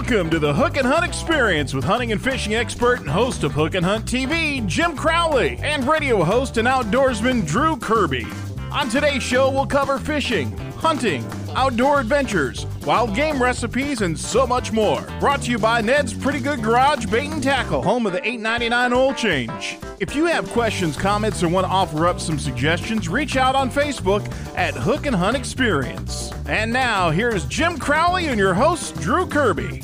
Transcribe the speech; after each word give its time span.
Welcome 0.00 0.30
to 0.30 0.38
the 0.38 0.54
Hook 0.54 0.78
and 0.78 0.86
Hunt 0.86 1.04
Experience 1.04 1.74
with 1.74 1.84
hunting 1.84 2.10
and 2.10 2.20
fishing 2.20 2.54
expert 2.54 3.00
and 3.00 3.08
host 3.08 3.44
of 3.44 3.52
Hook 3.52 3.74
and 3.74 3.84
Hunt 3.84 4.06
TV, 4.06 4.66
Jim 4.66 4.96
Crowley, 4.96 5.58
and 5.62 5.86
radio 5.86 6.24
host 6.24 6.56
and 6.56 6.66
outdoorsman 6.66 7.46
Drew 7.46 7.76
Kirby. 7.76 8.26
On 8.72 8.88
today's 8.88 9.22
show, 9.22 9.50
we'll 9.50 9.66
cover 9.66 9.98
fishing, 9.98 10.56
hunting, 10.78 11.22
outdoor 11.54 12.00
adventures, 12.00 12.64
wild 12.86 13.14
game 13.14 13.42
recipes, 13.42 14.00
and 14.00 14.18
so 14.18 14.46
much 14.46 14.72
more. 14.72 15.02
Brought 15.20 15.42
to 15.42 15.50
you 15.50 15.58
by 15.58 15.82
Ned's 15.82 16.14
Pretty 16.14 16.40
Good 16.40 16.62
Garage 16.62 17.04
Bait 17.04 17.30
and 17.30 17.42
Tackle, 17.42 17.82
home 17.82 18.06
of 18.06 18.14
the 18.14 18.22
$8.99 18.22 18.96
oil 18.96 19.12
change. 19.12 19.76
If 20.00 20.16
you 20.16 20.24
have 20.24 20.48
questions, 20.52 20.96
comments, 20.96 21.42
or 21.42 21.50
want 21.50 21.66
to 21.66 21.70
offer 21.70 22.06
up 22.06 22.20
some 22.20 22.38
suggestions, 22.38 23.06
reach 23.10 23.36
out 23.36 23.54
on 23.54 23.70
Facebook 23.70 24.26
at 24.56 24.72
Hook 24.72 25.04
and 25.04 25.14
Hunt 25.14 25.36
Experience. 25.36 26.32
And 26.46 26.72
now, 26.72 27.10
here's 27.10 27.44
Jim 27.44 27.76
Crowley 27.76 28.28
and 28.28 28.38
your 28.38 28.54
host, 28.54 28.98
Drew 28.98 29.26
Kirby. 29.26 29.82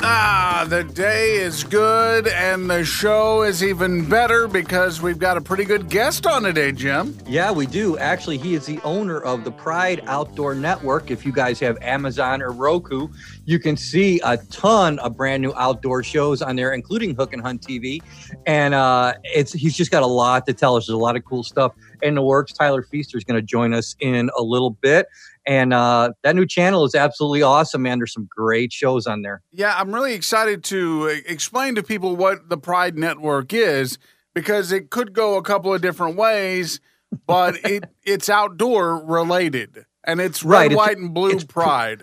Ah, 0.00 0.64
the 0.68 0.84
day 0.84 1.34
is 1.34 1.64
good 1.64 2.28
and 2.28 2.70
the 2.70 2.84
show 2.84 3.42
is 3.42 3.64
even 3.64 4.08
better 4.08 4.46
because 4.46 5.02
we've 5.02 5.18
got 5.18 5.36
a 5.36 5.40
pretty 5.40 5.64
good 5.64 5.88
guest 5.88 6.24
on 6.24 6.44
today, 6.44 6.70
Jim. 6.70 7.18
Yeah, 7.26 7.50
we 7.50 7.66
do. 7.66 7.98
Actually, 7.98 8.38
he 8.38 8.54
is 8.54 8.64
the 8.64 8.80
owner 8.82 9.20
of 9.20 9.42
the 9.42 9.50
Pride 9.50 10.02
Outdoor 10.06 10.54
Network. 10.54 11.10
If 11.10 11.26
you 11.26 11.32
guys 11.32 11.58
have 11.60 11.78
Amazon 11.82 12.42
or 12.42 12.52
Roku, 12.52 13.08
you 13.44 13.58
can 13.58 13.76
see 13.76 14.20
a 14.24 14.36
ton 14.36 15.00
of 15.00 15.16
brand 15.16 15.42
new 15.42 15.52
outdoor 15.56 16.04
shows 16.04 16.42
on 16.42 16.54
there, 16.54 16.72
including 16.72 17.16
Hook 17.16 17.32
and 17.32 17.42
Hunt 17.42 17.62
TV. 17.62 18.00
And 18.46 18.74
uh, 18.74 19.14
it's 19.24 19.52
he's 19.52 19.76
just 19.76 19.90
got 19.90 20.04
a 20.04 20.06
lot 20.06 20.46
to 20.46 20.52
tell 20.52 20.76
us. 20.76 20.86
There's 20.86 20.94
a 20.94 20.98
lot 20.98 21.16
of 21.16 21.24
cool 21.24 21.42
stuff 21.42 21.72
in 22.02 22.14
the 22.14 22.22
works. 22.22 22.52
Tyler 22.52 22.82
Feaster 22.82 23.18
is 23.18 23.24
going 23.24 23.40
to 23.40 23.46
join 23.46 23.74
us 23.74 23.96
in 23.98 24.30
a 24.38 24.42
little 24.42 24.70
bit. 24.70 25.08
And 25.48 25.72
uh, 25.72 26.10
that 26.24 26.36
new 26.36 26.44
channel 26.46 26.84
is 26.84 26.94
absolutely 26.94 27.40
awesome, 27.40 27.80
man. 27.80 27.98
There's 27.98 28.12
some 28.12 28.28
great 28.30 28.70
shows 28.70 29.06
on 29.06 29.22
there. 29.22 29.40
Yeah, 29.50 29.74
I'm 29.78 29.94
really 29.94 30.12
excited 30.12 30.62
to 30.64 31.06
explain 31.26 31.74
to 31.76 31.82
people 31.82 32.16
what 32.16 32.50
the 32.50 32.58
Pride 32.58 32.98
Network 32.98 33.54
is 33.54 33.96
because 34.34 34.72
it 34.72 34.90
could 34.90 35.14
go 35.14 35.36
a 35.36 35.42
couple 35.42 35.72
of 35.72 35.80
different 35.80 36.16
ways, 36.16 36.80
but 37.26 37.56
it 37.64 37.84
it's 38.04 38.28
outdoor 38.28 39.02
related 39.02 39.86
and 40.04 40.20
it's 40.20 40.44
red, 40.44 40.56
Right, 40.58 40.72
it's- 40.72 40.76
white, 40.86 40.98
and 40.98 41.14
blue 41.14 41.30
it's 41.30 41.44
pr- 41.44 41.62
Pride. 41.62 42.02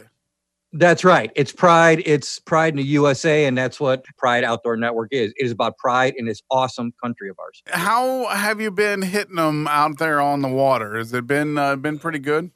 That's 0.74 1.06
right. 1.06 1.32
It's 1.36 1.54
Pride. 1.54 2.02
It's 2.06 2.40
Pride 2.40 2.74
in 2.74 2.78
the 2.78 2.84
USA, 2.84 3.46
and 3.46 3.56
that's 3.58 3.80
what 3.80 4.04
Pride 4.18 4.44
Outdoor 4.44 4.76
Network 4.76 5.10
is. 5.14 5.32
It 5.38 5.46
is 5.46 5.52
about 5.52 5.78
pride 5.78 6.16
in 6.18 6.26
this 6.26 6.42
awesome 6.52 6.94
country 7.02 7.30
of 7.30 7.38
ours. 7.40 7.62
How 7.68 8.26
have 8.28 8.60
you 8.60 8.72
been 8.72 9.02
hitting 9.04 9.36
them 9.38 9.68
out 9.70 10.00
there 10.00 10.20
on 10.20 10.42
the 10.42 10.50
water? 10.50 10.98
Has 10.98 11.14
it 11.14 11.28
been 11.28 11.58
uh, 11.58 11.78
been 11.78 11.98
pretty 12.00 12.20
good? 12.20 12.52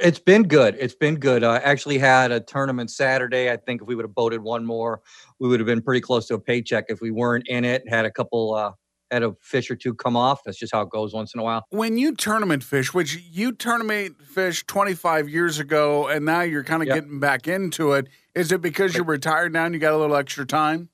It's 0.00 0.18
been 0.18 0.44
good. 0.44 0.76
It's 0.78 0.94
been 0.94 1.16
good. 1.16 1.44
I 1.44 1.58
actually 1.58 1.98
had 1.98 2.30
a 2.32 2.40
tournament 2.40 2.90
Saturday. 2.90 3.50
I 3.50 3.56
think 3.56 3.82
if 3.82 3.88
we 3.88 3.94
would 3.94 4.04
have 4.04 4.14
boated 4.14 4.40
one 4.40 4.64
more, 4.64 5.02
we 5.38 5.48
would 5.48 5.60
have 5.60 5.66
been 5.66 5.82
pretty 5.82 6.00
close 6.00 6.26
to 6.28 6.34
a 6.34 6.40
paycheck. 6.40 6.86
If 6.88 7.00
we 7.00 7.10
weren't 7.10 7.46
in 7.48 7.64
it, 7.64 7.86
had 7.88 8.06
a 8.06 8.10
couple, 8.10 8.54
uh, 8.54 8.72
had 9.10 9.22
a 9.22 9.34
fish 9.42 9.70
or 9.70 9.76
two 9.76 9.92
come 9.92 10.16
off. 10.16 10.40
That's 10.44 10.56
just 10.56 10.72
how 10.72 10.80
it 10.82 10.90
goes 10.90 11.12
once 11.12 11.34
in 11.34 11.40
a 11.40 11.42
while. 11.42 11.64
when 11.70 11.98
you 11.98 12.14
tournament 12.14 12.62
fish, 12.64 12.94
which 12.94 13.18
you 13.30 13.52
tournament 13.52 14.22
fish 14.22 14.64
25 14.66 15.28
years 15.28 15.58
ago, 15.58 16.08
and 16.08 16.24
now 16.24 16.40
you're 16.42 16.64
kind 16.64 16.82
of 16.82 16.88
Yep. 16.88 16.94
getting 16.96 17.20
back 17.20 17.46
into 17.48 17.92
it, 17.92 18.06
is 18.34 18.52
it 18.52 18.62
because 18.62 18.94
you're 18.94 19.04
retired 19.04 19.52
now 19.52 19.64
and 19.66 19.74
you 19.74 19.80
got 19.80 19.92
a 19.92 19.98
little 19.98 20.16
extra 20.16 20.46
time? 20.46 20.88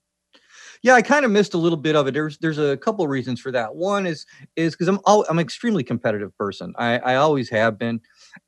Yeah, 0.83 0.95
I 0.95 1.03
kind 1.03 1.25
of 1.25 1.31
missed 1.31 1.55
a 1.55 1.59
little 1.59 1.77
bit 1.79 1.97
of 1.97 2.07
it. 2.07 2.13
There's 2.15 2.39
there's 2.39 2.59
a 2.59 2.77
couple 2.77 3.05
of 3.05 3.11
reasons 3.11 3.41
for 3.41 3.51
that. 3.51 3.75
One 3.75 4.07
is 4.07 4.25
is 4.57 4.75
because 4.75 4.89
I'm 4.89 5.01
al- 5.07 5.25
I'm 5.29 5.39
an 5.39 5.43
extremely 5.45 5.83
competitive 5.83 6.37
person. 6.37 6.75
I, 6.77 6.99
I 6.99 7.15
always 7.17 7.49
have 7.51 7.79
been, 7.79 8.01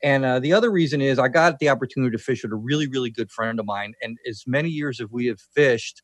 and 0.03 0.25
uh, 0.25 0.39
the 0.39 0.53
other 0.53 0.70
reason 0.70 1.00
is 1.00 1.19
I 1.19 1.28
got 1.28 1.58
the 1.58 1.69
opportunity 1.69 2.17
to 2.17 2.22
fish 2.22 2.42
with 2.42 2.53
a 2.53 2.56
really 2.56 2.89
really 2.89 3.11
good 3.11 3.31
friend 3.31 3.58
of 3.58 3.67
mine. 3.67 3.94
And 4.03 4.17
as 4.28 4.44
many 4.47 4.69
years 4.69 5.00
as 5.00 5.08
we 5.11 5.27
have 5.27 5.41
fished, 5.55 6.03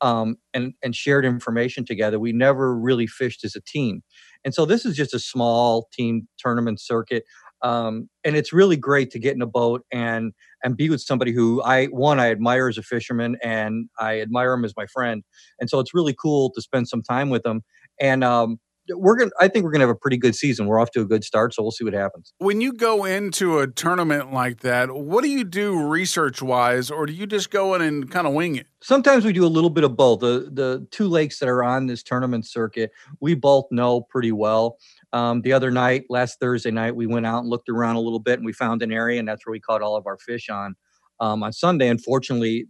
um, 0.00 0.36
and 0.54 0.74
and 0.82 0.94
shared 0.94 1.24
information 1.24 1.84
together, 1.84 2.18
we 2.18 2.32
never 2.32 2.76
really 2.76 3.06
fished 3.06 3.44
as 3.44 3.56
a 3.56 3.60
team. 3.60 4.02
And 4.44 4.54
so 4.54 4.64
this 4.64 4.84
is 4.84 4.96
just 4.96 5.14
a 5.14 5.18
small 5.18 5.88
team 5.92 6.28
tournament 6.38 6.80
circuit. 6.80 7.24
Um, 7.62 8.10
and 8.22 8.36
it's 8.36 8.52
really 8.52 8.76
great 8.76 9.10
to 9.12 9.18
get 9.18 9.34
in 9.34 9.42
a 9.42 9.46
boat 9.46 9.82
and 9.90 10.32
and 10.62 10.76
be 10.76 10.90
with 10.90 11.00
somebody 11.00 11.32
who 11.32 11.62
I 11.62 11.86
one 11.86 12.20
I 12.20 12.30
admire 12.30 12.68
as 12.68 12.76
a 12.76 12.82
fisherman 12.82 13.36
and 13.42 13.88
I 13.98 14.20
admire 14.20 14.52
him 14.52 14.64
as 14.64 14.74
my 14.76 14.86
friend 14.86 15.22
and 15.58 15.70
so 15.70 15.80
it's 15.80 15.94
really 15.94 16.14
cool 16.14 16.50
to 16.54 16.60
spend 16.60 16.88
some 16.88 17.02
time 17.02 17.30
with 17.30 17.42
them. 17.44 17.62
And 17.98 18.22
um, 18.22 18.58
we're 18.90 19.16
gonna, 19.16 19.30
I 19.40 19.48
think 19.48 19.64
we're 19.64 19.70
gonna 19.70 19.86
have 19.86 19.90
a 19.90 19.98
pretty 19.98 20.16
good 20.16 20.34
season. 20.34 20.66
We're 20.66 20.78
off 20.80 20.90
to 20.92 21.00
a 21.00 21.04
good 21.04 21.24
start, 21.24 21.54
so 21.54 21.62
we'll 21.62 21.72
see 21.72 21.84
what 21.84 21.94
happens. 21.94 22.32
When 22.38 22.60
you 22.60 22.72
go 22.72 23.04
into 23.04 23.58
a 23.58 23.66
tournament 23.66 24.32
like 24.32 24.60
that, 24.60 24.94
what 24.94 25.24
do 25.24 25.30
you 25.30 25.44
do 25.44 25.80
research 25.86 26.42
wise, 26.42 26.90
or 26.90 27.06
do 27.06 27.12
you 27.12 27.26
just 27.26 27.50
go 27.50 27.74
in 27.74 27.82
and 27.82 28.10
kind 28.10 28.26
of 28.26 28.32
wing 28.32 28.56
it? 28.56 28.66
Sometimes 28.82 29.24
we 29.24 29.32
do 29.32 29.44
a 29.44 29.48
little 29.48 29.70
bit 29.70 29.84
of 29.84 29.96
both. 29.96 30.20
The 30.20 30.50
the 30.52 30.86
two 30.90 31.08
lakes 31.08 31.38
that 31.40 31.48
are 31.48 31.64
on 31.64 31.86
this 31.86 32.02
tournament 32.02 32.46
circuit, 32.46 32.90
we 33.20 33.34
both 33.34 33.66
know 33.70 34.02
pretty 34.02 34.32
well. 34.32 34.78
Um, 35.12 35.42
the 35.42 35.52
other 35.52 35.70
night, 35.70 36.04
last 36.08 36.38
Thursday 36.40 36.70
night, 36.70 36.94
we 36.94 37.06
went 37.06 37.26
out 37.26 37.40
and 37.40 37.48
looked 37.48 37.68
around 37.68 37.96
a 37.96 38.00
little 38.00 38.20
bit, 38.20 38.38
and 38.38 38.46
we 38.46 38.52
found 38.52 38.82
an 38.82 38.92
area, 38.92 39.18
and 39.18 39.28
that's 39.28 39.46
where 39.46 39.52
we 39.52 39.60
caught 39.60 39.82
all 39.82 39.96
of 39.96 40.06
our 40.06 40.18
fish 40.18 40.48
on. 40.48 40.74
Um, 41.20 41.42
on 41.42 41.52
Sunday, 41.52 41.88
unfortunately, 41.88 42.66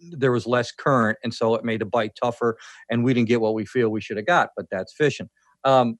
there 0.00 0.32
was 0.32 0.46
less 0.46 0.72
current, 0.72 1.18
and 1.22 1.32
so 1.32 1.54
it 1.54 1.64
made 1.64 1.80
the 1.80 1.86
bite 1.86 2.12
tougher, 2.20 2.56
and 2.90 3.04
we 3.04 3.14
didn't 3.14 3.28
get 3.28 3.40
what 3.40 3.54
we 3.54 3.64
feel 3.64 3.90
we 3.90 4.00
should 4.00 4.16
have 4.16 4.26
got. 4.26 4.50
But 4.56 4.66
that's 4.70 4.92
fishing. 4.92 5.28
Um, 5.64 5.98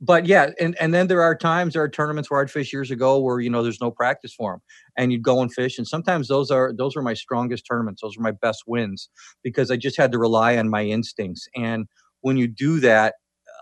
but 0.00 0.26
yeah, 0.26 0.50
and 0.60 0.76
and 0.80 0.92
then 0.92 1.06
there 1.06 1.22
are 1.22 1.34
times 1.34 1.74
there 1.74 1.82
are 1.82 1.88
tournaments 1.88 2.30
where 2.30 2.40
I'd 2.40 2.50
fish 2.50 2.72
years 2.72 2.90
ago 2.90 3.18
where 3.18 3.40
you 3.40 3.48
know 3.48 3.62
there's 3.62 3.80
no 3.80 3.90
practice 3.90 4.34
for 4.34 4.52
them, 4.52 4.60
and 4.98 5.12
you'd 5.12 5.22
go 5.22 5.40
and 5.40 5.52
fish, 5.52 5.78
and 5.78 5.86
sometimes 5.86 6.28
those 6.28 6.50
are 6.50 6.72
those 6.76 6.96
are 6.96 7.02
my 7.02 7.14
strongest 7.14 7.66
tournaments. 7.70 8.02
Those 8.02 8.16
are 8.18 8.22
my 8.22 8.32
best 8.32 8.64
wins 8.66 9.08
because 9.42 9.70
I 9.70 9.76
just 9.76 9.96
had 9.96 10.12
to 10.12 10.18
rely 10.18 10.56
on 10.58 10.68
my 10.68 10.84
instincts. 10.84 11.48
And 11.56 11.86
when 12.20 12.36
you 12.36 12.48
do 12.48 12.80
that, 12.80 13.14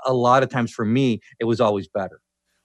a 0.07 0.13
lot 0.15 0.43
of 0.43 0.49
times 0.49 0.73
for 0.73 0.85
me, 0.85 1.21
it 1.39 1.45
was 1.45 1.61
always 1.61 1.87
better. 1.89 2.21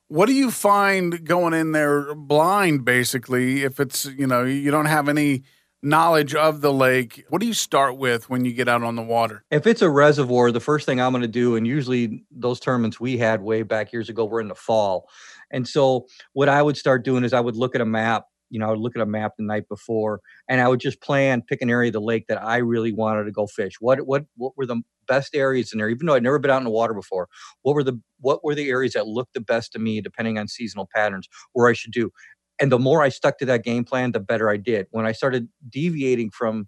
What 0.09 0.27
do 0.27 0.33
you 0.33 0.51
find 0.51 1.25
going 1.25 1.53
in 1.53 1.73
there 1.73 2.15
blind, 2.15 2.85
basically? 2.85 3.63
If 3.63 3.79
it's, 3.79 4.05
you 4.05 4.25
know, 4.25 4.44
you 4.44 4.71
don't 4.71 4.85
have 4.85 5.09
any 5.09 5.44
knowledge 5.83 6.33
of 6.35 6.61
the 6.61 6.73
lake, 6.73 7.23
what 7.29 7.39
do 7.39 7.47
you 7.47 7.53
start 7.53 7.97
with 7.97 8.29
when 8.29 8.45
you 8.45 8.53
get 8.53 8.67
out 8.67 8.83
on 8.83 8.95
the 8.95 9.01
water? 9.01 9.43
If 9.51 9.67
it's 9.67 9.81
a 9.81 9.89
reservoir, 9.89 10.51
the 10.51 10.59
first 10.59 10.85
thing 10.85 10.99
I'm 10.99 11.11
going 11.11 11.21
to 11.21 11.27
do, 11.27 11.55
and 11.55 11.67
usually 11.67 12.23
those 12.31 12.59
tournaments 12.59 12.99
we 12.99 13.17
had 13.17 13.41
way 13.41 13.63
back 13.63 13.93
years 13.93 14.09
ago 14.09 14.25
were 14.25 14.41
in 14.41 14.47
the 14.47 14.55
fall. 14.55 15.07
And 15.51 15.67
so 15.67 16.07
what 16.33 16.49
I 16.49 16.61
would 16.61 16.77
start 16.77 17.05
doing 17.05 17.23
is 17.23 17.33
I 17.33 17.39
would 17.39 17.55
look 17.55 17.75
at 17.75 17.81
a 17.81 17.85
map, 17.85 18.25
you 18.49 18.59
know, 18.59 18.67
I 18.67 18.71
would 18.71 18.79
look 18.79 18.95
at 18.95 19.01
a 19.01 19.05
map 19.05 19.33
the 19.38 19.43
night 19.43 19.67
before 19.69 20.21
and 20.49 20.61
I 20.61 20.67
would 20.67 20.79
just 20.79 21.01
plan, 21.01 21.41
pick 21.41 21.61
an 21.61 21.69
area 21.69 21.89
of 21.89 21.94
the 21.94 22.01
lake 22.01 22.27
that 22.27 22.41
I 22.41 22.57
really 22.57 22.91
wanted 22.91 23.25
to 23.25 23.31
go 23.31 23.45
fish. 23.47 23.73
What 23.79 24.05
what 24.07 24.25
what 24.35 24.53
were 24.57 24.65
the 24.65 24.81
best 25.07 25.35
areas 25.35 25.71
in 25.73 25.79
there? 25.79 25.89
Even 25.89 26.07
though 26.07 26.15
I'd 26.15 26.23
never 26.23 26.39
been 26.39 26.51
out 26.51 26.57
in 26.57 26.63
the 26.63 26.69
water 26.69 26.94
before, 26.94 27.27
what 27.61 27.75
were 27.75 27.83
the 27.83 27.99
what 28.19 28.44
were 28.44 28.55
the 28.55 28.69
areas 28.69 28.94
that 28.94 29.07
looked 29.07 29.33
the 29.33 29.41
best 29.41 29.73
to 29.73 29.79
me, 29.79 30.01
depending 30.01 30.39
on 30.39 30.47
seasonal 30.47 30.88
patterns, 30.94 31.27
where 31.53 31.69
I 31.69 31.73
should 31.73 31.91
do. 31.91 32.09
And 32.59 32.72
the 32.72 32.79
more 32.79 33.01
I 33.01 33.09
stuck 33.09 33.38
to 33.40 33.45
that 33.45 33.63
game 33.63 33.84
plan, 33.84 34.12
the 34.12 34.19
better 34.19 34.50
I 34.50 34.57
did. 34.57 34.88
When 34.91 35.06
I 35.06 35.12
started 35.12 35.47
deviating 35.68 36.31
from 36.31 36.68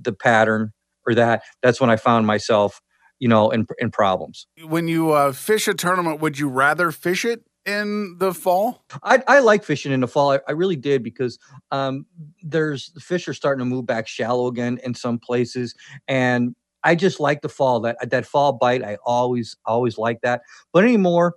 the 0.00 0.12
pattern 0.12 0.72
or 1.06 1.14
that, 1.14 1.42
that's 1.62 1.80
when 1.80 1.90
I 1.90 1.96
found 1.96 2.26
myself, 2.26 2.80
you 3.18 3.28
know, 3.28 3.50
in 3.50 3.66
in 3.78 3.90
problems. 3.90 4.46
When 4.62 4.88
you 4.88 5.12
uh, 5.12 5.32
fish 5.32 5.68
a 5.68 5.74
tournament, 5.74 6.20
would 6.20 6.38
you 6.38 6.48
rather 6.48 6.90
fish 6.90 7.24
it 7.24 7.44
in 7.66 8.16
the 8.18 8.32
fall? 8.32 8.84
I, 9.02 9.22
I 9.26 9.38
like 9.40 9.64
fishing 9.64 9.92
in 9.92 10.00
the 10.00 10.08
fall. 10.08 10.32
I, 10.32 10.40
I 10.48 10.52
really 10.52 10.76
did 10.76 11.02
because 11.02 11.38
um, 11.70 12.06
there's 12.42 12.90
the 12.92 13.00
fish 13.00 13.28
are 13.28 13.34
starting 13.34 13.60
to 13.60 13.64
move 13.64 13.86
back 13.86 14.08
shallow 14.08 14.46
again 14.46 14.78
in 14.82 14.94
some 14.94 15.18
places, 15.18 15.74
and 16.08 16.54
I 16.82 16.94
just 16.94 17.20
like 17.20 17.42
the 17.42 17.48
fall. 17.48 17.80
That 17.80 18.10
that 18.10 18.26
fall 18.26 18.54
bite, 18.54 18.82
I 18.82 18.96
always 19.04 19.56
always 19.66 19.98
like 19.98 20.20
that. 20.22 20.42
But 20.72 20.84
anymore, 20.84 21.34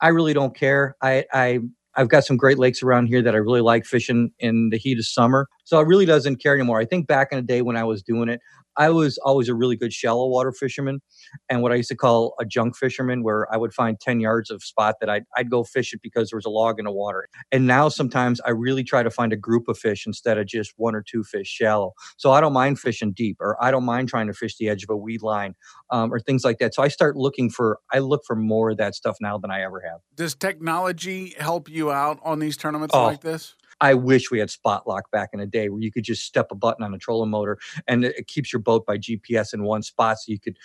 I 0.00 0.08
really 0.08 0.34
don't 0.34 0.54
care. 0.54 0.96
I 1.02 1.24
I 1.32 1.60
I've 1.96 2.08
got 2.08 2.24
some 2.24 2.36
great 2.36 2.58
lakes 2.58 2.82
around 2.82 3.06
here 3.06 3.22
that 3.22 3.34
I 3.34 3.38
really 3.38 3.60
like 3.60 3.84
fishing 3.84 4.30
in 4.38 4.70
the 4.70 4.78
heat 4.78 4.98
of 4.98 5.06
summer. 5.06 5.48
So 5.64 5.78
it 5.80 5.86
really 5.86 6.06
doesn't 6.06 6.36
care 6.36 6.54
anymore. 6.54 6.80
I 6.80 6.84
think 6.84 7.06
back 7.06 7.28
in 7.32 7.38
the 7.38 7.42
day 7.42 7.62
when 7.62 7.76
I 7.76 7.84
was 7.84 8.02
doing 8.02 8.28
it, 8.28 8.40
I 8.76 8.90
was 8.90 9.18
always 9.18 9.48
a 9.48 9.54
really 9.54 9.76
good 9.76 9.92
shallow 9.92 10.28
water 10.28 10.52
fisherman 10.52 11.00
and 11.48 11.62
what 11.62 11.72
I 11.72 11.76
used 11.76 11.88
to 11.90 11.96
call 11.96 12.34
a 12.40 12.44
junk 12.44 12.76
fisherman, 12.76 13.22
where 13.22 13.52
I 13.52 13.56
would 13.56 13.72
find 13.72 13.98
10 14.00 14.20
yards 14.20 14.50
of 14.50 14.62
spot 14.62 14.96
that 15.00 15.10
I'd, 15.10 15.24
I'd 15.36 15.50
go 15.50 15.64
fish 15.64 15.92
it 15.92 16.00
because 16.02 16.30
there 16.30 16.36
was 16.36 16.44
a 16.44 16.50
log 16.50 16.78
in 16.78 16.84
the 16.84 16.92
water. 16.92 17.28
And 17.52 17.66
now 17.66 17.88
sometimes 17.88 18.40
I 18.46 18.50
really 18.50 18.84
try 18.84 19.02
to 19.02 19.10
find 19.10 19.32
a 19.32 19.36
group 19.36 19.68
of 19.68 19.78
fish 19.78 20.06
instead 20.06 20.38
of 20.38 20.46
just 20.46 20.72
one 20.76 20.94
or 20.94 21.02
two 21.08 21.22
fish 21.24 21.48
shallow. 21.48 21.92
So 22.16 22.32
I 22.32 22.40
don't 22.40 22.52
mind 22.52 22.78
fishing 22.78 23.12
deep 23.12 23.36
or 23.40 23.62
I 23.62 23.70
don't 23.70 23.84
mind 23.84 24.08
trying 24.08 24.26
to 24.28 24.34
fish 24.34 24.56
the 24.56 24.68
edge 24.68 24.82
of 24.84 24.90
a 24.90 24.96
weed 24.96 25.22
line 25.22 25.54
um, 25.90 26.12
or 26.12 26.20
things 26.20 26.44
like 26.44 26.58
that. 26.58 26.74
So 26.74 26.82
I 26.82 26.88
start 26.88 27.16
looking 27.16 27.50
for, 27.50 27.78
I 27.92 27.98
look 27.98 28.22
for 28.26 28.36
more 28.36 28.70
of 28.70 28.76
that 28.78 28.94
stuff 28.94 29.16
now 29.20 29.38
than 29.38 29.50
I 29.50 29.62
ever 29.62 29.80
have. 29.80 30.00
Does 30.14 30.34
technology 30.34 31.34
help 31.38 31.68
you 31.68 31.90
out 31.90 32.18
on 32.22 32.38
these 32.38 32.56
tournaments 32.56 32.94
Oh, 32.94 33.04
like 33.04 33.20
this? 33.20 33.56
I 33.80 33.94
wish 33.94 34.30
we 34.30 34.38
had 34.38 34.50
spot 34.50 34.86
lock 34.86 35.10
back 35.10 35.30
in 35.32 35.40
the 35.40 35.46
day 35.46 35.68
where 35.68 35.80
you 35.80 35.90
could 35.90 36.04
just 36.04 36.24
step 36.24 36.48
a 36.50 36.54
button 36.54 36.84
on 36.84 36.94
a 36.94 36.98
trolling 36.98 37.30
motor 37.30 37.58
and 37.86 38.04
it 38.04 38.26
keeps 38.26 38.52
your 38.52 38.60
boat 38.60 38.86
by 38.86 38.98
GPS 38.98 39.54
in 39.54 39.62
one 39.62 39.82
spot 39.82 40.18
so 40.18 40.32
you 40.32 40.38
could 40.38 40.58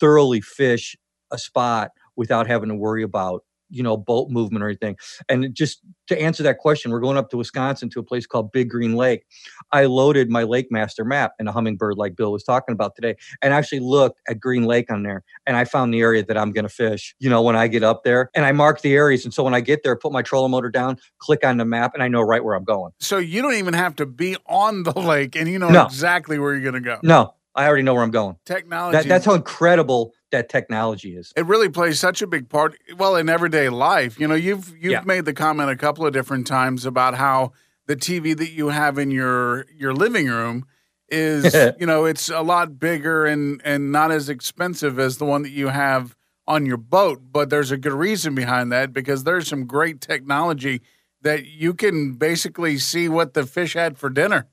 thoroughly 0.00 0.40
fish 0.40 0.96
a 1.30 1.38
spot 1.38 1.90
without 2.16 2.46
having 2.46 2.68
to 2.68 2.74
worry 2.74 3.02
about 3.02 3.44
you 3.72 3.82
know 3.82 3.96
boat 3.96 4.30
movement 4.30 4.62
or 4.62 4.68
anything. 4.68 4.96
And 5.28 5.54
just 5.54 5.80
to 6.08 6.20
answer 6.20 6.42
that 6.44 6.58
question, 6.58 6.90
we're 6.90 7.00
going 7.00 7.16
up 7.16 7.30
to 7.30 7.36
Wisconsin 7.36 7.88
to 7.90 8.00
a 8.00 8.02
place 8.02 8.26
called 8.26 8.52
Big 8.52 8.68
Green 8.70 8.94
Lake. 8.94 9.24
I 9.72 9.86
loaded 9.86 10.30
my 10.30 10.42
Lake 10.42 10.68
Master 10.70 11.04
map 11.04 11.32
and 11.38 11.48
a 11.48 11.52
Humminbird 11.52 11.96
like 11.96 12.14
Bill 12.16 12.32
was 12.32 12.44
talking 12.44 12.72
about 12.72 12.94
today, 12.94 13.16
and 13.42 13.52
actually 13.54 13.80
looked 13.80 14.20
at 14.28 14.38
Green 14.38 14.64
Lake 14.64 14.90
on 14.92 15.02
there, 15.02 15.24
and 15.46 15.56
I 15.56 15.64
found 15.64 15.92
the 15.94 16.00
area 16.00 16.24
that 16.24 16.36
I'm 16.36 16.52
going 16.52 16.64
to 16.64 16.68
fish. 16.74 17.14
You 17.18 17.30
know, 17.30 17.42
when 17.42 17.56
I 17.56 17.66
get 17.68 17.82
up 17.82 18.04
there, 18.04 18.30
and 18.34 18.44
I 18.44 18.52
mark 18.52 18.82
the 18.82 18.94
areas, 18.94 19.24
and 19.24 19.32
so 19.34 19.42
when 19.42 19.54
I 19.54 19.60
get 19.60 19.82
there, 19.82 19.96
put 19.96 20.12
my 20.12 20.22
trolling 20.22 20.50
motor 20.50 20.70
down, 20.70 20.98
click 21.18 21.44
on 21.44 21.56
the 21.56 21.64
map, 21.64 21.92
and 21.94 22.02
I 22.02 22.08
know 22.08 22.20
right 22.20 22.44
where 22.44 22.54
I'm 22.54 22.64
going. 22.64 22.92
So 23.00 23.18
you 23.18 23.42
don't 23.42 23.54
even 23.54 23.74
have 23.74 23.96
to 23.96 24.06
be 24.06 24.36
on 24.46 24.82
the 24.82 24.92
lake, 24.98 25.34
and 25.36 25.48
you 25.48 25.58
know 25.58 25.70
No. 25.70 25.84
exactly 25.86 26.38
where 26.38 26.52
you're 26.52 26.62
going 26.70 26.74
to 26.74 26.80
go. 26.80 26.98
No, 27.02 27.34
I 27.54 27.66
already 27.66 27.82
know 27.82 27.94
where 27.94 28.02
I'm 28.02 28.10
going. 28.10 28.36
Technology. 28.46 28.96
That, 28.96 29.08
that's 29.08 29.24
how 29.26 29.34
incredible 29.34 30.14
that 30.30 30.48
technology 30.48 31.14
is. 31.16 31.32
it 31.36 31.44
really 31.46 31.68
plays 31.68 32.00
such 32.00 32.22
a 32.22 32.26
big 32.26 32.48
part 32.48 32.74
well 32.96 33.16
in 33.16 33.28
everyday 33.28 33.68
life 33.68 34.18
you 34.18 34.26
know 34.26 34.34
you've 34.34 34.70
you've 34.70 34.92
Yeah. 34.92 35.02
made 35.04 35.26
the 35.26 35.34
comment 35.34 35.68
a 35.68 35.76
couple 35.76 36.06
of 36.06 36.12
different 36.14 36.46
times 36.46 36.86
about 36.86 37.14
how 37.14 37.52
the 37.86 37.96
tv 37.96 38.34
that 38.38 38.50
you 38.50 38.68
have 38.70 38.96
in 38.96 39.10
your 39.10 39.66
your 39.76 39.92
living 39.92 40.28
room 40.28 40.64
is 41.10 41.52
you 41.78 41.84
know 41.84 42.06
it's 42.06 42.30
a 42.30 42.40
lot 42.40 42.78
bigger 42.78 43.26
and 43.26 43.60
and 43.62 43.92
not 43.92 44.10
as 44.10 44.30
expensive 44.30 44.98
as 44.98 45.18
the 45.18 45.26
one 45.26 45.42
that 45.42 45.50
you 45.50 45.68
have 45.68 46.16
on 46.48 46.64
your 46.64 46.78
boat 46.78 47.20
but 47.30 47.50
there's 47.50 47.70
a 47.70 47.76
good 47.76 47.92
reason 47.92 48.34
behind 48.34 48.72
that 48.72 48.90
because 48.94 49.24
there's 49.24 49.46
some 49.46 49.66
great 49.66 50.00
technology 50.00 50.80
that 51.20 51.44
you 51.44 51.74
can 51.74 52.14
basically 52.14 52.78
see 52.78 53.06
what 53.06 53.34
the 53.34 53.44
fish 53.44 53.74
had 53.74 53.98
for 53.98 54.08
dinner 54.08 54.46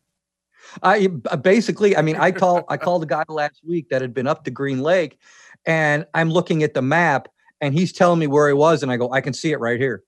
I 0.83 1.07
b- 1.07 1.21
basically, 1.41 1.95
I 1.95 2.01
mean, 2.01 2.15
I 2.15 2.31
call 2.43 2.65
I 2.69 2.77
called 2.77 3.03
a 3.03 3.05
guy 3.05 3.23
last 3.27 3.61
week 3.67 3.89
that 3.89 4.01
had 4.01 4.13
been 4.13 4.27
up 4.27 4.43
to 4.45 4.51
Green 4.51 4.79
Lake, 4.81 5.17
and 5.65 6.05
I'm 6.13 6.29
looking 6.29 6.63
at 6.63 6.73
the 6.73 6.81
map, 6.81 7.27
and 7.61 7.73
he's 7.73 7.91
telling 7.91 8.19
me 8.19 8.27
where 8.27 8.47
he 8.47 8.53
was, 8.53 8.83
and 8.83 8.91
I 8.91 8.97
go, 8.97 9.11
I 9.11 9.21
can 9.21 9.33
see 9.33 9.51
it 9.51 9.59
right 9.59 9.79
here. 9.79 10.03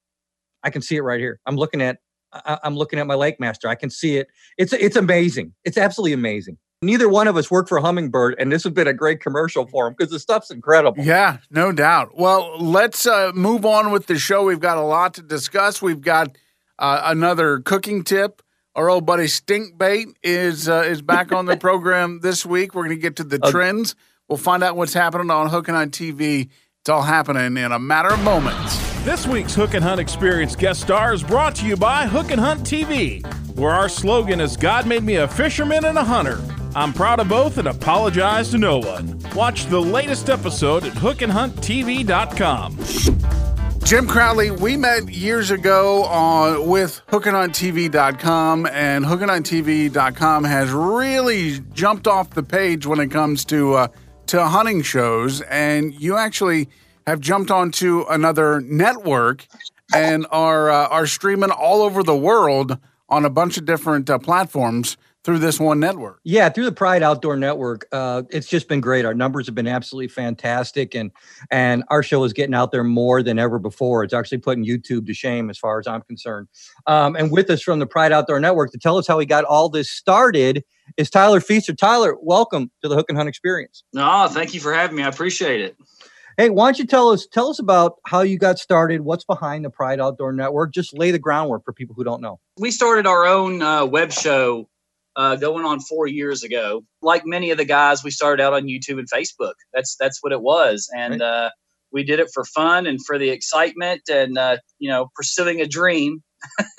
I 0.64 0.70
can 0.70 0.82
see 0.82 0.96
it 0.96 1.02
right 1.02 1.20
here. 1.20 1.40
I'm 1.46 1.56
looking 1.56 1.82
at 1.82 1.98
I, 2.34 2.60
I'm 2.64 2.76
looking 2.76 3.00
at 3.00 3.08
my 3.08 3.16
Lake 3.16 3.40
Master. 3.40 3.68
I 3.68 3.76
can 3.76 3.90
see 3.90 4.18
it. 4.18 4.28
It's 4.58 4.74
it's 4.74 4.96
amazing. 4.96 5.54
It's 5.64 5.78
absolutely 5.78 6.14
amazing. 6.14 6.58
Neither 6.84 7.08
one 7.08 7.28
of 7.28 7.38
us 7.38 7.52
worked 7.52 7.70
for 7.70 7.80
Humminbird, 7.80 8.34
and 8.40 8.52
this 8.52 8.64
has 8.64 8.74
been 8.74 8.88
a 8.88 8.94
great 8.94 9.22
commercial 9.22 9.68
for 9.68 9.88
him 9.88 9.94
because 9.96 10.12
the 10.12 10.20
stuff's 10.20 10.50
incredible. 10.50 11.04
Yeah, 11.04 11.38
no 11.52 11.72
doubt. 11.72 12.18
Well, 12.18 12.58
let's 12.60 13.06
uh, 13.06 13.32
move 13.36 13.66
on 13.66 13.92
with 13.92 14.08
the 14.08 14.18
show. 14.18 14.44
We've 14.46 14.60
got 14.60 14.78
a 14.78 14.82
lot 14.82 15.14
to 15.16 15.22
discuss. 15.22 15.80
We've 15.80 16.02
got 16.02 16.36
uh, 16.80 17.02
another 17.06 17.60
cooking 17.60 18.04
tip. 18.04 18.42
Our 18.76 18.90
old 18.90 19.06
buddy 19.06 19.26
Stinkbait 19.26 20.14
is 20.24 20.70
uh, 20.70 20.84
is 20.88 21.02
back 21.02 21.32
on 21.32 21.46
the 21.46 21.58
program 21.68 22.20
this 22.22 22.46
week. 22.46 22.74
We're 22.74 22.86
going 22.86 22.96
to 22.96 23.02
get 23.02 23.18
to 23.18 23.24
the 23.24 23.40
Uh, 23.42 23.52
trends. 23.52 23.96
We'll 24.30 24.38
find 24.38 24.64
out 24.64 24.78
what's 24.78 24.94
happening 24.94 25.30
on 25.30 25.50
Hook 25.50 25.68
and 25.68 25.76
Hunt 25.76 25.94
TV. 25.94 26.50
It's 26.80 26.90
all 26.90 27.02
happening 27.02 27.58
in 27.64 27.72
a 27.74 27.80
matter 27.80 28.10
of 28.14 28.24
moments. 28.24 28.78
This 29.04 29.28
week's 29.28 29.54
Hook 29.54 29.74
and 29.74 29.84
Hunt 29.84 30.00
Experience 30.00 30.56
guest 30.56 30.82
star 30.82 31.14
is 31.14 31.22
brought 31.24 31.54
to 31.56 31.66
you 31.66 31.76
by 31.76 32.08
Hook 32.08 32.32
and 32.32 32.40
Hunt 32.40 32.62
TV, 32.62 33.22
where 33.58 33.72
our 33.72 33.90
slogan 33.90 34.40
is 34.40 34.56
God 34.56 34.88
made 34.88 35.04
me 35.04 35.16
a 35.16 35.28
fisherman 35.28 35.84
and 35.86 35.98
a 35.98 36.04
hunter. 36.04 36.40
I'm 36.74 36.94
proud 36.94 37.20
of 37.20 37.28
both 37.28 37.58
and 37.58 37.68
apologize 37.68 38.52
to 38.52 38.58
no 38.58 38.78
one. 38.78 39.20
Watch 39.36 39.66
the 39.66 39.82
latest 39.82 40.30
episode 40.30 40.86
at 40.86 40.94
hookandhunttv.com. 40.94 42.78
Jim 43.92 44.08
Crowley, 44.08 44.52
we 44.52 44.78
met 44.78 45.10
years 45.10 45.52
ago 45.52 46.06
on 46.06 46.66
with 46.66 47.02
hookandhunttv.com 47.08 48.66
and 48.68 49.04
hookandhunttv.com 49.04 50.44
has 50.46 50.72
really 50.72 51.60
jumped 51.74 52.08
off 52.08 52.30
the 52.30 52.42
page 52.42 52.86
when 52.86 53.02
it 53.02 53.12
comes 53.12 53.44
to 53.44 53.74
uh, 53.74 53.88
to 54.28 54.48
hunting 54.48 54.82
shows 54.82 55.42
and 55.42 55.94
you 55.94 56.16
actually 56.16 56.70
have 57.06 57.20
jumped 57.20 57.52
onto 57.52 58.06
another 58.10 58.62
network 58.62 59.46
and 59.94 60.26
are 60.32 60.70
uh, 60.70 60.88
are 60.88 61.06
streaming 61.06 61.52
all 61.52 61.82
over 61.82 62.02
the 62.02 62.16
world 62.16 62.78
on 63.10 63.26
a 63.26 63.30
bunch 63.30 63.58
of 63.58 63.66
different 63.66 64.10
uh, 64.10 64.18
platforms 64.18 64.96
through 65.24 65.40
this 65.40 65.60
one 65.60 65.80
network. 65.80 66.20
Yeah, 66.24 66.50
through 66.50 66.66
the 66.66 66.72
Pride 66.72 67.04
Outdoor 67.04 67.36
Network, 67.38 67.86
uh, 67.92 68.24
it's 68.30 68.48
just 68.48 68.68
been 68.68 68.82
great. 68.82 69.06
Our 69.06 69.14
numbers 69.14 69.46
have 69.46 69.56
been 69.56 69.68
absolutely 69.68 70.08
fantastic, 70.08 70.96
and 70.96 71.12
and 71.52 71.84
our 71.90 72.02
show 72.04 72.24
is 72.24 72.34
getting 72.34 72.56
out 72.56 72.72
there 72.72 72.84
more 72.84 73.22
than 73.22 73.38
ever 73.38 73.60
before. 73.60 74.04
It's 74.04 74.14
actually 74.14 74.40
putting 74.40 74.66
YouTube 74.66 75.06
to 75.08 75.14
shame, 75.14 75.50
as 75.50 75.58
far 75.58 75.80
as 75.80 75.88
I'm 75.88 76.02
concerned. 76.02 76.48
Um, 76.88 77.16
and 77.16 77.32
with 77.32 77.50
us 77.50 77.62
from 77.62 77.80
the 77.80 77.88
Pride 77.88 78.12
Outdoor 78.12 78.40
Network 78.40 78.72
to 78.72 78.78
tell 78.78 78.98
us 78.98 79.08
how 79.08 79.18
we 79.18 79.26
got 79.26 79.44
all 79.44 79.70
this 79.70 79.90
started 79.90 80.64
is 80.98 81.10
Tyler 81.10 81.40
Feaster. 81.40 81.74
Tyler, 81.74 82.16
welcome 82.22 82.72
to 82.82 82.90
the 82.90 82.96
Hook 82.96 83.06
and 83.10 83.18
Hunt 83.18 83.30
Experience. 83.30 83.84
No, 83.94 84.28
thank 84.28 84.54
you 84.54 84.60
for 84.60 84.74
having 84.74 84.96
me. 84.96 85.04
I 85.04 85.08
appreciate 85.08 85.62
it. 85.62 85.78
Hey, 86.38 86.50
why 86.50 86.68
don't 86.68 86.80
you 86.80 86.88
tell 86.88 87.10
us 87.10 87.28
tell 87.28 87.50
us 87.50 87.60
about 87.60 87.98
how 88.06 88.22
you 88.22 88.40
got 88.40 88.58
started? 88.58 89.02
What's 89.02 89.26
behind 89.26 89.66
the 89.66 89.70
Pride 89.70 90.00
Outdoor 90.00 90.32
Network? 90.32 90.74
Just 90.74 90.98
lay 90.98 91.12
the 91.12 91.20
groundwork 91.20 91.64
for 91.64 91.74
people 91.74 91.94
who 91.94 92.04
don't 92.04 92.22
know. 92.22 92.40
We 92.58 92.72
started 92.72 93.06
our 93.06 93.26
own 93.26 93.62
uh, 93.62 93.86
web 93.86 94.12
show 94.12 94.68
uh, 95.16 95.36
going 95.36 95.66
on 95.66 95.80
four 95.82 96.08
years 96.08 96.44
ago. 96.44 96.84
Like 97.02 97.26
many 97.26 97.52
of 97.52 97.58
the 97.58 97.66
guys, 97.66 98.04
we 98.04 98.12
started 98.12 98.42
out 98.44 98.54
on 98.54 98.64
YouTube 98.64 99.00
and 99.00 99.10
Facebook. 99.10 99.54
That's 99.74 99.96
that's 100.00 100.20
what 100.22 100.32
it 100.34 100.42
was, 100.42 100.90
and 100.96 101.14
Right. 101.20 101.22
uh, 101.22 101.50
we 101.92 102.04
did 102.04 102.20
it 102.20 102.30
for 102.34 102.46
fun 102.46 102.88
and 102.88 103.00
for 103.06 103.18
the 103.18 103.30
excitement 103.30 104.04
and 104.10 104.38
uh, 104.38 104.58
you 104.80 104.90
know 104.90 105.10
pursuing 105.16 105.62
a 105.62 105.68
dream, 105.68 106.24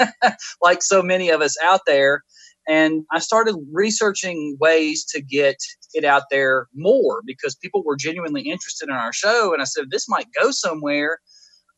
like 0.63 0.83
so 0.83 1.03
many 1.03 1.31
of 1.31 1.41
us 1.41 1.57
out 1.63 1.81
there. 1.87 2.23
And 2.69 3.05
I 3.13 3.19
started 3.19 3.57
researching 3.73 4.57
ways 4.61 5.05
to 5.07 5.21
get 5.21 5.57
it 5.95 6.05
out 6.05 6.25
there 6.31 6.69
more 6.75 7.21
because 7.27 7.57
people 7.57 7.83
were 7.85 7.97
genuinely 7.97 8.43
interested 8.43 8.89
in 8.89 8.95
our 8.95 9.13
show. 9.13 9.53
And 9.53 9.61
I 9.61 9.65
said, 9.65 9.87
this 9.91 10.09
might 10.09 10.29
go 10.41 10.53
somewhere. 10.53 11.19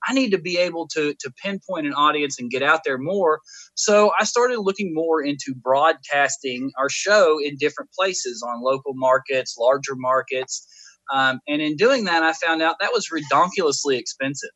I 0.07 0.15
need 0.15 0.31
to 0.31 0.39
be 0.39 0.59
able 0.59 0.89
to 0.89 1.15
to 1.15 1.33
pinpoint 1.43 1.87
an 1.87 1.95
audience 1.95 2.39
and 2.39 2.51
get 2.51 2.63
out 2.63 2.81
there 2.85 2.99
more. 2.99 3.41
So 3.75 4.13
I 4.19 4.25
started 4.25 4.61
looking 4.61 4.93
more 4.95 5.23
into 5.23 5.55
broadcasting 5.55 6.71
our 6.79 6.89
show 6.89 7.39
in 7.39 7.57
different 7.57 7.91
places 7.93 8.43
on 8.47 8.63
local 8.63 8.93
markets, 8.95 9.57
larger 9.59 9.95
markets. 9.97 10.67
Um, 11.13 11.41
and 11.47 11.61
in 11.61 11.77
doing 11.77 12.05
that, 12.05 12.23
I 12.23 12.33
found 12.33 12.63
out 12.63 12.77
that 12.81 12.93
was 12.93 13.09
redonkulously 13.13 13.99
expensive. 13.99 14.51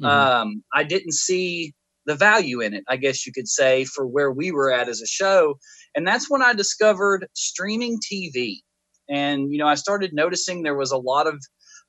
Mhm. 0.00 0.06
Um, 0.06 0.64
I 0.74 0.84
didn't 0.84 1.12
see 1.12 1.74
the 2.06 2.14
value 2.14 2.60
in 2.60 2.74
it, 2.74 2.84
I 2.88 2.96
guess 2.96 3.26
you 3.26 3.32
could 3.32 3.48
say, 3.48 3.84
for 3.84 4.06
where 4.06 4.32
we 4.32 4.50
were 4.50 4.72
at 4.72 4.88
as 4.88 5.00
a 5.00 5.06
show. 5.06 5.58
And 5.94 6.06
that's 6.06 6.28
when 6.30 6.42
I 6.42 6.52
discovered 6.52 7.28
streaming 7.34 7.98
TV. 8.00 8.62
And, 9.08 9.52
you 9.52 9.58
know, 9.58 9.68
I 9.68 9.74
started 9.74 10.12
noticing 10.12 10.62
there 10.62 10.74
was 10.74 10.90
a 10.90 10.96
lot 10.96 11.26
of 11.26 11.34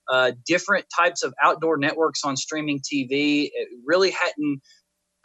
uh, 0.10 0.32
different 0.46 0.86
types 0.96 1.24
of 1.24 1.34
outdoor 1.42 1.78
networks 1.78 2.24
on 2.24 2.38
streaming 2.38 2.80
TV. 2.80 3.50
It 3.54 3.70
really 3.86 4.12
hadn't 4.12 4.62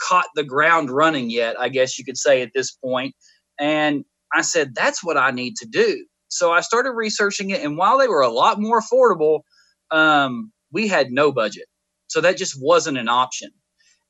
caught 0.00 0.26
the 0.34 0.44
ground 0.44 0.90
running 0.90 1.30
yet, 1.30 1.58
I 1.58 1.68
guess 1.68 1.98
you 1.98 2.04
could 2.04 2.18
say 2.18 2.42
at 2.42 2.52
this 2.54 2.72
point. 2.72 3.14
And 3.58 4.04
I 4.32 4.42
said, 4.42 4.74
that's 4.74 5.02
what 5.02 5.16
I 5.16 5.30
need 5.30 5.56
to 5.56 5.66
do. 5.66 6.04
So 6.28 6.52
I 6.52 6.60
started 6.60 6.92
researching 6.92 7.50
it. 7.50 7.62
And 7.62 7.76
while 7.76 7.98
they 7.98 8.08
were 8.08 8.20
a 8.20 8.28
lot 8.28 8.60
more 8.60 8.80
affordable, 8.80 9.40
um, 9.90 10.52
we 10.72 10.86
had 10.86 11.10
no 11.10 11.32
budget. 11.32 11.66
So 12.08 12.20
that 12.20 12.36
just 12.36 12.54
wasn't 12.60 12.98
an 12.98 13.08
option. 13.08 13.50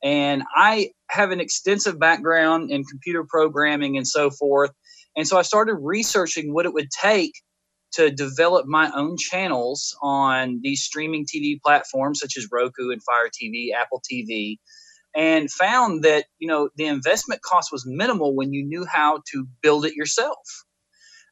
And 0.03 0.43
I 0.55 0.91
have 1.11 1.31
an 1.31 1.41
extensive 1.41 1.99
background 1.99 2.71
in 2.71 2.85
computer 2.85 3.25
programming 3.25 3.97
and 3.97 4.07
so 4.07 4.31
forth. 4.31 4.71
And 5.17 5.27
so 5.27 5.39
I 5.39 5.43
started 5.43 5.75
researching 5.75 6.53
what 6.53 6.67
it 6.67 6.73
would 6.73 6.91
take 6.91 7.33
to 7.93 8.11
develop 8.11 8.67
my 8.67 8.91
own 8.95 9.17
channels 9.17 9.97
on 10.03 10.61
these 10.63 10.83
streaming 10.83 11.27
TV 11.27 11.61
platforms 11.61 12.21
such 12.21 12.37
as 12.37 12.49
Roku 12.53 12.91
and 12.91 13.03
Fire 13.03 13.29
TV, 13.29 13.73
Apple 13.75 14.03
TV, 14.11 14.57
and 15.15 15.51
found 15.51 16.05
that 16.05 16.27
you 16.39 16.49
know 16.49 16.71
the 16.77 16.87
investment 16.87 17.43
cost 17.43 17.73
was 17.73 17.87
minimal 17.87 18.35
when 18.35 18.53
you 18.53 18.65
knew 18.65 18.87
how 18.87 19.23
to 19.33 19.47
build 19.63 19.85
it 19.85 19.95
yourself. 19.95 20.39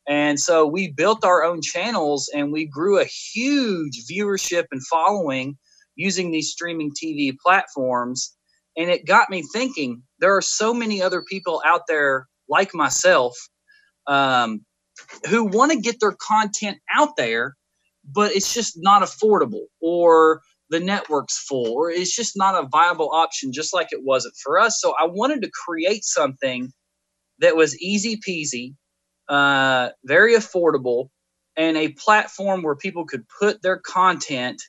And 0.09 0.39
so 0.39 0.67
we 0.67 0.93
built 0.93 1.25
our 1.25 1.43
own 1.43 1.63
channels 1.63 2.31
and 2.33 2.53
we 2.53 2.67
grew 2.67 3.01
a 3.01 3.05
huge 3.05 4.05
viewership 4.11 4.65
and 4.71 4.81
following 4.87 5.59
using 5.97 6.31
these 6.31 6.53
streaming 6.53 6.93
TV 6.93 7.35
platforms. 7.45 8.37
And 8.77 8.91
it 8.91 9.07
got 9.07 9.31
me 9.31 9.43
thinking 9.53 10.03
there 10.21 10.37
are 10.37 10.43
so 10.43 10.73
many 10.73 11.03
other 11.03 11.23
people 11.23 11.61
out 11.67 11.83
there 11.89 12.29
like 12.49 12.73
myself 12.75 13.37
um, 14.07 14.65
who 15.29 15.45
want 15.45 15.73
to 15.73 15.81
get 15.81 16.01
their 16.01 16.17
content 16.21 16.79
out 16.95 17.17
there, 17.17 17.57
but 18.05 18.33
it's 18.33 18.55
just 18.55 18.75
not 18.77 19.03
affordable 19.03 19.67
or 19.81 20.41
the 20.71 20.81
network's 20.81 21.39
full 21.39 21.73
or 21.73 21.91
it's 21.91 22.15
just 22.15 22.37
not 22.37 22.63
a 22.63 22.69
viable 22.69 23.11
option, 23.13 23.53
just 23.53 23.75
like 23.75 23.89
it 23.93 24.03
wasn't 24.03 24.35
for 24.43 24.59
us. 24.59 24.81
So 24.81 24.95
I 24.99 25.07
wanted 25.07 25.43
to 25.43 25.51
create 25.67 26.05
something 26.05 26.73
that 27.39 27.57
was 27.57 27.79
easy 27.81 28.19
peasy, 28.27 28.75
uh, 29.29 29.91
very 30.05 30.35
affordable, 30.35 31.09
and 31.57 31.77
a 31.77 31.89
platform 31.93 32.63
where 32.63 32.77
people 32.77 33.07
could 33.07 33.25
put 33.41 33.63
their 33.63 33.79
content 33.79 34.61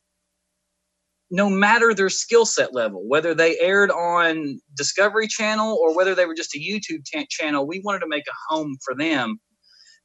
no 1.29 1.49
matter 1.49 1.93
their 1.93 2.09
skill 2.09 2.45
set 2.45 2.73
level, 2.73 3.03
whether 3.07 3.33
they 3.33 3.59
aired 3.59 3.91
on 3.91 4.59
Discovery 4.75 5.27
Channel 5.27 5.77
or 5.81 5.95
whether 5.95 6.15
they 6.15 6.25
were 6.25 6.35
just 6.35 6.55
a 6.55 6.59
YouTube 6.59 7.03
ta- 7.11 7.25
channel, 7.29 7.67
we 7.67 7.81
wanted 7.83 7.99
to 7.99 8.07
make 8.07 8.23
a 8.27 8.53
home 8.53 8.77
for 8.83 8.95
them. 8.95 9.39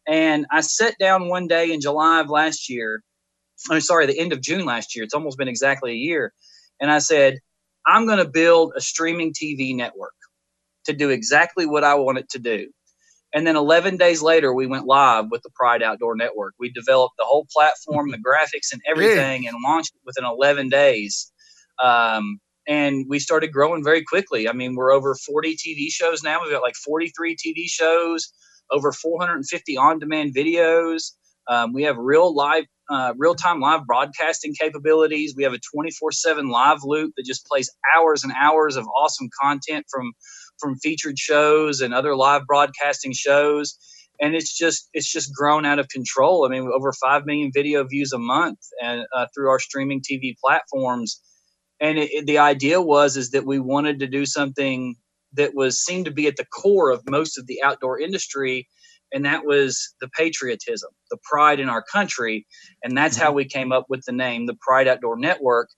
And 0.07 0.47
I 0.51 0.61
sat 0.61 0.97
down 0.99 1.29
one 1.29 1.47
day 1.47 1.73
in 1.73 1.81
July 1.81 2.21
of 2.21 2.31
last 2.31 2.69
year, 2.69 3.03
I'm 3.71 3.81
sorry, 3.81 4.07
the 4.07 4.19
end 4.19 4.33
of 4.33 4.41
June 4.41 4.65
last 4.65 4.95
year. 4.97 5.05
It's 5.05 5.15
almost 5.15 5.39
been 5.39 5.49
exactly 5.49 5.93
a 5.93 5.97
year. 5.97 6.33
And 6.81 6.91
I 6.91 6.99
said, 6.99 7.39
I'm 7.87 8.07
going 8.07 8.19
to 8.19 8.29
build 8.29 8.73
a 8.77 8.81
streaming 8.81 9.33
TV 9.33 9.75
network 9.75 10.15
to 10.87 10.93
do 10.93 11.11
exactly 11.11 11.67
what 11.67 11.85
I 11.85 11.95
want 11.95 12.19
it 12.19 12.29
to 12.31 12.39
do. 12.39 12.69
And 13.35 13.47
then 13.47 13.57
11 13.57 13.97
days 13.97 14.21
later, 14.23 14.53
we 14.53 14.67
went 14.67 14.87
live 14.87 15.27
with 15.31 15.43
the 15.43 15.51
Pride 15.55 15.83
Outdoor 15.83 16.17
Network. 16.17 16.55
We 16.59 16.71
developed 16.71 17.15
the 17.19 17.25
whole 17.25 17.47
platform, 17.53 18.11
the 18.11 18.19
graphics, 18.19 18.73
and 18.73 18.83
everything, 18.87 19.47
and 19.49 19.57
launched 19.65 19.95
within 20.05 20.25
11 20.25 20.69
days. 20.69 21.33
Um, 21.83 22.41
and 22.69 23.07
we 23.09 23.19
started 23.19 23.53
growing 23.53 23.83
very 23.83 24.05
quickly. 24.05 24.49
I 24.49 24.53
mean, 24.53 24.75
we're 24.75 24.93
over 24.93 25.15
40 25.15 25.57
TV 25.57 25.87
shows 25.91 26.23
now. 26.23 26.43
We've 26.43 26.53
got 26.53 26.63
like 26.63 26.77
43 26.77 27.37
TV 27.37 27.67
shows, 27.69 28.33
over 28.73 28.93
450 28.93 29.76
on-demand 29.76 30.35
videos. 30.35 31.12
Um, 31.49 31.73
we 31.73 31.83
have 31.85 31.97
real 31.99 32.35
live, 32.35 32.64
uh, 32.91 33.14
real-time 33.17 33.61
live 33.61 33.87
broadcasting 33.87 34.55
capabilities. 34.59 35.35
We 35.37 35.45
have 35.45 35.52
a 35.52 35.59
24/7 35.59 36.49
live 36.49 36.79
loop 36.85 37.12
that 37.17 37.26
just 37.26 37.47
plays 37.47 37.71
hours 37.97 38.25
and 38.25 38.33
hours 38.33 38.76
of 38.76 38.87
awesome 38.88 39.29
content 39.41 39.87
from 39.91 40.12
from 40.59 40.76
featured 40.79 41.19
shows 41.19 41.81
and 41.81 41.93
other 41.93 42.14
live 42.14 42.47
broadcasting 42.47 43.12
shows. 43.12 43.76
And 44.21 44.35
it's 44.37 44.57
just 44.57 44.88
it's 44.93 45.11
just 45.11 45.35
grown 45.35 45.67
out 45.67 45.79
of 45.81 45.88
control. 45.88 46.47
I 46.47 46.49
mean, 46.49 46.71
over 46.73 46.93
five 46.93 47.26
million 47.26 47.50
video 47.52 47.85
views 47.85 48.12
a 48.12 48.19
month, 48.19 48.59
and 48.81 49.05
uh, 49.14 49.26
through 49.35 49.50
our 49.50 49.59
streaming 49.59 50.00
TV 50.00 50.37
platforms. 50.43 51.21
And 51.81 51.99
it, 51.99 52.12
it, 52.12 52.26
the 52.26 52.38
idea 52.38 52.81
was 52.81 53.17
is 53.17 53.31
that 53.31 53.45
we 53.45 53.59
wanted 53.59 53.99
to 54.00 54.07
do 54.07 54.25
something 54.25 54.95
that 55.35 55.55
was 55.55 55.83
seemed 55.83 56.05
to 56.05 56.11
be 56.11 56.27
at 56.27 56.37
the 56.37 56.47
core 56.47 56.91
of 56.91 57.03
most 57.09 57.39
of 57.39 57.47
the 57.47 57.62
outdoor 57.62 57.99
industry 57.99 58.69
and 59.12 59.25
that 59.25 59.45
was 59.45 59.95
the 60.01 60.09
patriotism, 60.09 60.91
the 61.11 61.19
pride 61.23 61.61
in 61.61 61.69
our 61.69 61.83
country. 61.83 62.47
And 62.83 62.97
that's 62.97 63.17
how 63.17 63.29
mm-hmm. 63.29 63.37
we 63.37 63.45
came 63.45 63.73
up 63.73 63.87
with 63.89 64.03
the 64.07 64.12
name, 64.12 64.47
the 64.47 64.57
Pride 64.61 64.89
Outdoor 64.89 65.19
Network, 65.19 65.69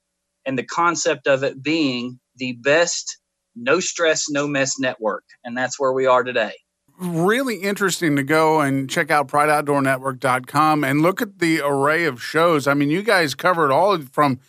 and 0.47 0.59
the 0.59 0.65
concept 0.65 1.27
of 1.27 1.43
it 1.43 1.63
being 1.63 2.21
the 2.37 2.53
best 2.53 3.19
no 3.57 3.79
stress, 3.79 4.29
no 4.29 4.49
mess 4.49 4.79
network. 4.81 5.25
And 5.45 5.57
that's 5.57 5.79
where 5.79 5.93
we 5.93 6.07
are 6.07 6.25
today. 6.25 6.53
Really 6.99 7.57
interesting 7.57 8.17
to 8.17 8.23
go 8.23 8.61
and 8.61 8.91
check 8.91 9.11
out 9.11 9.29
prideoutdoornetwork.com 9.29 10.85
and 10.85 11.03
look 11.03 11.23
at 11.23 11.39
the 11.39 11.61
array 11.61 12.05
of 12.05 12.23
shows. 12.23 12.67
I 12.67 12.75
mean, 12.75 12.91
you 12.91 13.03
guys 13.03 13.35
covered 13.35 13.71
all 13.71 14.01
from 14.01 14.41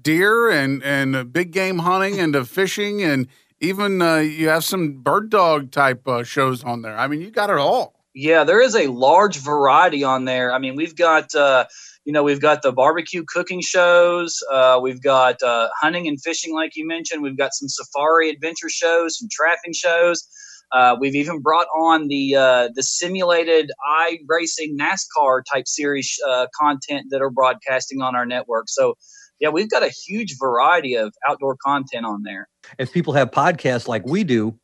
deer 0.00 0.48
and, 0.48 0.82
and 0.82 1.32
big 1.32 1.52
game 1.52 1.80
hunting 1.80 2.20
and 2.20 2.32
to 2.32 2.44
fishing 2.44 3.02
and 3.02 3.28
even 3.62 4.02
uh, 4.02 4.16
you 4.16 4.48
have 4.48 4.64
some 4.64 5.00
bird 5.00 5.30
dog 5.30 5.70
type 5.70 6.06
uh, 6.06 6.24
shows 6.24 6.62
on 6.64 6.82
there. 6.82 6.98
I 6.98 7.06
mean, 7.06 7.20
you 7.22 7.30
got 7.30 7.48
it 7.48 7.56
all. 7.56 7.94
Yeah, 8.14 8.44
there 8.44 8.60
is 8.60 8.76
a 8.76 8.88
large 8.88 9.38
variety 9.38 10.04
on 10.04 10.26
there. 10.26 10.52
I 10.52 10.58
mean, 10.58 10.76
we've 10.76 10.96
got 10.96 11.34
uh, 11.34 11.64
you 12.04 12.12
know 12.12 12.22
we've 12.22 12.40
got 12.40 12.60
the 12.60 12.72
barbecue 12.72 13.24
cooking 13.26 13.62
shows, 13.62 14.42
uh, 14.52 14.78
we've 14.82 15.00
got 15.00 15.42
uh, 15.42 15.68
hunting 15.80 16.06
and 16.08 16.20
fishing, 16.20 16.52
like 16.52 16.76
you 16.76 16.86
mentioned. 16.86 17.22
We've 17.22 17.38
got 17.38 17.54
some 17.54 17.68
safari 17.68 18.28
adventure 18.28 18.68
shows, 18.68 19.18
some 19.18 19.28
trapping 19.30 19.72
shows. 19.72 20.28
Uh, 20.72 20.96
we've 20.98 21.14
even 21.14 21.40
brought 21.40 21.68
on 21.74 22.08
the 22.08 22.32
the 22.74 22.82
simulated 22.82 23.70
iRacing 24.10 24.76
NASCAR 24.76 25.42
type 25.50 25.66
series 25.66 26.18
content 26.58 27.06
that 27.10 27.22
are 27.22 27.30
broadcasting 27.30 28.02
on 28.02 28.14
our 28.14 28.26
network. 28.26 28.68
So 28.68 28.96
yeah, 29.42 29.48
we've 29.48 29.68
got 29.68 29.82
a 29.82 29.88
huge 29.88 30.36
variety 30.38 30.94
of 30.94 31.12
outdoor 31.28 31.56
content 31.56 32.06
on 32.06 32.22
there. 32.22 32.48
If 32.78 32.92
people 32.92 33.12
have 33.14 33.32
podcasts 33.32 33.88
like 33.88 34.06
we 34.06 34.22
do, 34.22 34.56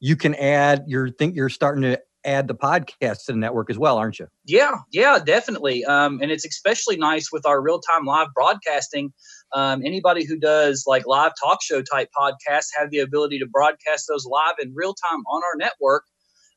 you 0.00 0.16
can 0.16 0.34
add. 0.36 0.84
You 0.86 1.12
think 1.16 1.36
you're 1.36 1.50
starting 1.50 1.82
to 1.82 2.00
add 2.24 2.48
the 2.48 2.54
podcast 2.54 3.26
to 3.26 3.32
the 3.32 3.38
network 3.38 3.68
as 3.68 3.78
well, 3.78 3.98
aren't 3.98 4.18
you? 4.18 4.28
Yeah, 4.46 4.76
yeah, 4.90 5.18
definitely. 5.18 5.84
Um, 5.84 6.20
and 6.22 6.30
it's 6.30 6.46
especially 6.46 6.96
nice 6.96 7.30
with 7.30 7.44
our 7.44 7.60
real 7.60 7.78
time 7.80 8.06
live 8.06 8.28
broadcasting. 8.34 9.12
Um, 9.52 9.82
anybody 9.84 10.24
who 10.24 10.38
does 10.38 10.84
like 10.86 11.06
live 11.06 11.32
talk 11.38 11.62
show 11.62 11.82
type 11.82 12.08
podcasts 12.18 12.68
have 12.74 12.90
the 12.90 13.00
ability 13.00 13.38
to 13.40 13.46
broadcast 13.46 14.06
those 14.08 14.24
live 14.24 14.54
in 14.62 14.72
real 14.74 14.94
time 14.94 15.20
on 15.30 15.42
our 15.44 15.56
network. 15.58 16.04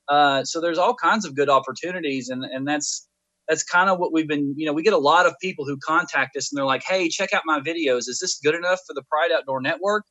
Uh, 0.07 0.45
so 0.45 0.61
there's 0.61 0.77
all 0.77 0.95
kinds 0.95 1.25
of 1.25 1.35
good 1.35 1.49
opportunities, 1.49 2.29
and 2.29 2.45
and 2.45 2.65
that's 2.65 3.05
that's 3.47 3.63
kind 3.63 3.89
of 3.89 3.99
what 3.99 4.11
we've 4.11 4.27
been. 4.27 4.53
You 4.57 4.65
know, 4.65 4.73
we 4.73 4.83
get 4.83 4.93
a 4.93 4.97
lot 4.97 5.25
of 5.25 5.33
people 5.41 5.65
who 5.65 5.77
contact 5.77 6.35
us 6.35 6.51
and 6.51 6.57
they're 6.57 6.65
like, 6.65 6.83
"Hey, 6.83 7.09
check 7.09 7.33
out 7.33 7.43
my 7.45 7.59
videos. 7.59 8.07
Is 8.07 8.19
this 8.21 8.39
good 8.39 8.55
enough 8.55 8.79
for 8.87 8.93
the 8.93 9.03
Pride 9.09 9.31
Outdoor 9.31 9.61
Network?" 9.61 10.05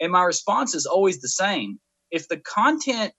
And 0.00 0.12
my 0.12 0.22
response 0.22 0.74
is 0.74 0.86
always 0.86 1.20
the 1.20 1.28
same. 1.28 1.78
If 2.10 2.28
the 2.28 2.38
content 2.38 3.12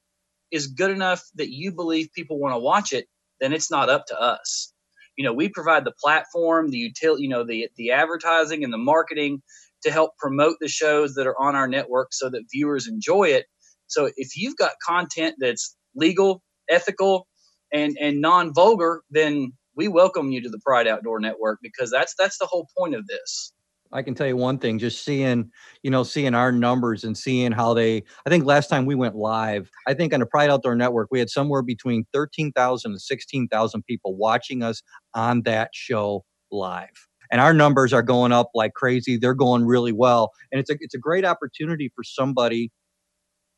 is 0.52 0.68
good 0.68 0.92
enough 0.92 1.24
that 1.36 1.52
you 1.52 1.72
believe 1.72 2.10
people 2.14 2.40
want 2.40 2.54
to 2.54 2.60
watch 2.60 2.94
it, 2.94 3.08
then 3.42 3.54
it's 3.54 3.72
not 3.72 3.90
up 3.90 4.06
to 4.08 4.20
us. 4.20 4.74
You 5.18 5.26
know, 5.26 5.34
we 5.34 5.50
provide 5.50 5.86
the 5.86 5.94
platform, 6.02 6.70
the 6.72 6.78
utility, 6.78 7.24
you 7.24 7.30
know, 7.30 7.44
the 7.44 7.70
the 7.78 7.92
advertising 7.92 8.64
and 8.64 8.74
the 8.74 8.78
marketing 8.78 9.42
to 9.84 9.92
help 9.92 10.12
promote 10.18 10.58
the 10.60 10.68
shows 10.68 11.14
that 11.16 11.28
are 11.28 11.40
on 11.40 11.56
our 11.56 11.68
network 11.68 12.10
so 12.12 12.30
that 12.30 12.44
viewers 12.52 12.88
enjoy 12.88 13.26
it. 13.26 13.46
So 13.88 14.10
if 14.18 14.36
you've 14.36 14.58
got 14.58 14.74
content 14.86 15.36
that's 15.40 15.76
legal, 15.96 16.42
ethical, 16.70 17.28
and 17.76 17.98
and 18.00 18.22
non-vulgar, 18.22 19.04
then 19.12 19.52
we 19.76 19.88
welcome 19.88 20.32
you 20.32 20.42
to 20.42 20.50
the 20.50 20.60
Pride 20.66 20.88
Outdoor 20.88 21.20
Network 21.20 21.60
because 21.62 21.92
that's 21.92 22.16
that's 22.18 22.38
the 22.38 22.46
whole 22.46 22.68
point 22.78 22.96
of 22.96 23.06
this. 23.08 23.52
I 23.92 24.02
can 24.02 24.16
tell 24.16 24.28
you 24.28 24.36
one 24.36 24.58
thing, 24.58 24.80
just 24.80 25.06
seeing, 25.06 25.52
you 25.84 25.92
know, 25.92 26.04
seeing 26.04 26.34
our 26.34 26.52
numbers 26.52 27.04
and 27.04 27.18
seeing 27.18 27.52
how 27.52 27.74
they, 27.74 28.04
I 28.26 28.30
think 28.30 28.44
last 28.44 28.68
time 28.68 28.86
we 28.86 28.96
went 28.96 29.16
live, 29.16 29.70
I 29.88 29.94
think 29.94 30.14
on 30.14 30.20
the 30.20 30.26
Pride 30.26 30.50
Outdoor 30.50 30.76
Network, 30.76 31.10
we 31.12 31.20
had 31.20 31.30
somewhere 31.30 31.62
between 31.62 32.06
13,000 32.12 32.92
and 32.92 33.02
16,000 33.02 33.86
people 33.86 34.16
watching 34.16 34.64
us 34.64 34.82
on 35.14 35.44
that 35.44 35.70
show 35.74 36.26
live. 36.52 37.08
And 37.32 37.40
our 37.40 37.54
numbers 37.54 37.94
are 37.94 38.02
going 38.02 38.32
up 38.32 38.50
like 38.54 38.74
crazy. 38.74 39.18
They're 39.18 39.34
going 39.34 39.66
really 39.66 39.94
well. 39.94 40.32
And 40.52 40.60
it's 40.60 40.70
a, 40.70 40.76
it's 40.80 40.96
a 40.96 41.00
great 41.00 41.24
opportunity 41.24 41.92
for 41.96 42.04
somebody 42.04 42.72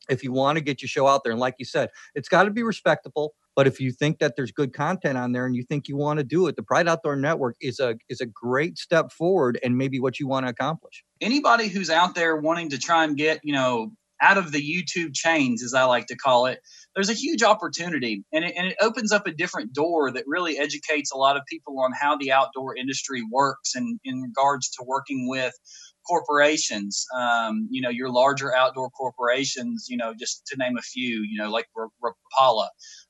if 0.09 0.23
you 0.23 0.31
want 0.31 0.57
to 0.57 0.63
get 0.63 0.81
your 0.81 0.89
show 0.89 1.07
out 1.07 1.23
there. 1.23 1.31
And 1.31 1.41
like 1.41 1.55
you 1.57 1.65
said, 1.65 1.89
it's 2.15 2.29
got 2.29 2.43
to 2.43 2.51
be 2.51 2.63
respectable. 2.63 3.33
But 3.57 3.65
if 3.65 3.79
you 3.79 3.91
think 3.91 4.19
that 4.19 4.35
there's 4.35 4.51
good 4.51 4.71
content 4.71 5.17
on 5.17 5.31
there 5.31 5.47
and 5.47 5.55
you 5.55 5.63
think 5.63 5.87
you 5.87 5.97
want 5.97 6.19
to 6.19 6.23
do 6.23 6.45
it, 6.45 6.55
the 6.55 6.61
Pride 6.61 6.87
Outdoor 6.87 7.15
Network 7.15 7.55
is 7.59 7.79
a 7.79 7.95
is 8.07 8.21
a 8.21 8.27
great 8.27 8.77
step 8.77 9.11
forward 9.11 9.59
and 9.63 9.75
maybe 9.75 9.99
what 9.99 10.19
you 10.19 10.27
want 10.27 10.45
to 10.45 10.51
accomplish. 10.51 11.03
Anybody 11.19 11.67
who's 11.67 11.89
out 11.89 12.13
there 12.13 12.37
wanting 12.37 12.69
to 12.69 12.77
try 12.77 13.03
and 13.03 13.17
get, 13.17 13.39
you 13.43 13.53
know, 13.53 13.93
out 14.21 14.37
of 14.37 14.51
the 14.51 14.61
YouTube 14.61 15.15
chains, 15.15 15.63
as 15.63 15.73
I 15.73 15.85
like 15.85 16.07
to 16.07 16.15
call 16.15 16.45
it, 16.45 16.59
there's 16.93 17.09
a 17.09 17.13
huge 17.13 17.41
opportunity 17.41 18.23
and 18.31 18.45
it, 18.45 18.53
and 18.55 18.67
it 18.67 18.77
opens 18.79 19.11
up 19.11 19.25
a 19.25 19.31
different 19.31 19.73
door 19.73 20.11
that 20.11 20.25
really 20.27 20.59
educates 20.59 21.11
a 21.11 21.17
lot 21.17 21.35
of 21.35 21.43
people 21.49 21.79
on 21.79 21.91
how 21.99 22.15
the 22.15 22.31
outdoor 22.31 22.75
industry 22.75 23.23
works 23.31 23.73
and 23.73 23.99
in 24.03 24.21
regards 24.21 24.69
to 24.71 24.85
working 24.85 25.27
with 25.27 25.53
corporations, 26.07 27.05
um, 27.17 27.67
you 27.71 27.81
know, 27.81 27.89
your 27.89 28.09
larger 28.09 28.55
outdoor 28.55 28.89
corporations, 28.91 29.87
you 29.89 29.97
know, 29.97 30.13
just 30.17 30.45
to 30.47 30.57
name 30.57 30.77
a 30.77 30.81
few, 30.81 31.23
you 31.23 31.37
know, 31.37 31.49
like 31.49 31.67
Rapala, 31.77 32.67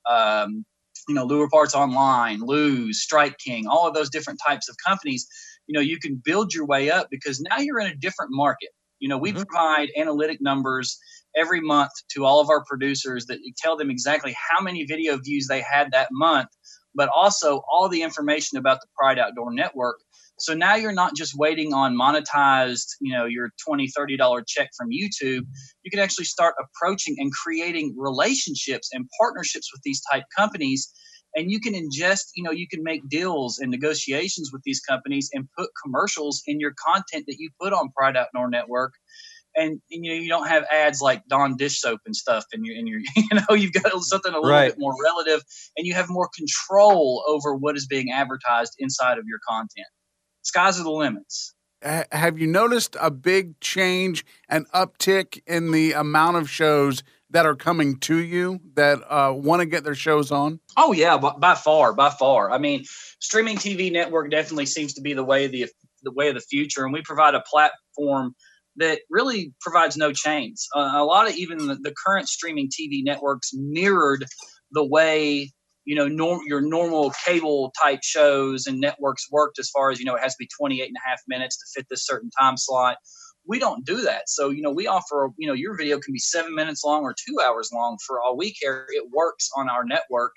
um, 0.10 0.66
you 1.08 1.16
know, 1.16 1.26
Lure 1.26 1.50
Parts 1.50 1.76
Online, 1.76 2.40
Lew's, 2.42 3.02
Strike 3.02 3.38
King, 3.38 3.68
all 3.68 3.88
of 3.88 3.94
those 3.94 4.10
different 4.10 4.40
types 4.46 4.68
of 4.70 4.76
companies, 4.86 5.28
you 5.68 5.74
know, 5.74 5.82
you 5.82 6.00
can 6.00 6.22
build 6.24 6.54
your 6.54 6.66
way 6.66 6.90
up 6.90 7.08
because 7.10 7.40
now 7.40 7.58
you're 7.60 7.80
in 7.80 7.88
a 7.92 7.96
different 7.96 8.32
market. 8.32 8.70
You 9.00 9.10
know, 9.10 9.18
we 9.18 9.32
mm-hmm. 9.32 9.44
provide 9.44 9.90
analytic 9.96 10.42
numbers 10.42 10.98
every 11.36 11.62
month 11.62 11.92
to 12.10 12.26
all 12.26 12.40
of 12.40 12.50
our 12.50 12.64
producers 12.66 13.26
that 13.28 13.40
tell 13.58 13.78
them 13.78 13.92
exactly 13.92 14.36
how 14.50 14.62
many 14.62 14.86
video 14.86 15.18
views 15.18 15.48
they 15.48 15.62
had 15.62 15.92
that 15.92 16.10
month, 16.12 16.50
but 16.96 17.10
also 17.14 17.62
all 17.72 17.88
the 17.88 18.02
information 18.02 18.58
about 18.58 18.82
the 18.82 18.88
Pride 18.98 19.20
Outdoor 19.20 19.54
Network 19.54 19.98
so 20.40 20.54
now 20.54 20.76
you're 20.76 20.94
not 20.94 21.16
just 21.16 21.34
waiting 21.36 21.74
on 21.74 21.96
monetized, 21.96 22.88
you 23.02 23.14
know, 23.14 23.26
your 23.26 23.50
20, 23.66 23.88
30 23.88 24.18
dollar 24.18 24.44
check 24.48 24.70
from 24.78 24.90
YouTube. 24.90 25.46
You 25.84 25.92
can 25.92 26.00
actually 26.00 26.26
start 26.26 26.56
approaching 26.62 27.16
and 27.18 27.32
creating 27.32 27.96
relationships 27.98 28.90
and 28.94 29.08
partnerships 29.20 29.72
with 29.74 29.82
these 29.84 30.02
type 30.12 30.24
companies 30.36 30.92
and 31.36 31.52
you 31.52 31.60
can 31.60 31.74
ingest, 31.74 32.32
you 32.36 32.44
know, 32.44 32.52
you 32.52 32.68
can 32.68 32.84
make 32.84 33.08
deals 33.08 33.60
and 33.60 33.70
negotiations 33.70 34.52
with 34.52 34.64
these 34.64 34.80
companies 34.80 35.30
and 35.34 35.48
put 35.58 35.70
commercials 35.84 36.42
in 36.48 36.60
your 36.60 36.74
content 36.84 37.26
that 37.28 37.36
you 37.38 37.52
put 37.62 37.74
on 37.74 37.92
Pride 37.96 38.18
Outdoor 38.18 38.50
Network. 38.50 38.94
And, 39.56 39.82
and, 39.92 40.06
you 40.06 40.14
know 40.14 40.22
you 40.22 40.30
don't 40.30 40.48
have 40.48 40.66
ads 40.72 41.02
like 41.02 41.24
Dawn 41.28 41.58
dish 41.58 41.82
soap 41.82 42.02
and 42.06 42.16
stuff, 42.16 42.46
and 42.54 42.64
you 42.64 42.78
and 42.78 42.88
you 42.88 43.04
you 43.16 43.28
know 43.34 43.56
you've 43.56 43.74
got 43.74 43.86
mm-hmm. 43.86 44.00
something 44.02 44.32
a 44.32 44.36
little 44.36 44.52
right. 44.52 44.70
bit 44.70 44.78
more 44.78 44.94
relative, 45.04 45.44
and 45.76 45.88
you 45.88 45.96
have 45.96 46.10
more 46.10 46.30
control 46.36 47.24
over 47.28 47.56
what 47.56 47.76
is 47.76 47.88
being 47.88 48.12
advertised 48.12 48.76
inside 48.78 49.18
of 49.18 49.24
your 49.28 49.40
content 49.50 49.88
sky's 50.48 50.80
are 50.80 50.84
the 50.84 50.92
limits. 50.92 51.54
Have 51.82 52.40
you 52.40 52.48
noticed 52.48 52.98
a 53.00 53.12
big 53.12 53.60
change, 53.60 54.26
an 54.50 54.66
uptick 54.74 55.42
in 55.46 55.72
the 55.72 55.94
amount 55.94 56.38
of 56.38 56.50
shows 56.50 57.04
that 57.30 57.46
are 57.46 57.56
coming 57.56 57.98
to 58.00 58.18
you 58.18 58.60
that 58.74 59.00
uh, 59.08 59.32
want 59.34 59.60
to 59.60 59.66
get 59.66 59.84
their 59.84 59.96
shows 59.96 60.32
on? 60.32 60.60
Oh 60.76 60.92
yeah, 60.94 61.18
by, 61.18 61.34
by, 61.38 61.56
far, 61.56 61.94
by 61.94 62.10
far. 62.10 62.52
I 62.52 62.58
mean, 62.58 62.84
streaming 63.20 63.58
TV 63.58 63.92
network 63.92 64.32
definitely 64.32 64.66
seems 64.66 64.96
to 64.96 65.02
be 65.02 65.14
the 65.14 65.24
way 65.24 65.46
of 65.46 65.52
the 65.52 65.68
the 66.04 66.12
way 66.12 66.30
of 66.30 66.36
the 66.36 66.42
future, 66.42 66.84
and 66.84 66.94
we 66.94 67.02
provide 67.02 67.36
a 67.36 67.42
platform 67.42 68.36
that 68.78 69.00
really 69.10 69.54
provides 69.60 69.98
no 69.98 70.14
chains. 70.14 70.68
Uh, 70.76 70.92
a 70.94 71.04
lot 71.04 71.28
of 71.28 71.36
even 71.36 71.58
the, 71.58 71.76
the 71.76 71.94
current 72.06 72.30
streaming 72.30 72.70
TV 72.70 73.04
networks 73.04 73.52
mirrored 73.54 74.26
the 74.72 74.86
way 74.86 75.52
you 75.88 75.96
know 75.96 76.08
norm, 76.08 76.42
your 76.46 76.60
normal 76.60 77.12
cable 77.26 77.74
type 77.82 78.02
shows 78.04 78.68
and 78.68 78.80
networks 78.80 79.32
worked 79.32 79.58
as 79.58 79.70
far 79.70 79.90
as 79.90 80.00
you 80.00 80.06
know 80.06 80.16
it 80.16 80.22
has 80.22 80.34
to 80.34 80.38
be 80.40 80.50
28 80.60 80.86
and 80.86 80.98
a 80.98 81.10
half 81.10 81.22
minutes 81.28 81.58
to 81.58 81.66
fit 81.74 81.88
this 81.90 82.06
certain 82.06 82.30
time 82.40 82.58
slot 82.58 82.98
We 83.46 83.58
don't 83.58 83.86
do 83.86 84.02
that. 84.02 84.24
So, 84.28 84.50
you 84.50 84.62
know, 84.62 84.74
we 84.74 84.88
offer, 84.88 85.30
you 85.38 85.48
know, 85.48 85.54
your 85.54 85.78
video 85.78 85.98
can 86.00 86.12
be 86.12 86.20
seven 86.20 86.54
minutes 86.54 86.84
long 86.84 87.04
or 87.04 87.16
two 87.16 87.38
hours 87.40 87.70
long 87.74 87.98
for 88.06 88.22
all 88.22 88.36
we 88.36 88.54
care. 88.54 88.86
It 88.90 89.06
works 89.10 89.50
on 89.56 89.70
our 89.70 89.86
network 89.86 90.34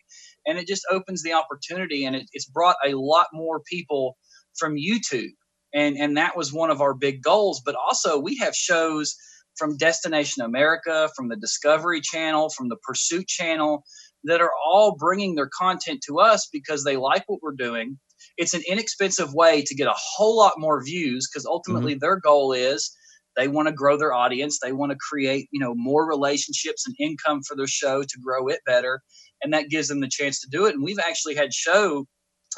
and 0.47 0.57
it 0.57 0.69
just 0.69 0.87
opens 0.89 1.25
the 1.25 1.33
opportunity 1.33 2.05
and 2.05 2.15
it, 2.15 2.27
it's 2.33 2.47
brought 2.47 2.77
a 2.87 2.95
lot 2.95 3.27
more 3.33 3.61
people 3.69 4.17
from 4.57 4.77
YouTube. 4.77 5.35
And, 5.75 5.97
and 5.97 6.17
that 6.17 6.37
was 6.37 6.53
one 6.53 6.71
of 6.71 6.81
our 6.81 6.95
big 6.95 7.21
goals. 7.23 7.61
But 7.65 7.75
also, 7.75 8.21
we 8.21 8.37
have 8.39 8.55
shows 8.55 9.17
from 9.57 9.77
Destination 9.77 10.43
America, 10.45 11.11
from 11.17 11.29
the 11.29 11.37
Discovery 11.37 12.01
Channel, 12.01 12.51
from 12.51 12.69
the 12.69 12.79
Pursuit 12.87 13.27
Channel 13.27 13.83
that 14.25 14.41
are 14.41 14.53
all 14.67 14.97
bringing 14.97 15.35
their 15.35 15.49
content 15.57 16.03
to 16.07 16.19
us 16.19 16.49
because 16.53 16.85
they 16.85 16.97
like 16.97 17.25
what 17.27 17.41
we're 17.43 17.53
doing. 17.53 17.99
It's 18.37 18.55
an 18.55 18.63
inexpensive 18.69 19.33
way 19.35 19.63
to 19.63 19.75
get 19.75 19.89
a 19.89 19.95
whole 19.97 20.37
lot 20.37 20.55
more 20.59 20.85
views 20.85 21.29
because 21.29 21.47
ultimately 21.47 21.93
mm-hmm. 21.93 22.01
their 22.01 22.17
goal 22.17 22.53
is 22.53 22.95
they 23.37 23.49
want 23.49 23.69
to 23.69 23.75
grow 23.75 23.97
their 23.97 24.13
audience 24.13 24.59
they 24.59 24.73
want 24.73 24.91
to 24.91 24.99
create 24.99 25.49
you 25.51 25.61
know 25.61 25.75
more 25.75 26.07
relationships 26.07 26.87
and 26.87 26.97
income 26.99 27.41
for 27.47 27.57
their 27.57 27.67
show 27.67 28.03
to 28.03 28.19
grow 28.23 28.49
it 28.49 28.61
better 28.67 29.01
and 29.43 29.53
that 29.53 29.71
gives 29.71 29.89
them 29.89 30.01
the 30.01 30.09
chance 30.09 30.41
to 30.41 30.49
do 30.51 30.67
it 30.67 30.75
and 30.75 30.85
we've 30.85 30.99
actually 30.99 31.35
had 31.35 31.53
show 31.55 32.07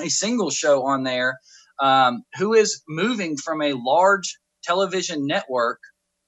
a 0.00 0.08
single 0.08 0.50
show 0.50 0.84
on 0.84 1.02
there 1.02 1.38
um, 1.80 2.22
who 2.38 2.54
is 2.54 2.82
moving 2.88 3.36
from 3.36 3.62
a 3.62 3.74
large 3.74 4.38
television 4.64 5.26
network 5.26 5.78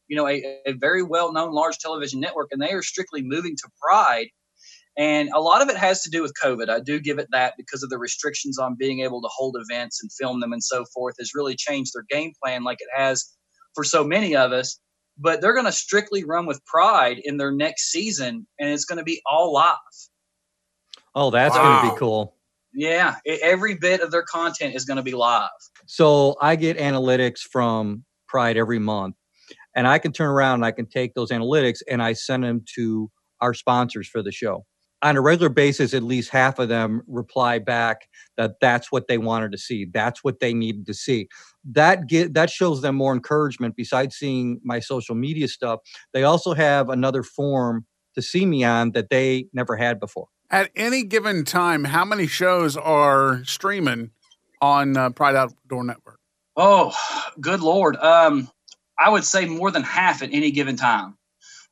you 0.09 0.17
know 0.17 0.29
a, 0.29 0.43
a 0.67 0.73
very 0.73 1.03
well 1.03 1.33
known 1.33 1.53
large 1.53 1.79
television 1.79 2.21
network 2.21 2.49
and 2.53 2.61
they 2.61 2.73
are 2.73 2.83
strictly 2.83 3.23
moving 3.23 3.57
to 3.57 3.69
pride 3.83 4.29
and 4.97 5.29
a 5.35 5.41
lot 5.41 5.61
of 5.61 5.69
it 5.69 5.77
has 5.77 6.03
to 6.03 6.11
do 6.11 6.23
with 6.23 6.33
COVID. 6.43 6.69
I 6.69 6.81
do 6.81 7.01
give 7.01 7.19
it 7.19 7.29
that 7.33 7.55
because 7.57 7.83
of 7.83 7.91
the 7.91 7.99
restrictions 7.99 8.59
on 8.59 8.77
being 8.79 9.01
able 9.01 9.21
to 9.23 9.29
hold 9.29 9.57
events 9.59 10.01
and 10.01 10.13
film 10.13 10.41
them 10.41 10.53
and 10.53 10.63
so 10.63 10.85
forth 10.95 11.17
has 11.19 11.35
really 11.35 11.57
changed 11.57 11.93
their 11.95 12.05
game 12.09 12.33
plan 12.43 12.63
like 12.63 12.79
it 12.81 12.89
has 12.95 13.25
for 13.75 13.83
so 13.83 14.05
many 14.05 14.37
of 14.37 14.53
us. 14.53 14.79
But 15.19 15.41
they're 15.41 15.55
going 15.55 15.67
to 15.67 15.73
strictly 15.73 16.25
run 16.25 16.47
with 16.47 16.65
pride 16.65 17.21
in 17.25 17.37
their 17.37 17.53
next 17.53 17.91
season 17.91 18.47
and 18.59 18.69
it's 18.69 18.85
going 18.85 18.99
to 18.99 19.05
be 19.05 19.21
all 19.27 19.53
live. 19.53 19.77
Oh, 21.15 21.31
that's 21.31 21.57
wow. 21.57 21.81
going 21.81 21.89
to 21.89 21.95
be 21.95 21.99
cool. 21.99 22.37
Yeah, 22.73 23.17
it, 23.25 23.41
every 23.43 23.77
bit 23.77 24.01
of 24.01 24.11
their 24.11 24.25
content 24.25 24.75
is 24.75 24.85
going 24.85 24.97
to 24.97 25.03
be 25.03 25.13
live. 25.13 25.49
So 25.87 26.37
I 26.41 26.57
get 26.57 26.79
analytics 26.79 27.41
from 27.41 28.05
Pride 28.27 28.57
every 28.57 28.81
month, 28.81 29.15
and 29.77 29.87
I 29.87 30.01
can 30.01 30.13
turn 30.13 30.29
around 30.29 30.55
and 30.55 30.65
I 30.65 30.73
can 30.73 30.87
take 30.87 31.15
those 31.15 31.31
analytics 31.31 31.79
and 31.89 32.03
I 32.03 32.15
send 32.15 32.43
them 32.43 32.65
to 32.75 33.09
our 33.41 33.55
sponsors 33.55 34.09
for 34.09 34.23
the 34.23 34.33
show 34.33 34.65
on 35.05 35.19
a 35.19 35.21
regular 35.21 35.51
basis, 35.51 35.93
at 35.93 36.03
least 36.03 36.31
half 36.31 36.59
of 36.59 36.71
them 36.71 37.03
reply 37.07 37.59
back 37.59 38.09
that 38.39 38.59
that's 38.61 38.91
what 38.91 39.07
they 39.07 39.19
wanted 39.19 39.53
to 39.53 39.59
see. 39.59 39.85
That's 39.85 40.25
what 40.25 40.41
they 40.41 40.55
needed 40.55 40.87
to 40.87 40.95
see. 40.95 41.29
That 41.65 42.09
get 42.09 42.33
that 42.35 42.49
shows 42.49 42.81
them 42.81 42.97
more 42.97 43.13
encouragement. 43.13 43.77
Besides 43.77 44.17
seeing 44.17 44.61
my 44.65 44.81
social 44.81 45.15
media 45.15 45.47
stuff, 45.47 45.81
they 46.15 46.25
also 46.25 46.55
have 46.55 46.89
another 46.89 47.23
form 47.23 47.85
to 48.15 48.23
see 48.23 48.47
me 48.47 48.65
on 48.65 48.93
that 48.93 49.11
they 49.11 49.47
never 49.53 49.77
had 49.77 50.01
before. 50.01 50.29
At 50.51 50.71
any 50.75 51.05
given 51.05 51.45
time, 51.45 51.85
how 51.85 52.05
many 52.05 52.27
shows 52.27 52.77
are 52.77 53.45
streaming 53.45 54.11
on 54.63 54.97
uh, 54.97 55.11
Pride 55.11 55.37
Outdoor 55.37 55.85
Network? 55.85 56.19
Oh, 56.57 56.95
good 57.41 57.61
lord! 57.61 57.97
Um, 57.97 58.49
I 58.99 59.11
would 59.11 59.25
say 59.25 59.45
more 59.45 59.71
than 59.71 59.83
half 59.83 60.23
at 60.23 60.31
any 60.33 60.51
given 60.51 60.77
time. 60.77 61.19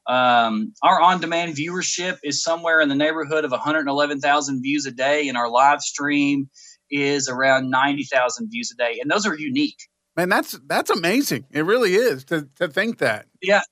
Um, 0.06 0.72
our 0.82 1.00
on-demand 1.00 1.54
viewership 1.54 2.18
is 2.24 2.42
somewhere 2.42 2.80
in 2.80 2.88
the 2.88 2.94
neighborhood 2.94 3.44
of 3.44 3.50
111,000 3.52 4.62
views 4.62 4.86
a 4.86 4.90
day, 4.90 5.28
and 5.28 5.36
our 5.36 5.48
live 5.48 5.80
stream 5.80 6.50
is 6.90 7.28
around 7.28 7.70
90,000 7.70 8.48
views 8.50 8.72
a 8.72 8.76
day, 8.76 8.98
and 9.00 9.10
those 9.10 9.26
are 9.26 9.36
unique. 9.36 9.78
Man, 10.16 10.28
that's 10.28 10.58
that's 10.66 10.90
amazing. 10.90 11.46
It 11.50 11.64
really 11.64 11.94
is 11.94 12.24
to 12.26 12.48
to 12.56 12.68
think 12.68 12.98
that. 12.98 13.26
Yeah, 13.40 13.62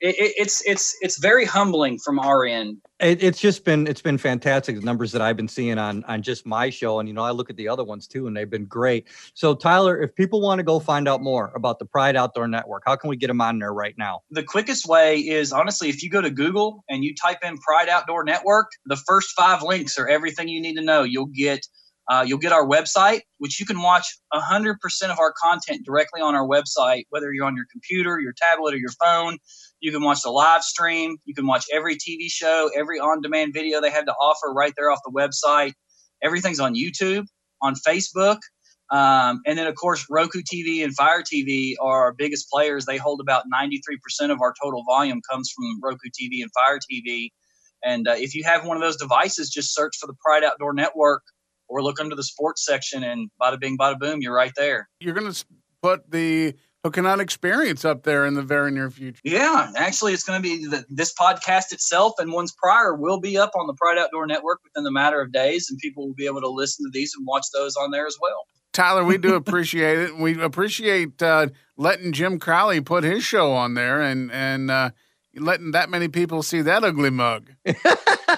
it, 0.00 0.16
it's 0.18 0.66
it's 0.66 0.96
it's 1.00 1.18
very 1.18 1.44
humbling 1.44 1.98
from 2.04 2.18
our 2.18 2.44
end. 2.44 2.78
It, 3.04 3.22
it's 3.22 3.38
just 3.38 3.66
been 3.66 3.86
it's 3.86 4.00
been 4.00 4.16
fantastic. 4.16 4.76
The 4.76 4.82
numbers 4.82 5.12
that 5.12 5.20
I've 5.20 5.36
been 5.36 5.46
seeing 5.46 5.76
on 5.76 6.04
on 6.04 6.22
just 6.22 6.46
my 6.46 6.70
show, 6.70 7.00
and 7.00 7.08
you 7.08 7.14
know, 7.14 7.22
I 7.22 7.32
look 7.32 7.50
at 7.50 7.56
the 7.56 7.68
other 7.68 7.84
ones 7.84 8.06
too, 8.06 8.26
and 8.26 8.34
they've 8.34 8.48
been 8.48 8.64
great. 8.64 9.08
So, 9.34 9.54
Tyler, 9.54 10.00
if 10.00 10.14
people 10.14 10.40
want 10.40 10.58
to 10.60 10.62
go 10.62 10.80
find 10.80 11.06
out 11.06 11.20
more 11.20 11.52
about 11.54 11.78
the 11.78 11.84
Pride 11.84 12.16
Outdoor 12.16 12.48
Network, 12.48 12.84
how 12.86 12.96
can 12.96 13.10
we 13.10 13.16
get 13.16 13.26
them 13.26 13.42
on 13.42 13.58
there 13.58 13.74
right 13.74 13.94
now? 13.98 14.22
The 14.30 14.42
quickest 14.42 14.88
way 14.88 15.18
is 15.18 15.52
honestly, 15.52 15.90
if 15.90 16.02
you 16.02 16.08
go 16.08 16.22
to 16.22 16.30
Google 16.30 16.82
and 16.88 17.04
you 17.04 17.14
type 17.14 17.40
in 17.44 17.58
Pride 17.58 17.90
Outdoor 17.90 18.24
Network, 18.24 18.70
the 18.86 18.96
first 18.96 19.32
five 19.36 19.62
links 19.62 19.98
are 19.98 20.08
everything 20.08 20.48
you 20.48 20.62
need 20.62 20.76
to 20.76 20.82
know. 20.82 21.02
You'll 21.02 21.26
get 21.26 21.66
uh, 22.08 22.24
you'll 22.26 22.38
get 22.38 22.52
our 22.52 22.66
website, 22.66 23.20
which 23.38 23.58
you 23.58 23.64
can 23.64 23.80
watch 23.80 24.06
100% 24.34 24.76
of 25.10 25.18
our 25.18 25.32
content 25.32 25.84
directly 25.86 26.20
on 26.20 26.34
our 26.34 26.46
website, 26.46 27.04
whether 27.10 27.32
you're 27.32 27.46
on 27.46 27.56
your 27.56 27.64
computer, 27.72 28.20
your 28.20 28.34
tablet, 28.36 28.74
or 28.74 28.76
your 28.76 28.92
phone. 29.02 29.38
You 29.80 29.90
can 29.90 30.02
watch 30.02 30.22
the 30.22 30.30
live 30.30 30.62
stream. 30.62 31.16
You 31.24 31.34
can 31.34 31.46
watch 31.46 31.64
every 31.72 31.96
TV 31.96 32.28
show, 32.28 32.70
every 32.76 32.98
on 32.98 33.22
demand 33.22 33.54
video 33.54 33.80
they 33.80 33.90
have 33.90 34.04
to 34.06 34.12
offer 34.12 34.52
right 34.52 34.72
there 34.76 34.90
off 34.90 35.00
the 35.04 35.12
website. 35.12 35.72
Everything's 36.22 36.60
on 36.60 36.74
YouTube, 36.74 37.26
on 37.62 37.74
Facebook. 37.86 38.38
Um, 38.90 39.40
and 39.46 39.58
then, 39.58 39.66
of 39.66 39.74
course, 39.74 40.06
Roku 40.10 40.42
TV 40.42 40.84
and 40.84 40.94
Fire 40.94 41.22
TV 41.22 41.74
are 41.80 42.04
our 42.04 42.12
biggest 42.12 42.50
players. 42.50 42.84
They 42.84 42.98
hold 42.98 43.20
about 43.20 43.44
93% 43.52 44.30
of 44.30 44.40
our 44.42 44.52
total 44.62 44.84
volume 44.84 45.20
comes 45.30 45.50
from 45.54 45.80
Roku 45.82 46.08
TV 46.08 46.42
and 46.42 46.50
Fire 46.52 46.78
TV. 46.78 47.30
And 47.82 48.06
uh, 48.06 48.14
if 48.16 48.34
you 48.34 48.44
have 48.44 48.64
one 48.64 48.76
of 48.76 48.82
those 48.82 48.96
devices, 48.96 49.50
just 49.50 49.74
search 49.74 49.96
for 49.98 50.06
the 50.06 50.14
Pride 50.22 50.44
Outdoor 50.44 50.74
Network 50.74 51.22
or 51.68 51.82
look 51.82 52.00
under 52.00 52.14
the 52.14 52.22
sports 52.22 52.64
section 52.64 53.02
and 53.02 53.30
bada 53.40 53.58
bing, 53.58 53.78
bada 53.78 53.98
boom, 53.98 54.20
you're 54.20 54.34
right 54.34 54.52
there. 54.56 54.88
You're 55.00 55.14
going 55.14 55.32
to 55.32 55.44
put 55.82 56.10
the 56.10 56.54
Hook 56.84 56.98
and 56.98 57.06
Hunt 57.06 57.22
experience 57.22 57.84
up 57.84 58.02
there 58.02 58.26
in 58.26 58.34
the 58.34 58.42
very 58.42 58.70
near 58.70 58.90
future. 58.90 59.20
Yeah, 59.24 59.72
actually, 59.74 60.12
it's 60.12 60.22
going 60.22 60.42
to 60.42 60.42
be 60.42 60.66
the, 60.66 60.84
this 60.90 61.14
podcast 61.14 61.72
itself 61.72 62.12
and 62.18 62.30
ones 62.30 62.54
prior 62.62 62.94
will 62.94 63.20
be 63.20 63.38
up 63.38 63.52
on 63.58 63.66
the 63.66 63.72
Pride 63.72 63.96
Outdoor 63.96 64.26
Network 64.26 64.60
within 64.62 64.84
the 64.84 64.92
matter 64.92 65.20
of 65.22 65.32
days, 65.32 65.68
and 65.70 65.78
people 65.78 66.06
will 66.06 66.14
be 66.14 66.26
able 66.26 66.42
to 66.42 66.48
listen 66.48 66.84
to 66.84 66.90
these 66.92 67.14
and 67.16 67.26
watch 67.26 67.46
those 67.54 67.74
on 67.76 67.90
there 67.90 68.06
as 68.06 68.18
well. 68.20 68.44
Tyler, 68.74 69.02
we 69.02 69.16
do 69.16 69.34
appreciate 69.34 69.98
it. 69.98 70.16
We 70.16 70.38
appreciate 70.38 71.22
uh, 71.22 71.48
letting 71.78 72.12
Jim 72.12 72.38
Crowley 72.38 72.82
put 72.82 73.02
his 73.02 73.24
show 73.24 73.52
on 73.52 73.72
there 73.72 74.02
and 74.02 74.30
and 74.30 74.70
uh, 74.70 74.90
letting 75.36 75.70
that 75.70 75.88
many 75.88 76.08
people 76.08 76.42
see 76.42 76.60
that 76.60 76.84
ugly 76.84 77.10
mug. 77.10 77.50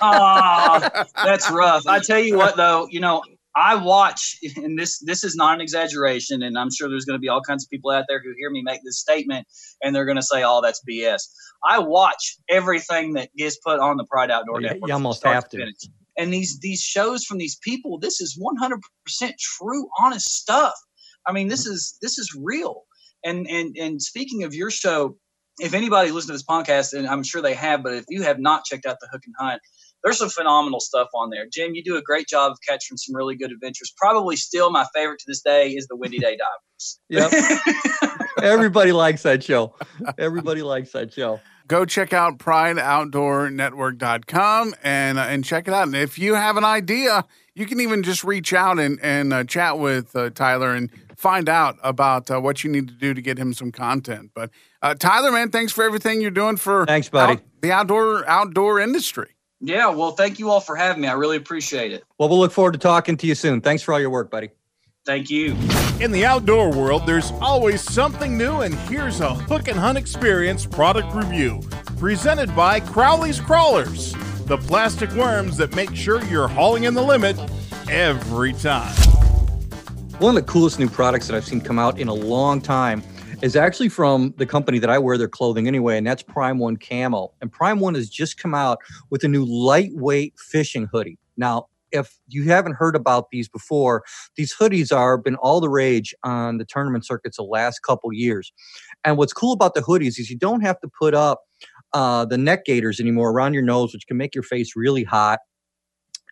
oh, 0.00 0.88
that's 1.24 1.50
rough. 1.50 1.86
I 1.86 2.00
tell 2.00 2.18
you 2.18 2.36
what, 2.36 2.56
though, 2.56 2.88
you 2.90 3.00
know, 3.00 3.22
I 3.56 3.74
watch, 3.74 4.38
and 4.56 4.78
this 4.78 4.98
this 4.98 5.24
is 5.24 5.34
not 5.34 5.54
an 5.54 5.60
exaggeration, 5.62 6.42
and 6.42 6.58
I'm 6.58 6.70
sure 6.70 6.90
there's 6.90 7.06
going 7.06 7.18
to 7.18 7.20
be 7.20 7.28
all 7.28 7.40
kinds 7.40 7.64
of 7.64 7.70
people 7.70 7.90
out 7.90 8.04
there 8.06 8.20
who 8.22 8.34
hear 8.36 8.50
me 8.50 8.62
make 8.62 8.80
this 8.84 8.98
statement, 8.98 9.46
and 9.82 9.96
they're 9.96 10.04
going 10.04 10.16
to 10.16 10.22
say, 10.22 10.44
"Oh, 10.44 10.60
that's 10.62 10.82
BS." 10.88 11.22
I 11.64 11.78
watch 11.78 12.36
everything 12.50 13.14
that 13.14 13.30
gets 13.34 13.56
put 13.58 13.80
on 13.80 13.96
the 13.96 14.04
Pride 14.04 14.30
Outdoor 14.30 14.60
yeah, 14.60 14.72
Network. 14.72 14.88
You 14.88 14.94
almost 14.94 15.24
have 15.24 15.48
to. 15.50 15.72
And 16.18 16.32
these 16.32 16.60
these 16.60 16.80
shows 16.80 17.24
from 17.24 17.38
these 17.38 17.56
people, 17.56 17.98
this 17.98 18.20
is 18.20 18.38
100% 18.38 18.80
true, 19.38 19.88
honest 19.98 20.34
stuff. 20.34 20.74
I 21.26 21.32
mean, 21.32 21.48
this 21.48 21.66
is 21.66 21.98
this 22.02 22.18
is 22.18 22.36
real. 22.38 22.82
And 23.24 23.46
and 23.48 23.76
and 23.76 24.02
speaking 24.02 24.44
of 24.44 24.54
your 24.54 24.70
show, 24.70 25.16
if 25.58 25.74
anybody 25.74 26.10
listens 26.10 26.26
to 26.26 26.32
this 26.32 26.44
podcast, 26.44 26.92
and 26.92 27.06
I'm 27.06 27.22
sure 27.22 27.40
they 27.40 27.54
have, 27.54 27.82
but 27.82 27.94
if 27.94 28.04
you 28.08 28.22
have 28.22 28.38
not 28.38 28.64
checked 28.64 28.86
out 28.86 28.98
the 29.00 29.08
Hook 29.10 29.22
and 29.24 29.34
Hunt, 29.38 29.62
there's 30.06 30.18
some 30.18 30.28
phenomenal 30.28 30.78
stuff 30.78 31.08
on 31.14 31.30
there. 31.30 31.46
Jim, 31.52 31.74
you 31.74 31.82
do 31.82 31.96
a 31.96 32.02
great 32.02 32.28
job 32.28 32.52
of 32.52 32.58
capturing 32.66 32.96
some 32.96 33.16
really 33.16 33.34
good 33.34 33.50
adventures. 33.50 33.92
Probably 33.96 34.36
still 34.36 34.70
my 34.70 34.86
favorite 34.94 35.18
to 35.18 35.24
this 35.26 35.40
day 35.40 35.70
is 35.70 35.88
the 35.88 35.96
Windy 35.96 36.20
Day 36.20 36.36
Divers. 36.36 37.00
Yep. 37.08 37.32
Everybody 38.42 38.92
likes 38.92 39.24
that 39.24 39.42
show. 39.42 39.74
Everybody 40.16 40.62
likes 40.62 40.92
that 40.92 41.12
show. 41.12 41.40
Go 41.66 41.84
check 41.84 42.12
out 42.12 42.38
prideoutdoornetwork.com 42.38 44.74
and 44.84 45.18
uh, 45.18 45.22
and 45.22 45.44
check 45.44 45.66
it 45.66 45.74
out. 45.74 45.88
And 45.88 45.96
if 45.96 46.20
you 46.20 46.34
have 46.34 46.56
an 46.56 46.64
idea, 46.64 47.24
you 47.56 47.66
can 47.66 47.80
even 47.80 48.04
just 48.04 48.22
reach 48.22 48.52
out 48.52 48.78
and 48.78 49.00
and 49.02 49.32
uh, 49.32 49.42
chat 49.42 49.76
with 49.76 50.14
uh, 50.14 50.30
Tyler 50.30 50.72
and 50.72 50.88
find 51.16 51.48
out 51.48 51.78
about 51.82 52.30
uh, 52.30 52.40
what 52.40 52.62
you 52.62 52.70
need 52.70 52.86
to 52.86 52.94
do 52.94 53.12
to 53.12 53.20
get 53.20 53.38
him 53.38 53.52
some 53.52 53.72
content. 53.72 54.30
But 54.36 54.50
uh, 54.82 54.94
Tyler, 54.94 55.32
man, 55.32 55.50
thanks 55.50 55.72
for 55.72 55.82
everything 55.82 56.20
you're 56.20 56.30
doing 56.30 56.56
for 56.56 56.86
thanks, 56.86 57.08
buddy. 57.08 57.32
Out, 57.32 57.40
the 57.60 57.72
outdoor 57.72 58.24
outdoor 58.28 58.78
industry. 58.78 59.30
Yeah, 59.60 59.88
well, 59.88 60.12
thank 60.12 60.38
you 60.38 60.50
all 60.50 60.60
for 60.60 60.76
having 60.76 61.02
me. 61.02 61.08
I 61.08 61.14
really 61.14 61.36
appreciate 61.36 61.92
it. 61.92 62.04
Well, 62.18 62.28
we'll 62.28 62.38
look 62.38 62.52
forward 62.52 62.72
to 62.72 62.78
talking 62.78 63.16
to 63.16 63.26
you 63.26 63.34
soon. 63.34 63.60
Thanks 63.60 63.82
for 63.82 63.94
all 63.94 64.00
your 64.00 64.10
work, 64.10 64.30
buddy. 64.30 64.50
Thank 65.06 65.30
you. 65.30 65.56
In 66.00 66.10
the 66.10 66.24
outdoor 66.26 66.70
world, 66.70 67.06
there's 67.06 67.30
always 67.40 67.80
something 67.80 68.36
new, 68.36 68.62
and 68.62 68.74
here's 68.74 69.20
a 69.20 69.34
Hook 69.34 69.68
and 69.68 69.78
Hunt 69.78 69.96
Experience 69.96 70.66
product 70.66 71.14
review 71.14 71.62
presented 71.96 72.54
by 72.54 72.80
Crowley's 72.80 73.40
Crawlers, 73.40 74.12
the 74.46 74.58
plastic 74.58 75.10
worms 75.12 75.56
that 75.56 75.74
make 75.74 75.94
sure 75.94 76.22
you're 76.24 76.48
hauling 76.48 76.84
in 76.84 76.94
the 76.94 77.02
limit 77.02 77.38
every 77.88 78.52
time. 78.52 78.94
One 80.18 80.36
of 80.36 80.44
the 80.44 80.50
coolest 80.50 80.78
new 80.78 80.88
products 80.88 81.28
that 81.28 81.36
I've 81.36 81.46
seen 81.46 81.60
come 81.60 81.78
out 81.78 81.98
in 81.98 82.08
a 82.08 82.14
long 82.14 82.60
time 82.60 83.02
is 83.42 83.54
actually 83.56 83.88
from 83.88 84.34
the 84.38 84.46
company 84.46 84.78
that 84.78 84.90
I 84.90 84.98
wear 84.98 85.18
their 85.18 85.28
clothing 85.28 85.68
anyway, 85.68 85.98
and 85.98 86.06
that's 86.06 86.22
Prime 86.22 86.58
One 86.58 86.76
Camo. 86.76 87.32
And 87.40 87.52
Prime 87.52 87.80
One 87.80 87.94
has 87.94 88.08
just 88.08 88.38
come 88.38 88.54
out 88.54 88.78
with 89.10 89.24
a 89.24 89.28
new 89.28 89.44
lightweight 89.44 90.34
fishing 90.38 90.88
hoodie. 90.90 91.18
Now, 91.36 91.66
if 91.92 92.18
you 92.28 92.44
haven't 92.44 92.74
heard 92.74 92.96
about 92.96 93.30
these 93.30 93.48
before, 93.48 94.04
these 94.36 94.54
hoodies 94.54 94.94
are 94.94 95.18
been 95.18 95.36
all 95.36 95.60
the 95.60 95.68
rage 95.68 96.14
on 96.24 96.58
the 96.58 96.64
tournament 96.64 97.06
circuits 97.06 97.36
the 97.36 97.42
last 97.42 97.80
couple 97.80 98.12
years. 98.12 98.52
And 99.04 99.16
what's 99.16 99.32
cool 99.32 99.52
about 99.52 99.74
the 99.74 99.82
hoodies 99.82 100.18
is 100.18 100.30
you 100.30 100.38
don't 100.38 100.62
have 100.62 100.80
to 100.80 100.88
put 100.98 101.14
up 101.14 101.42
uh, 101.92 102.24
the 102.24 102.38
neck 102.38 102.64
gaiters 102.64 103.00
anymore 103.00 103.30
around 103.30 103.54
your 103.54 103.62
nose, 103.62 103.92
which 103.92 104.06
can 104.06 104.16
make 104.16 104.34
your 104.34 104.44
face 104.44 104.72
really 104.76 105.04
hot 105.04 105.40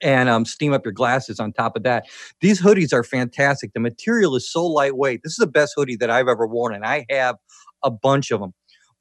and 0.05 0.29
um, 0.29 0.45
steam 0.45 0.73
up 0.73 0.85
your 0.85 0.93
glasses 0.93 1.41
on 1.41 1.53
top 1.53 1.75
of 1.75 1.83
that. 1.83 2.07
These 2.41 2.61
hoodies 2.61 2.93
are 2.93 3.03
fantastic. 3.03 3.73
The 3.73 3.81
material 3.81 4.37
is 4.37 4.49
so 4.49 4.65
lightweight. 4.65 5.23
This 5.25 5.33
is 5.33 5.39
the 5.39 5.47
best 5.49 5.73
hoodie 5.75 5.97
that 5.97 6.11
I've 6.11 6.29
ever 6.29 6.47
worn, 6.47 6.75
and 6.75 6.85
I 6.85 7.07
have 7.11 7.37
a 7.83 7.91
bunch 7.91 8.31
of 8.31 8.41
them. 8.41 8.53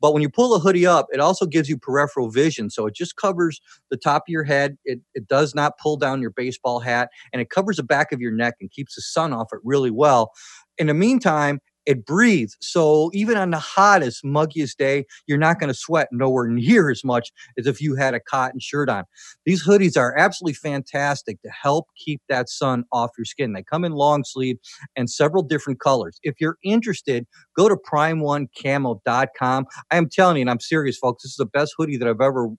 But 0.02 0.14
when 0.14 0.22
you 0.22 0.30
pull 0.30 0.50
the 0.50 0.60
hoodie 0.60 0.86
up, 0.86 1.08
it 1.14 1.20
also 1.22 1.46
gives 1.46 1.70
you 1.70 1.78
peripheral 1.78 2.30
vision. 2.30 2.70
So 2.70 2.88
it 2.88 2.96
just 2.96 3.16
covers 3.16 3.62
the 3.90 3.96
top 3.96 4.24
of 4.24 4.32
your 4.32 4.44
head. 4.44 4.78
It, 4.84 5.00
it 5.14 5.30
does 5.30 5.56
not 5.56 5.78
pull 5.78 5.96
down 5.96 6.22
your 6.22 6.32
baseball 6.32 6.80
hat, 6.80 7.10
and 7.32 7.42
it 7.42 7.50
covers 7.50 7.78
the 7.78 7.84
back 7.84 8.12
of 8.12 8.20
your 8.20 8.32
neck 8.32 8.56
and 8.60 8.72
keeps 8.72 8.96
the 8.96 9.02
sun 9.02 9.34
off 9.34 9.48
it 9.54 9.60
really 9.64 9.92
well. 9.92 10.32
In 10.78 10.88
the 10.88 10.94
meantime, 10.94 11.60
it 11.86 12.06
breathes. 12.06 12.58
So 12.62 13.10
even 13.14 13.38
on 13.38 13.52
the 13.52 13.60
hottest, 13.60 14.24
muggiest 14.24 14.78
day, 14.78 15.06
you're 15.28 15.38
not 15.38 15.60
going 15.60 15.70
to 15.70 15.74
sweat 15.74 16.08
nowhere 16.12 16.48
near 16.48 16.90
as 16.90 17.04
much 17.04 17.32
as 17.58 17.68
if 17.68 17.82
you 17.82 17.96
had 17.96 18.14
a 18.14 18.20
cotton 18.20 18.60
shirt 18.60 18.90
on. 18.90 19.04
These 19.46 19.66
hoodies 19.66 19.98
are 19.98 20.18
absolutely 20.18 20.56
fantastic 20.56 21.42
to 21.42 21.50
help 21.50 21.88
keep 21.98 22.22
that 22.30 22.50
sun 22.50 22.86
off 22.92 23.12
your 23.18 23.26
skin. 23.26 23.54
They 23.54 23.64
come 23.64 23.84
in 23.84 23.94
long 23.94 24.24
sleeve 24.24 24.58
and 24.96 25.10
several 25.10 25.44
different 25.44 25.80
colors. 25.80 26.20
If 26.24 26.36
you're 26.40 26.58
interested, 26.64 27.26
go 27.56 27.70
to 27.70 27.76
prime1camo.com. 27.76 29.66
I 29.92 29.98
am 29.98 30.10
telling 30.10 30.38
you, 30.38 30.42
and 30.42 30.50
I'm 30.50 30.60
serious, 30.60 30.98
folks, 30.98 31.24
this 31.24 31.32
is 31.32 31.38
the 31.38 31.46
best 31.46 31.74
hoodie 31.78 31.98
that 31.98 32.08
I've 32.08 32.22
ever 32.22 32.50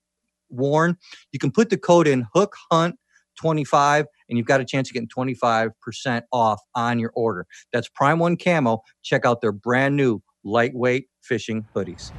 worn. 0.49 0.97
You 1.31 1.39
can 1.39 1.51
put 1.51 1.69
the 1.69 1.77
code 1.77 2.07
in 2.07 2.27
hook 2.33 2.55
hunt 2.71 2.95
25 3.35 4.05
and 4.29 4.37
you've 4.37 4.47
got 4.47 4.61
a 4.61 4.65
chance 4.65 4.89
of 4.89 4.93
getting 4.93 5.09
25% 5.09 6.21
off 6.31 6.59
on 6.75 6.99
your 6.99 7.11
order. 7.15 7.45
That's 7.71 7.89
Prime 7.89 8.19
One 8.19 8.37
Camo. 8.37 8.81
Check 9.03 9.25
out 9.25 9.41
their 9.41 9.51
brand 9.51 9.95
new 9.95 10.21
lightweight 10.43 11.07
fishing 11.21 11.65
hoodies. 11.75 12.11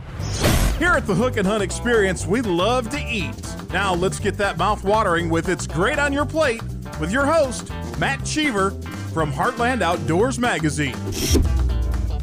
Here 0.78 0.92
at 0.92 1.06
the 1.06 1.14
Hook 1.14 1.38
and 1.38 1.46
Hunt 1.46 1.62
Experience, 1.62 2.26
we 2.26 2.42
love 2.42 2.90
to 2.90 2.98
eat. 2.98 3.34
Now 3.72 3.94
let's 3.94 4.18
get 4.18 4.36
that 4.36 4.58
mouth 4.58 4.84
watering 4.84 5.30
with 5.30 5.48
It's 5.48 5.66
Great 5.66 5.98
on 5.98 6.12
Your 6.12 6.26
Plate 6.26 6.62
with 7.00 7.10
your 7.10 7.26
host, 7.26 7.70
Matt 7.98 8.24
Cheever 8.24 8.70
from 9.12 9.32
Heartland 9.32 9.82
Outdoors 9.82 10.38
Magazine. 10.38 10.96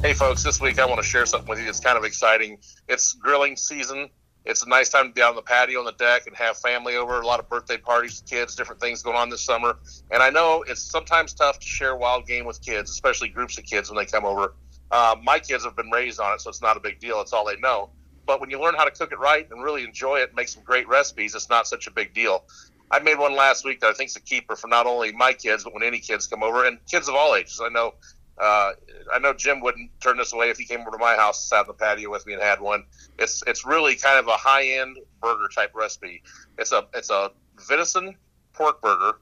Hey 0.01 0.13
folks, 0.13 0.43
this 0.43 0.59
week 0.61 0.79
I 0.79 0.85
want 0.85 1.01
to 1.01 1.07
share 1.07 1.25
something 1.25 1.49
with 1.49 1.59
you 1.59 1.65
that's 1.65 1.79
kind 1.79 1.97
of 1.97 2.03
exciting. 2.03 2.57
It's 2.87 3.13
grilling 3.13 3.55
season 3.55 4.09
it's 4.45 4.63
a 4.63 4.69
nice 4.69 4.89
time 4.89 5.07
to 5.07 5.13
be 5.13 5.21
out 5.21 5.29
on 5.29 5.35
the 5.35 5.41
patio 5.41 5.79
on 5.79 5.85
the 5.85 5.93
deck 5.93 6.27
and 6.27 6.35
have 6.35 6.57
family 6.57 6.95
over. 6.95 7.21
A 7.21 7.25
lot 7.25 7.39
of 7.39 7.49
birthday 7.49 7.77
parties, 7.77 8.23
kids, 8.27 8.55
different 8.55 8.81
things 8.81 9.01
going 9.01 9.15
on 9.15 9.29
this 9.29 9.41
summer. 9.41 9.77
And 10.11 10.21
I 10.21 10.29
know 10.29 10.63
it's 10.67 10.81
sometimes 10.81 11.33
tough 11.33 11.59
to 11.59 11.65
share 11.65 11.95
wild 11.95 12.27
game 12.27 12.45
with 12.45 12.61
kids, 12.61 12.89
especially 12.91 13.29
groups 13.29 13.57
of 13.57 13.65
kids 13.65 13.89
when 13.89 13.97
they 13.97 14.05
come 14.05 14.25
over. 14.25 14.53
Uh, 14.91 15.15
my 15.23 15.39
kids 15.39 15.63
have 15.63 15.75
been 15.75 15.89
raised 15.89 16.19
on 16.19 16.33
it, 16.33 16.41
so 16.41 16.49
it's 16.49 16.61
not 16.61 16.77
a 16.77 16.79
big 16.79 16.99
deal. 16.99 17.21
It's 17.21 17.33
all 17.33 17.45
they 17.45 17.57
know. 17.57 17.89
But 18.25 18.41
when 18.41 18.49
you 18.49 18.61
learn 18.61 18.75
how 18.75 18.83
to 18.83 18.91
cook 18.91 19.11
it 19.11 19.19
right 19.19 19.49
and 19.49 19.63
really 19.63 19.83
enjoy 19.83 20.17
it, 20.17 20.29
and 20.29 20.35
make 20.35 20.47
some 20.47 20.63
great 20.63 20.87
recipes, 20.87 21.35
it's 21.35 21.49
not 21.49 21.67
such 21.67 21.87
a 21.87 21.91
big 21.91 22.13
deal. 22.13 22.43
I 22.91 22.99
made 22.99 23.17
one 23.17 23.35
last 23.35 23.65
week 23.65 23.79
that 23.79 23.87
I 23.87 23.93
think 23.93 24.09
is 24.09 24.15
a 24.17 24.21
keeper 24.21 24.55
for 24.55 24.67
not 24.67 24.85
only 24.85 25.11
my 25.13 25.33
kids, 25.33 25.63
but 25.63 25.73
when 25.73 25.83
any 25.83 25.99
kids 25.99 26.27
come 26.27 26.43
over 26.43 26.65
and 26.65 26.77
kids 26.85 27.09
of 27.09 27.15
all 27.15 27.35
ages. 27.35 27.59
I 27.63 27.69
know 27.69 27.95
uh, 28.37 28.71
I 29.13 29.19
know 29.19 29.33
Jim 29.33 29.61
wouldn't 29.61 29.91
turn 30.01 30.17
this 30.17 30.33
away 30.33 30.49
if 30.49 30.57
he 30.57 30.65
came 30.65 30.81
over 30.81 30.91
to 30.91 30.97
my 30.97 31.15
house, 31.15 31.47
sat 31.47 31.61
on 31.61 31.67
the 31.67 31.73
patio 31.73 32.09
with 32.09 32.25
me, 32.25 32.33
and 32.33 32.41
had 32.41 32.59
one. 32.59 32.85
It's 33.19 33.43
it's 33.45 33.65
really 33.65 33.95
kind 33.95 34.17
of 34.17 34.27
a 34.27 34.37
high 34.37 34.65
end 34.65 34.97
burger 35.21 35.47
type 35.53 35.71
recipe. 35.75 36.23
It's 36.57 36.71
a 36.71 36.87
it's 36.93 37.09
a 37.09 37.31
venison 37.67 38.15
pork 38.53 38.81
burger 38.81 39.19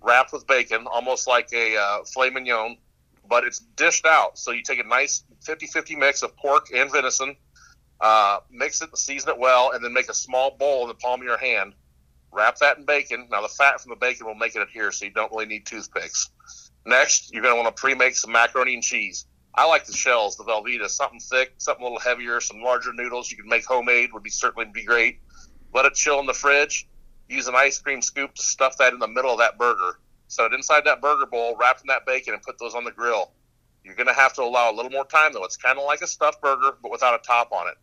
wrapped 0.00 0.32
with 0.32 0.46
bacon, 0.46 0.86
almost 0.86 1.26
like 1.26 1.48
a 1.52 1.76
uh, 1.76 2.04
filet 2.04 2.30
mignon, 2.30 2.76
but 3.28 3.44
it's 3.44 3.58
dished 3.76 4.06
out. 4.06 4.38
So 4.38 4.52
you 4.52 4.62
take 4.62 4.78
a 4.78 4.86
nice 4.86 5.24
50-50 5.46 5.98
mix 5.98 6.22
of 6.22 6.36
pork 6.36 6.68
and 6.74 6.92
venison, 6.92 7.36
uh, 8.00 8.40
mix 8.50 8.82
it, 8.82 8.96
season 8.96 9.30
it 9.30 9.38
well, 9.38 9.72
and 9.72 9.82
then 9.82 9.92
make 9.92 10.10
a 10.10 10.14
small 10.14 10.52
bowl 10.52 10.82
in 10.82 10.88
the 10.88 10.94
palm 10.94 11.20
of 11.20 11.26
your 11.26 11.38
hand. 11.38 11.74
Wrap 12.32 12.58
that 12.58 12.78
in 12.78 12.84
bacon. 12.84 13.28
Now 13.30 13.40
the 13.40 13.48
fat 13.48 13.80
from 13.80 13.90
the 13.90 13.96
bacon 13.96 14.26
will 14.26 14.34
make 14.34 14.56
it 14.56 14.62
adhere, 14.62 14.92
so 14.92 15.04
you 15.04 15.10
don't 15.10 15.32
really 15.32 15.46
need 15.46 15.66
toothpicks. 15.66 16.30
Next, 16.86 17.32
you're 17.32 17.42
going 17.42 17.54
to 17.54 17.62
want 17.62 17.74
to 17.74 17.80
pre-make 17.80 18.14
some 18.14 18.32
macaroni 18.32 18.74
and 18.74 18.82
cheese. 18.82 19.26
I 19.54 19.66
like 19.66 19.86
the 19.86 19.92
shells, 19.92 20.36
the 20.36 20.44
Velveeta, 20.44 20.88
something 20.88 21.20
thick, 21.20 21.54
something 21.58 21.82
a 21.82 21.84
little 21.84 22.00
heavier, 22.00 22.40
some 22.40 22.60
larger 22.60 22.92
noodles. 22.92 23.30
You 23.30 23.36
can 23.36 23.48
make 23.48 23.64
homemade 23.64 24.12
would 24.12 24.22
be 24.22 24.30
certainly 24.30 24.66
be 24.72 24.84
great. 24.84 25.20
Let 25.72 25.86
it 25.86 25.94
chill 25.94 26.20
in 26.20 26.26
the 26.26 26.34
fridge. 26.34 26.88
Use 27.28 27.46
an 27.46 27.54
ice 27.54 27.78
cream 27.78 28.02
scoop 28.02 28.34
to 28.34 28.42
stuff 28.42 28.76
that 28.78 28.92
in 28.92 28.98
the 28.98 29.08
middle 29.08 29.30
of 29.30 29.38
that 29.38 29.56
burger. 29.56 29.98
Set 30.28 30.46
it 30.46 30.52
inside 30.52 30.84
that 30.84 31.00
burger 31.00 31.26
bowl, 31.26 31.56
wrap 31.58 31.80
in 31.80 31.86
that 31.86 32.04
bacon, 32.04 32.34
and 32.34 32.42
put 32.42 32.58
those 32.58 32.74
on 32.74 32.84
the 32.84 32.90
grill. 32.90 33.30
You're 33.84 33.94
going 33.94 34.08
to 34.08 34.14
have 34.14 34.34
to 34.34 34.42
allow 34.42 34.70
a 34.70 34.74
little 34.74 34.90
more 34.90 35.06
time 35.06 35.32
though. 35.32 35.44
It's 35.44 35.56
kind 35.56 35.78
of 35.78 35.84
like 35.84 36.00
a 36.02 36.06
stuffed 36.06 36.42
burger, 36.42 36.76
but 36.82 36.90
without 36.90 37.14
a 37.14 37.22
top 37.22 37.52
on 37.52 37.68
it. 37.68 37.74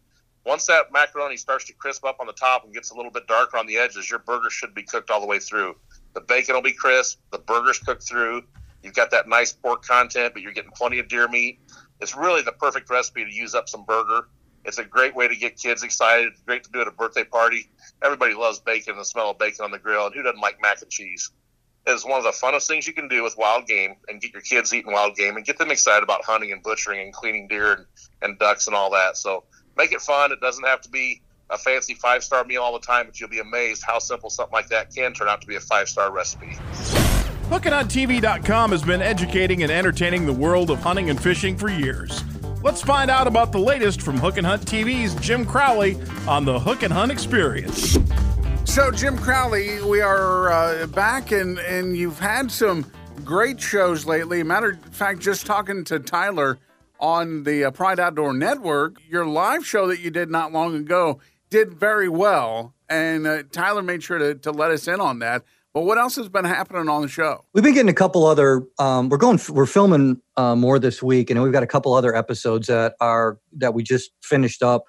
Once 0.45 0.65
that 0.65 0.91
macaroni 0.91 1.37
starts 1.37 1.65
to 1.65 1.73
crisp 1.73 2.03
up 2.03 2.17
on 2.19 2.27
the 2.27 2.33
top 2.33 2.65
and 2.65 2.73
gets 2.73 2.89
a 2.89 2.95
little 2.95 3.11
bit 3.11 3.27
darker 3.27 3.57
on 3.57 3.67
the 3.67 3.77
edges, 3.77 4.09
your 4.09 4.19
burger 4.19 4.49
should 4.49 4.73
be 4.73 4.83
cooked 4.83 5.11
all 5.11 5.21
the 5.21 5.27
way 5.27 5.39
through. 5.39 5.75
The 6.13 6.21
bacon 6.21 6.55
will 6.55 6.63
be 6.63 6.73
crisp, 6.73 7.19
the 7.31 7.37
burger's 7.37 7.77
cooked 7.77 8.03
through, 8.03 8.43
You've 8.83 8.93
got 8.93 9.11
that 9.11 9.27
nice 9.27 9.53
pork 9.53 9.83
content, 9.85 10.33
but 10.33 10.41
you're 10.41 10.53
getting 10.53 10.71
plenty 10.71 10.99
of 10.99 11.07
deer 11.07 11.27
meat. 11.27 11.59
It's 11.99 12.15
really 12.15 12.41
the 12.41 12.51
perfect 12.51 12.89
recipe 12.89 13.23
to 13.23 13.31
use 13.31 13.53
up 13.53 13.69
some 13.69 13.85
burger. 13.85 14.27
It's 14.63 14.77
a 14.77 14.83
great 14.85 15.15
way 15.15 15.27
to 15.27 15.35
get 15.35 15.57
kids 15.57 15.83
excited. 15.83 16.33
Great 16.45 16.63
to 16.63 16.71
do 16.71 16.81
at 16.81 16.87
a 16.87 16.91
birthday 16.91 17.23
party. 17.23 17.69
Everybody 18.03 18.33
loves 18.33 18.59
bacon, 18.59 18.93
and 18.93 19.01
the 19.01 19.05
smell 19.05 19.31
of 19.31 19.39
bacon 19.39 19.65
on 19.65 19.71
the 19.71 19.79
grill, 19.79 20.05
and 20.07 20.15
who 20.15 20.21
doesn't 20.21 20.39
like 20.39 20.61
mac 20.61 20.81
and 20.81 20.91
cheese? 20.91 21.31
It 21.87 21.91
is 21.91 22.05
one 22.05 22.19
of 22.19 22.23
the 22.23 22.31
funnest 22.31 22.67
things 22.67 22.85
you 22.85 22.93
can 22.93 23.07
do 23.07 23.23
with 23.23 23.37
wild 23.37 23.65
game 23.65 23.95
and 24.07 24.21
get 24.21 24.33
your 24.33 24.41
kids 24.43 24.71
eating 24.71 24.91
wild 24.91 25.15
game 25.15 25.35
and 25.35 25.45
get 25.45 25.57
them 25.57 25.71
excited 25.71 26.03
about 26.03 26.23
hunting 26.23 26.51
and 26.51 26.61
butchering 26.61 27.01
and 27.01 27.11
cleaning 27.11 27.47
deer 27.47 27.73
and, 27.73 27.85
and 28.21 28.37
ducks 28.37 28.67
and 28.67 28.75
all 28.75 28.91
that. 28.91 29.17
So 29.17 29.45
make 29.75 29.91
it 29.91 30.01
fun. 30.01 30.31
It 30.31 30.39
doesn't 30.41 30.65
have 30.65 30.81
to 30.81 30.89
be 30.89 31.23
a 31.49 31.57
fancy 31.57 31.95
five 31.95 32.23
star 32.23 32.43
meal 32.45 32.61
all 32.61 32.73
the 32.73 32.85
time, 32.85 33.07
but 33.07 33.19
you'll 33.19 33.29
be 33.29 33.39
amazed 33.39 33.83
how 33.85 33.97
simple 33.97 34.29
something 34.29 34.53
like 34.53 34.67
that 34.67 34.93
can 34.93 35.13
turn 35.13 35.27
out 35.27 35.41
to 35.41 35.47
be 35.47 35.55
a 35.55 35.59
five 35.59 35.89
star 35.89 36.11
recipe. 36.11 36.55
HookandHuntTV.com 37.51 38.71
has 38.71 38.81
been 38.81 39.01
educating 39.01 39.61
and 39.61 39.69
entertaining 39.69 40.25
the 40.25 40.31
world 40.31 40.69
of 40.71 40.79
hunting 40.79 41.09
and 41.09 41.21
fishing 41.21 41.57
for 41.57 41.69
years. 41.69 42.23
Let's 42.63 42.81
find 42.81 43.11
out 43.11 43.27
about 43.27 43.51
the 43.51 43.59
latest 43.59 44.01
from 44.01 44.17
Hook 44.17 44.37
and 44.37 44.47
Hunt 44.47 44.61
TV's 44.61 45.15
Jim 45.15 45.45
Crowley 45.45 45.97
on 46.29 46.45
the 46.45 46.57
Hook 46.57 46.81
and 46.81 46.93
Hunt 46.93 47.11
Experience. 47.11 47.97
So, 48.63 48.89
Jim 48.89 49.17
Crowley, 49.17 49.83
we 49.83 49.99
are 49.99 50.49
uh, 50.49 50.87
back, 50.87 51.33
and, 51.33 51.59
and 51.59 51.97
you've 51.97 52.19
had 52.19 52.49
some 52.49 52.89
great 53.25 53.59
shows 53.59 54.05
lately. 54.05 54.43
Matter 54.43 54.69
of 54.69 54.95
fact, 54.95 55.19
just 55.19 55.45
talking 55.45 55.83
to 55.83 55.99
Tyler 55.99 56.57
on 57.01 57.43
the 57.43 57.65
uh, 57.65 57.71
Pride 57.71 57.99
Outdoor 57.99 58.31
Network, 58.31 58.95
your 59.09 59.25
live 59.25 59.65
show 59.65 59.87
that 59.87 59.99
you 59.99 60.09
did 60.09 60.29
not 60.29 60.53
long 60.53 60.73
ago 60.73 61.19
did 61.49 61.73
very 61.73 62.07
well, 62.07 62.73
and 62.87 63.27
uh, 63.27 63.43
Tyler 63.51 63.81
made 63.81 64.03
sure 64.03 64.19
to, 64.19 64.35
to 64.35 64.51
let 64.51 64.71
us 64.71 64.87
in 64.87 65.01
on 65.01 65.19
that. 65.19 65.43
But 65.73 65.81
what 65.81 65.97
else 65.97 66.17
has 66.17 66.27
been 66.27 66.43
happening 66.43 66.89
on 66.89 67.01
the 67.01 67.07
show? 67.07 67.45
We've 67.53 67.63
been 67.63 67.73
getting 67.73 67.89
a 67.89 67.93
couple 67.93 68.25
other. 68.25 68.63
Um, 68.77 69.07
we're 69.07 69.17
going. 69.17 69.39
We're 69.49 69.65
filming 69.65 70.21
uh, 70.35 70.55
more 70.55 70.79
this 70.79 71.01
week, 71.01 71.29
and 71.29 71.41
we've 71.41 71.53
got 71.53 71.63
a 71.63 71.67
couple 71.67 71.93
other 71.93 72.13
episodes 72.13 72.67
that 72.67 72.95
are 72.99 73.37
that 73.57 73.73
we 73.73 73.83
just 73.83 74.11
finished 74.21 74.61
up. 74.61 74.83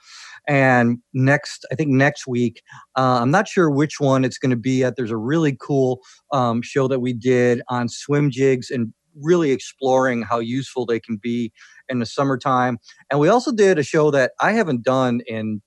And 0.49 0.99
next, 1.13 1.65
I 1.71 1.77
think 1.77 1.91
next 1.91 2.27
week, 2.27 2.63
uh, 2.97 3.21
I'm 3.23 3.31
not 3.31 3.47
sure 3.47 3.71
which 3.71 4.01
one 4.01 4.25
it's 4.25 4.39
going 4.39 4.51
to 4.51 4.57
be 4.57 4.83
at. 4.83 4.97
There's 4.97 5.13
a 5.13 5.17
really 5.17 5.57
cool 5.61 6.01
um, 6.33 6.63
show 6.63 6.89
that 6.89 6.99
we 6.99 7.13
did 7.13 7.63
on 7.69 7.89
swim 7.89 8.31
jigs 8.31 8.69
and 8.69 8.93
really 9.21 9.53
exploring 9.53 10.23
how 10.23 10.41
useful 10.41 10.85
they 10.85 10.99
can 10.99 11.17
be 11.17 11.53
in 11.89 12.01
the 12.01 12.07
summertime. 12.07 12.79
And 13.11 13.21
we 13.21 13.29
also 13.29 13.53
did 13.53 13.79
a 13.79 13.85
show 13.85 14.11
that 14.11 14.33
I 14.41 14.53
haven't 14.53 14.83
done 14.83 15.21
in 15.29 15.63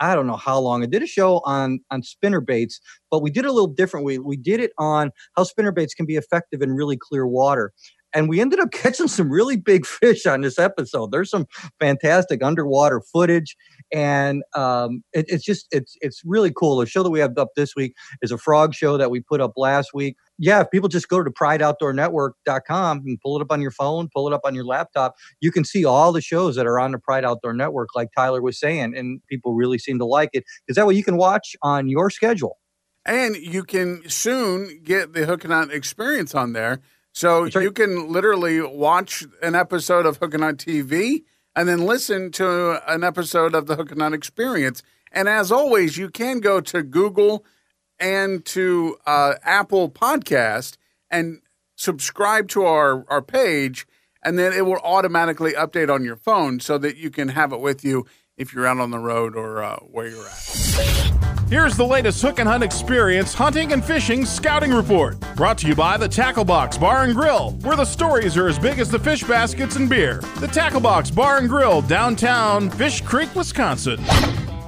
I 0.00 0.14
don't 0.14 0.26
know 0.26 0.36
how 0.36 0.58
long. 0.58 0.82
I 0.82 0.86
did 0.86 1.02
a 1.02 1.06
show 1.06 1.40
on 1.44 1.80
on 1.90 2.02
spinner 2.02 2.40
baits, 2.40 2.80
but 3.10 3.22
we 3.22 3.30
did 3.30 3.44
a 3.44 3.52
little 3.52 3.68
different. 3.68 4.06
We 4.06 4.18
we 4.18 4.36
did 4.36 4.60
it 4.60 4.72
on 4.78 5.10
how 5.36 5.44
spinner 5.44 5.72
baits 5.72 5.94
can 5.94 6.06
be 6.06 6.16
effective 6.16 6.62
in 6.62 6.72
really 6.72 6.96
clear 6.96 7.26
water. 7.26 7.72
And 8.12 8.28
we 8.28 8.40
ended 8.40 8.58
up 8.58 8.70
catching 8.72 9.08
some 9.08 9.30
really 9.30 9.56
big 9.56 9.86
fish 9.86 10.26
on 10.26 10.40
this 10.40 10.58
episode. 10.58 11.12
There's 11.12 11.30
some 11.30 11.46
fantastic 11.78 12.42
underwater 12.42 13.00
footage, 13.12 13.56
and 13.92 14.42
um, 14.54 15.02
it, 15.12 15.26
it's 15.28 15.44
just 15.44 15.66
it's 15.70 15.96
it's 16.00 16.22
really 16.24 16.52
cool. 16.56 16.76
The 16.76 16.86
show 16.86 17.02
that 17.02 17.10
we 17.10 17.20
have 17.20 17.36
up 17.38 17.50
this 17.54 17.76
week 17.76 17.94
is 18.22 18.32
a 18.32 18.38
frog 18.38 18.74
show 18.74 18.96
that 18.96 19.10
we 19.10 19.20
put 19.20 19.40
up 19.40 19.52
last 19.56 19.90
week 19.94 20.16
yeah, 20.40 20.60
if 20.60 20.70
people 20.70 20.88
just 20.88 21.08
go 21.08 21.22
to 21.22 21.30
prideoutdoornetwork.com 21.30 23.02
and 23.04 23.20
pull 23.20 23.38
it 23.38 23.42
up 23.42 23.52
on 23.52 23.60
your 23.60 23.70
phone, 23.70 24.08
pull 24.12 24.26
it 24.26 24.32
up 24.32 24.40
on 24.44 24.54
your 24.54 24.64
laptop, 24.64 25.14
you 25.40 25.52
can 25.52 25.64
see 25.64 25.84
all 25.84 26.12
the 26.12 26.22
shows 26.22 26.56
that 26.56 26.66
are 26.66 26.80
on 26.80 26.92
the 26.92 26.98
Pride 26.98 27.26
Outdoor 27.26 27.52
Network, 27.52 27.90
like 27.94 28.08
Tyler 28.16 28.40
was 28.40 28.58
saying, 28.58 28.96
and 28.96 29.20
people 29.28 29.54
really 29.54 29.78
seem 29.78 29.98
to 29.98 30.06
like 30.06 30.30
it 30.32 30.44
because 30.66 30.76
that 30.76 30.86
way 30.86 30.94
you 30.94 31.04
can 31.04 31.18
watch 31.18 31.54
on 31.62 31.88
your 31.88 32.08
schedule. 32.08 32.56
And 33.04 33.36
you 33.36 33.62
can 33.62 34.08
soon 34.08 34.80
get 34.82 35.12
the 35.12 35.26
Hook 35.26 35.44
and 35.44 35.52
Hunt 35.52 35.72
experience 35.72 36.34
on 36.34 36.54
there. 36.54 36.80
So 37.12 37.42
right. 37.42 37.54
you 37.56 37.70
can 37.70 38.10
literally 38.10 38.62
watch 38.62 39.24
an 39.42 39.54
episode 39.54 40.06
of 40.06 40.16
Hook 40.16 40.32
and 40.32 40.42
Hunt 40.42 40.64
TV 40.64 41.24
and 41.54 41.68
then 41.68 41.84
listen 41.84 42.30
to 42.32 42.80
an 42.90 43.04
episode 43.04 43.54
of 43.54 43.66
the 43.66 43.76
Hook 43.76 43.90
and 43.90 44.00
Hunt 44.00 44.14
experience. 44.14 44.82
And 45.12 45.28
as 45.28 45.52
always, 45.52 45.98
you 45.98 46.08
can 46.08 46.40
go 46.40 46.62
to 46.62 46.82
Google 46.82 47.44
and 48.00 48.44
to 48.46 48.96
uh, 49.06 49.34
Apple 49.42 49.90
Podcast 49.90 50.76
and 51.10 51.40
subscribe 51.76 52.48
to 52.48 52.64
our, 52.64 53.04
our 53.08 53.22
page, 53.22 53.86
and 54.24 54.38
then 54.38 54.52
it 54.52 54.66
will 54.66 54.80
automatically 54.82 55.52
update 55.52 55.92
on 55.92 56.04
your 56.04 56.16
phone 56.16 56.60
so 56.60 56.78
that 56.78 56.96
you 56.96 57.10
can 57.10 57.28
have 57.28 57.52
it 57.52 57.60
with 57.60 57.84
you 57.84 58.06
if 58.36 58.54
you're 58.54 58.66
out 58.66 58.78
on 58.78 58.90
the 58.90 58.98
road 58.98 59.36
or 59.36 59.62
uh, 59.62 59.76
where 59.76 60.08
you're 60.08 60.26
at. 60.26 61.10
Here's 61.50 61.76
the 61.76 61.84
latest 61.84 62.22
Hook 62.22 62.38
and 62.38 62.48
Hunt 62.48 62.62
Experience 62.62 63.34
hunting 63.34 63.72
and 63.72 63.84
fishing 63.84 64.24
scouting 64.24 64.72
report. 64.72 65.18
Brought 65.34 65.58
to 65.58 65.66
you 65.66 65.74
by 65.74 65.96
the 65.96 66.08
Tackle 66.08 66.44
Box 66.44 66.78
Bar 66.78 67.04
and 67.04 67.14
Grill, 67.14 67.52
where 67.62 67.76
the 67.76 67.84
stories 67.84 68.36
are 68.36 68.46
as 68.46 68.56
big 68.56 68.78
as 68.78 68.88
the 68.88 69.00
fish 69.00 69.24
baskets 69.24 69.74
and 69.74 69.88
beer. 69.88 70.22
The 70.38 70.46
Tackle 70.46 70.80
Box 70.80 71.10
Bar 71.10 71.38
and 71.38 71.48
Grill, 71.48 71.82
downtown 71.82 72.70
Fish 72.70 73.00
Creek, 73.00 73.34
Wisconsin. 73.34 73.98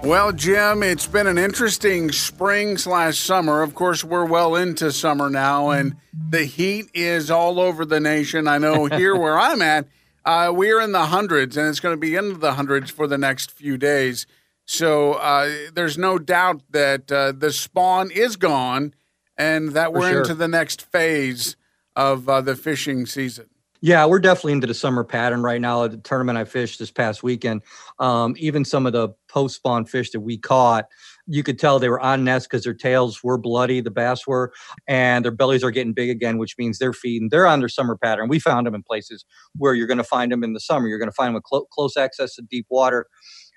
Well, 0.03 0.33
Jim, 0.33 0.83
it's 0.83 1.07
been 1.07 1.29
an 1.29 1.39
interesting 1.39 2.11
spring 2.11 2.77
slash 2.77 3.21
summer. 3.21 3.63
Of 3.63 3.77
course, 3.77 4.03
we're 4.03 4.25
well 4.25 4.57
into 4.57 4.91
summer 4.91 5.31
now, 5.31 5.71
and 5.71 5.95
the 6.13 6.45
heat 6.45 6.87
is 6.93 7.31
all 7.31 7.61
over 7.61 7.85
the 7.85 8.01
nation. 8.01 8.49
I 8.49 8.59
know 8.59 8.87
here 8.87 9.17
where 9.17 9.39
I'm 9.39 9.63
at, 9.63 9.87
uh, 10.25 10.51
we're 10.53 10.81
in 10.81 10.91
the 10.91 11.07
hundreds, 11.07 11.57
and 11.57 11.69
it's 11.69 11.79
going 11.79 11.93
to 11.93 12.01
be 12.01 12.17
into 12.17 12.37
the 12.37 12.55
hundreds 12.55 12.91
for 12.91 13.07
the 13.07 13.17
next 13.17 13.53
few 13.53 13.79
days. 13.79 14.27
So 14.65 15.13
uh, 15.15 15.53
there's 15.73 15.97
no 15.97 16.19
doubt 16.19 16.63
that 16.71 17.11
uh, 17.13 17.31
the 17.31 17.53
spawn 17.53 18.11
is 18.11 18.35
gone, 18.35 18.95
and 19.39 19.71
that 19.71 19.93
we're 19.93 20.11
sure. 20.11 20.21
into 20.23 20.35
the 20.35 20.49
next 20.49 20.83
phase 20.83 21.55
of 21.95 22.29
uh, 22.29 22.41
the 22.41 22.57
fishing 22.57 23.07
season. 23.07 23.47
Yeah, 23.85 24.07
we're 24.07 24.21
definitely 24.21 24.53
into 24.53 24.69
the 24.69 24.75
summer 24.75 25.03
pattern 25.03 25.43
right 25.43 25.61
now. 25.61 25.83
At 25.83 25.91
the 25.91 25.97
tournament 25.97 26.39
I 26.39 26.45
fished 26.45 26.79
this 26.79 26.93
past 26.93 27.25
weekend, 27.25 27.63
um, 27.99 28.37
even 28.39 28.65
some 28.65 28.87
of 28.87 28.93
the 28.93 29.09
post 29.29 29.57
spawn 29.57 29.87
fish 29.87 30.13
that 30.13 30.21
we 30.21 30.39
caught, 30.39 30.87
you 31.27 31.43
could 31.43 31.59
tell 31.59 31.81
they 31.81 31.89
were 31.89 31.99
on 32.01 32.23
nest 32.23 32.49
because 32.49 32.63
their 32.63 32.75
tails 32.75 33.25
were 33.25 33.37
bloody, 33.39 33.81
the 33.81 33.91
bass 33.91 34.25
were, 34.25 34.53
and 34.87 35.25
their 35.25 35.33
bellies 35.33 35.65
are 35.65 35.73
getting 35.73 35.93
big 35.95 36.11
again, 36.11 36.39
which 36.39 36.55
means 36.59 36.79
they're 36.79 36.93
feeding. 36.93 37.29
They're 37.29 37.47
on 37.47 37.59
their 37.59 37.69
summer 37.69 37.97
pattern. 37.97 38.29
We 38.29 38.39
found 38.39 38.69
them 38.69 38.75
in 38.77 38.85
places 38.85 39.25
where 39.57 39.75
you're 39.75 39.89
going 39.89 39.99
to 39.99 40.05
find 40.05 40.31
them 40.31 40.45
in 40.45 40.53
the 40.53 40.61
summer. 40.61 40.87
You're 40.87 40.99
going 40.99 41.11
to 41.11 41.15
find 41.15 41.29
them 41.29 41.35
with 41.35 41.43
clo- 41.45 41.67
close 41.73 41.97
access 41.97 42.37
to 42.37 42.43
deep 42.43 42.67
water. 42.71 43.07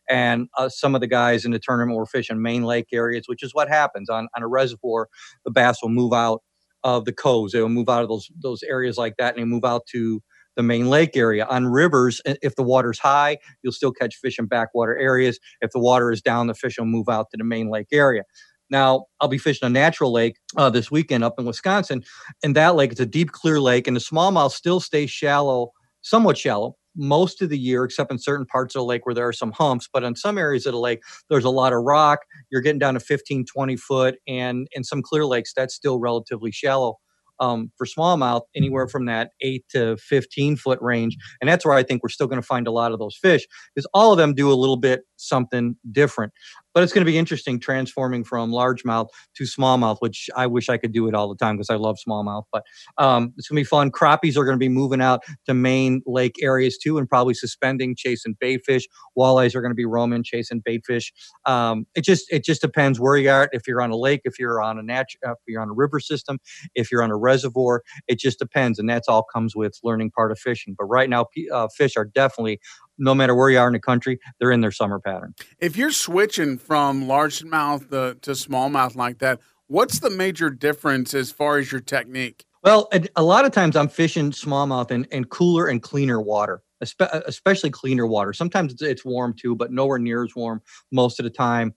And 0.10 0.50
uh, 0.58 0.70
some 0.70 0.96
of 0.96 1.02
the 1.02 1.08
guys 1.08 1.46
in 1.46 1.52
the 1.52 1.60
tournament 1.60 1.98
were 1.98 2.06
fishing 2.06 2.42
main 2.42 2.64
lake 2.64 2.88
areas, 2.94 3.26
which 3.28 3.44
is 3.44 3.54
what 3.54 3.70
happens 3.70 4.10
on, 4.10 4.28
on 4.36 4.44
a 4.44 4.48
reservoir. 4.48 5.08
The 5.46 5.52
bass 5.52 5.80
will 5.82 5.90
move 5.90 6.14
out 6.14 6.42
of 6.86 7.06
the 7.06 7.14
coves. 7.14 7.54
They 7.54 7.62
will 7.62 7.70
move 7.70 7.90
out 7.90 8.04
of 8.04 8.10
those 8.10 8.30
those 8.42 8.64
areas 8.64 8.98
like 8.98 9.18
that, 9.18 9.36
and 9.36 9.44
they 9.44 9.46
move 9.48 9.66
out 9.66 9.88
to 9.94 10.22
the 10.58 10.64
main 10.64 10.88
lake 10.90 11.18
area. 11.18 11.46
On 11.48 11.68
rivers, 11.68 12.22
if 12.26 12.56
the 12.56 12.64
water's 12.64 13.00
high, 13.00 13.40
you'll 13.64 13.74
still 13.74 13.92
catch 13.92 14.16
fish 14.16 14.40
in 14.40 14.48
backwater 14.48 14.98
areas. 14.98 15.40
If 15.62 15.72
the 15.72 15.82
water 15.82 16.14
is 16.14 16.22
down, 16.22 16.48
the 16.48 16.56
fish 16.56 16.78
will 16.80 16.86
move 16.88 17.10
out 17.10 17.28
to 17.32 17.38
the 17.38 17.46
main 17.46 17.70
lake 17.70 17.90
area. 17.92 18.24
Now, 18.70 19.08
I'll 19.22 19.30
be 19.30 19.40
fishing 19.40 19.68
a 19.68 19.72
natural 19.72 20.14
lake 20.14 20.38
uh, 20.58 20.72
this 20.72 20.92
weekend 20.92 21.26
up 21.26 21.36
in 21.40 21.46
Wisconsin. 21.46 22.04
And 22.44 22.56
that 22.56 22.76
lake, 22.76 22.92
it's 22.92 23.02
a 23.02 23.08
deep, 23.08 23.32
clear 23.32 23.62
lake, 23.62 23.88
and 23.88 23.98
the 23.98 24.02
smallmouth 24.02 24.54
still 24.54 24.80
stays 24.80 25.12
shallow, 25.12 25.72
somewhat 26.02 26.38
shallow, 26.38 26.78
most 26.96 27.42
of 27.42 27.50
the 27.50 27.58
year, 27.58 27.84
except 27.84 28.12
in 28.12 28.20
certain 28.20 28.46
parts 28.46 28.76
of 28.76 28.80
the 28.80 28.86
lake 28.86 29.06
where 29.06 29.16
there 29.16 29.28
are 29.28 29.34
some 29.34 29.52
humps. 29.52 29.88
But 29.92 30.04
in 30.04 30.16
some 30.16 30.38
areas 30.38 30.66
of 30.66 30.74
the 30.74 30.80
lake, 30.80 31.02
there's 31.30 31.46
a 31.46 31.50
lot 31.50 31.74
of 31.74 31.84
rock. 31.84 32.20
You're 32.52 32.62
getting 32.62 32.80
down 32.80 32.96
to 32.96 33.00
15, 33.00 33.46
20 33.46 33.76
foot. 33.78 34.16
And 34.28 34.68
in 34.72 34.84
some 34.84 35.02
clear 35.02 35.26
lakes, 35.26 35.54
that's 35.56 35.76
still 35.76 36.00
relatively 36.00 36.52
shallow 36.52 36.98
um, 37.40 37.72
for 37.78 37.86
smallmouth, 37.86 38.44
anywhere 38.56 38.88
from 38.88 39.06
that 39.06 39.32
8 39.42 39.64
to 39.70 39.98
15 39.98 40.56
foot 40.56 40.80
range. 40.82 41.18
And 41.42 41.50
that's 41.50 41.66
where 41.66 41.74
I 41.74 41.84
think 41.84 42.04
we're 42.04 42.10
still 42.10 42.28
going 42.28 42.42
to 42.42 42.46
find 42.48 42.68
a 42.68 42.72
lot 42.72 42.92
of 42.92 43.00
those 43.00 43.18
fish 43.18 43.46
because 43.74 43.88
all 43.94 44.12
of 44.12 44.18
them 44.18 44.34
do 44.34 44.52
a 44.52 44.56
little 44.56 44.78
bit 44.78 45.02
something 45.18 45.76
different. 45.92 46.32
But 46.76 46.84
it's 46.84 46.94
going 46.94 47.06
to 47.06 47.12
be 47.12 47.18
interesting 47.18 47.60
transforming 47.60 48.24
from 48.26 48.52
largemouth 48.52 49.08
to 49.38 49.46
smallmouth, 49.46 49.98
which 50.02 50.30
I 50.36 50.46
wish 50.46 50.70
I 50.70 50.78
could 50.78 50.92
do 50.94 51.08
it 51.08 51.16
all 51.16 51.30
the 51.30 51.38
time 51.38 51.56
because 51.56 51.72
I 51.72 51.76
love 51.78 51.98
smallmouth. 52.08 52.44
But 52.54 52.64
um, 52.98 53.34
it's 53.38 53.48
going 53.48 53.56
to 53.56 53.62
be 53.62 53.66
fun. 53.66 53.92
Crappies 53.92 54.38
are 54.38 54.46
going 54.46 54.56
to 54.56 54.60
be 54.60 54.70
moving 54.70 55.02
out 55.02 55.22
to 55.48 55.54
main 55.54 56.02
lake 56.06 56.36
areas 56.42 56.78
too, 56.78 56.98
and 57.00 57.10
probably 57.10 57.34
suspending, 57.34 57.96
chasing 57.98 58.36
baitfish. 58.44 58.84
Walleyes 59.18 59.56
are 59.56 59.62
going 59.62 59.72
to 59.72 59.76
be 59.76 59.86
roaming, 59.86 60.24
chasing 60.24 60.62
baitfish. 60.62 61.14
Um, 61.46 61.88
it 61.96 62.04
just 62.04 62.26
it 62.32 62.44
just 62.44 62.62
depends 62.62 63.00
where 63.00 63.16
you 63.16 63.30
are. 63.30 63.50
If 63.54 63.68
you're 63.68 63.82
on 63.82 63.92
a 63.92 63.98
lake, 63.98 64.22
if 64.26 64.38
you're 64.38 64.62
on 64.62 64.78
a 64.78 64.84
natural, 64.84 65.22
if 65.24 65.38
you're 65.48 65.62
on 65.62 65.70
a 65.70 65.74
river 65.74 66.00
system, 66.02 66.40
if 66.76 66.92
you're 66.92 67.04
on 67.04 67.12
a 67.12 67.18
reservoir, 67.18 67.84
it 68.08 68.20
just 68.20 68.38
depends, 68.38 68.80
and 68.80 68.90
that's 68.90 69.08
all 69.08 69.24
comes 69.24 69.56
with 69.56 69.80
learning 69.84 70.12
part 70.12 70.32
of 70.32 70.40
fishing. 70.40 70.76
But 70.78 70.86
right 70.86 71.10
now, 71.10 71.28
uh, 71.54 71.70
fish 71.70 71.96
are 71.96 72.06
definitely 72.06 72.60
no 72.98 73.16
matter 73.16 73.36
where 73.36 73.50
you 73.50 73.60
are 73.60 73.68
in 73.68 73.74
the 73.74 73.80
country, 73.80 74.20
they're 74.40 74.52
in 74.52 74.62
their 74.62 74.72
summer 74.72 75.00
pattern. 75.00 75.34
If 75.60 75.78
you're 75.78 75.92
switching 75.92 76.58
from 76.58 77.06
largemouth 77.06 77.90
to, 77.90 78.18
to 78.22 78.32
smallmouth 78.32 78.96
like 78.96 79.20
that, 79.20 79.40
what's 79.68 80.00
the 80.00 80.10
major 80.10 80.50
difference 80.50 81.14
as 81.14 81.32
far 81.32 81.58
as 81.58 81.72
your 81.72 81.82
technique? 81.82 82.46
Well, 82.64 82.90
a 83.16 83.22
lot 83.22 83.46
of 83.46 83.52
times 83.52 83.76
I'm 83.76 83.90
fishing 83.90 84.32
smallmouth 84.32 84.90
in, 84.90 85.06
in 85.12 85.26
cooler 85.26 85.68
and 85.68 85.84
cleaner 85.84 86.20
water, 86.20 86.64
uh, 87.00 87.22
especially 87.28 87.70
cleaner 87.70 88.08
water. 88.08 88.34
Sometimes 88.34 88.74
it's, 88.74 88.82
it's 88.82 89.06
warm 89.06 89.36
too, 89.40 89.56
but 89.56 89.72
nowhere 89.72 90.00
near 90.00 90.24
as 90.24 90.36
warm 90.36 90.64
most 90.92 91.20
of 91.20 91.26
the 91.26 91.30
time 91.30 91.76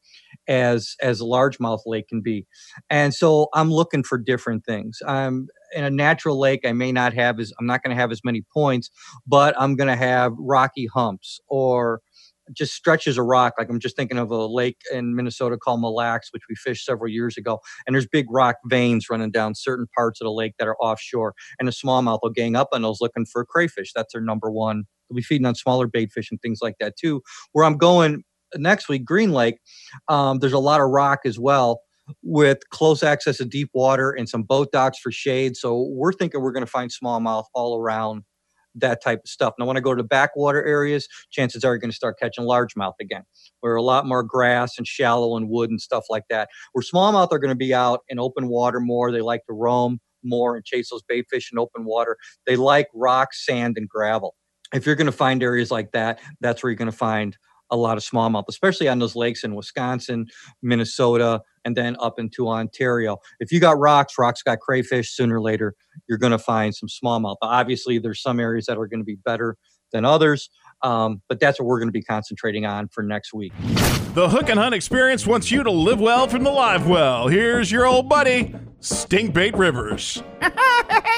as 0.49 0.97
as 1.03 1.21
a 1.21 1.25
largemouth 1.25 1.83
lake 1.85 2.09
can 2.09 2.23
be. 2.23 2.47
And 2.89 3.13
so 3.13 3.49
I'm 3.53 3.71
looking 3.71 4.03
for 4.03 4.17
different 4.17 4.65
things. 4.65 5.01
I'm 5.07 5.49
in 5.75 5.85
a 5.85 5.91
natural 5.91 6.39
lake, 6.39 6.61
I 6.67 6.73
may 6.73 6.93
not 6.93 7.13
have 7.15 7.39
as 7.41 7.53
I'm 7.59 7.67
not 7.67 7.83
going 7.83 7.95
to 7.95 8.01
have 8.01 8.13
as 8.13 8.21
many 8.25 8.43
points, 8.53 8.91
but 9.27 9.55
I'm 9.59 9.77
going 9.77 9.89
to 9.89 9.97
have 9.97 10.33
rocky 10.39 10.87
humps 10.87 11.41
or 11.49 12.01
just 12.53 12.75
stretches 12.75 13.19
of 13.19 13.27
rock. 13.27 13.55
Like 13.59 13.69
I'm 13.69 13.81
just 13.81 13.97
thinking 13.97 14.19
of 14.19 14.31
a 14.31 14.47
lake 14.47 14.79
in 14.93 15.15
Minnesota 15.15 15.57
called 15.57 15.81
Mille 15.81 15.95
Lacs, 15.95 16.33
which 16.33 16.43
we 16.49 16.55
fished 16.55 16.85
several 16.85 17.11
years 17.11 17.37
ago. 17.37 17.61
And 17.87 17.95
there's 17.95 18.07
big 18.07 18.27
rock 18.31 18.57
veins 18.67 19.07
running 19.11 19.31
down 19.31 19.55
certain 19.55 19.87
parts 19.95 20.21
of 20.21 20.25
the 20.25 20.33
lake 20.33 20.55
that 20.59 20.69
are 20.69 20.77
offshore. 20.81 21.35
And 21.59 21.69
the 21.69 21.73
smallmouth 21.73 22.21
will 22.23 22.31
gang 22.31 22.57
up 22.57 22.69
on 22.73 22.83
those 22.83 23.01
looking 23.01 23.27
for 23.27 23.45
crayfish. 23.45 23.93
That's 23.95 24.13
their 24.13 24.23
number 24.23 24.51
one. 24.51 24.85
They'll 25.09 25.17
be 25.17 25.23
feeding 25.23 25.47
on 25.47 25.55
smaller 25.55 25.87
bait 25.87 26.13
fish 26.13 26.31
and 26.31 26.41
things 26.41 26.61
like 26.63 26.77
that 26.81 26.97
too. 26.97 27.23
Where 27.53 27.65
I'm 27.65 27.77
going 27.77 28.25
next 28.57 28.89
week, 28.89 29.05
Green 29.05 29.33
Lake, 29.33 29.59
um, 30.09 30.39
there's 30.39 30.53
a 30.53 30.59
lot 30.59 30.81
of 30.81 30.89
rock 30.89 31.21
as 31.25 31.39
well 31.39 31.81
with 32.23 32.69
close 32.71 33.03
access 33.03 33.39
to 33.39 33.45
deep 33.45 33.71
water 33.75 34.11
and 34.11 34.29
some 34.29 34.43
boat 34.43 34.73
docks 34.73 34.99
for 34.99 35.11
shade. 35.11 35.57
So 35.57 35.89
we're 35.93 36.13
thinking 36.13 36.41
we're 36.41 36.53
going 36.53 36.65
to 36.65 36.71
find 36.71 36.91
smallmouth 36.91 37.45
all 37.55 37.79
around 37.79 38.23
that 38.75 39.03
type 39.03 39.21
of 39.25 39.29
stuff. 39.29 39.55
Now, 39.59 39.67
when 39.67 39.77
I 39.77 39.81
go 39.81 39.95
to 39.95 40.03
backwater 40.03 40.65
areas, 40.65 41.09
chances 41.31 41.65
are 41.65 41.73
you're 41.73 41.79
going 41.79 41.91
to 41.91 41.97
start 41.97 42.19
catching 42.19 42.45
largemouth 42.45 42.95
again, 43.01 43.23
where 43.61 43.75
a 43.75 43.83
lot 43.83 44.07
more 44.07 44.23
grass 44.23 44.79
and 44.79 44.87
shallow 44.87 45.37
and 45.37 45.49
wood 45.49 45.71
and 45.71 45.81
stuff 45.81 46.05
like 46.09 46.25
that. 46.31 46.49
Where 46.73 46.83
smallmouth 46.83 47.33
are 47.33 47.39
going 47.39 47.51
to 47.51 47.57
be 47.57 47.75
out 47.75 48.01
in 48.09 48.19
open 48.19 48.49
water 48.49 48.81
more. 48.81 49.11
They 49.11 49.21
like 49.21 49.45
to 49.47 49.53
roam 49.53 49.99
more 50.25 50.57
and 50.57 50.65
chase 50.65 50.91
those 50.91 51.03
bait 51.03 51.27
fish 51.31 51.51
in 51.53 51.59
open 51.59 51.85
water. 51.85 52.17
They 52.47 52.57
like 52.57 52.89
rock, 52.95 53.33
sand, 53.33 53.77
and 53.77 53.89
gravel. 53.89 54.35
If 54.75 54.85
you're 54.85 54.97
going 54.97 55.07
to 55.07 55.13
find 55.13 55.43
areas 55.43 55.71
like 55.71 55.93
that, 55.93 56.21
that's 56.41 56.63
where 56.63 56.71
you're 56.71 56.77
going 56.77 56.91
to 56.91 56.97
find 56.97 57.37
a 57.71 57.77
lot 57.77 57.97
of 57.97 58.05
smallmouth, 58.05 58.45
especially 58.49 58.89
on 58.89 58.99
those 58.99 59.15
lakes 59.15 59.45
in 59.45 59.55
Wisconsin, 59.55 60.27
Minnesota, 60.63 61.43
and 61.69 61.77
then 61.77 61.97
up 62.01 62.19
into 62.19 62.49
Ontario. 62.49 63.19
If 63.41 63.53
you 63.53 63.61
got 63.61 63.79
rocks, 63.79 64.15
rocks 64.19 64.43
got 64.43 64.59
crayfish, 64.61 65.15
sooner 65.15 65.37
or 65.37 65.43
later, 65.43 65.75
you're 66.09 66.17
going 66.17 66.33
to 66.33 66.39
find 66.39 66.75
some 66.75 66.89
smallmouth. 66.89 67.37
But 67.43 67.49
obviously, 67.49 67.99
there's 67.99 68.23
some 68.23 68.41
areas 68.41 68.65
that 68.67 68.79
are 68.79 68.87
going 68.87 69.01
to 69.01 69.05
be 69.05 69.19
better 69.23 69.55
than 69.93 70.07
others. 70.07 70.49
Um, 70.83 71.23
but 71.29 71.41
that's 71.41 71.59
what 71.59 71.67
we're 71.67 71.79
going 71.79 71.89
to 71.89 71.93
be 71.93 72.03
concentrating 72.03 72.67
on 72.67 72.89
for 72.89 73.03
next 73.03 73.35
week. 73.35 73.53
The 74.15 74.29
Hook 74.29 74.49
and 74.49 74.59
Hunt 74.59 74.75
experience 74.75 75.27
wants 75.27 75.51
you 75.51 75.63
to 75.63 75.71
live 75.71 76.01
well 76.01 76.29
from 76.29 76.45
the 76.45 76.51
live 76.51 76.89
well. 76.89 77.29
Here's 77.29 77.71
your 77.71 77.87
old 77.87 78.09
buddy, 78.09 78.55
Stinkbait 78.81 79.57
Rivers. 79.57 80.23
hey, 80.41 80.51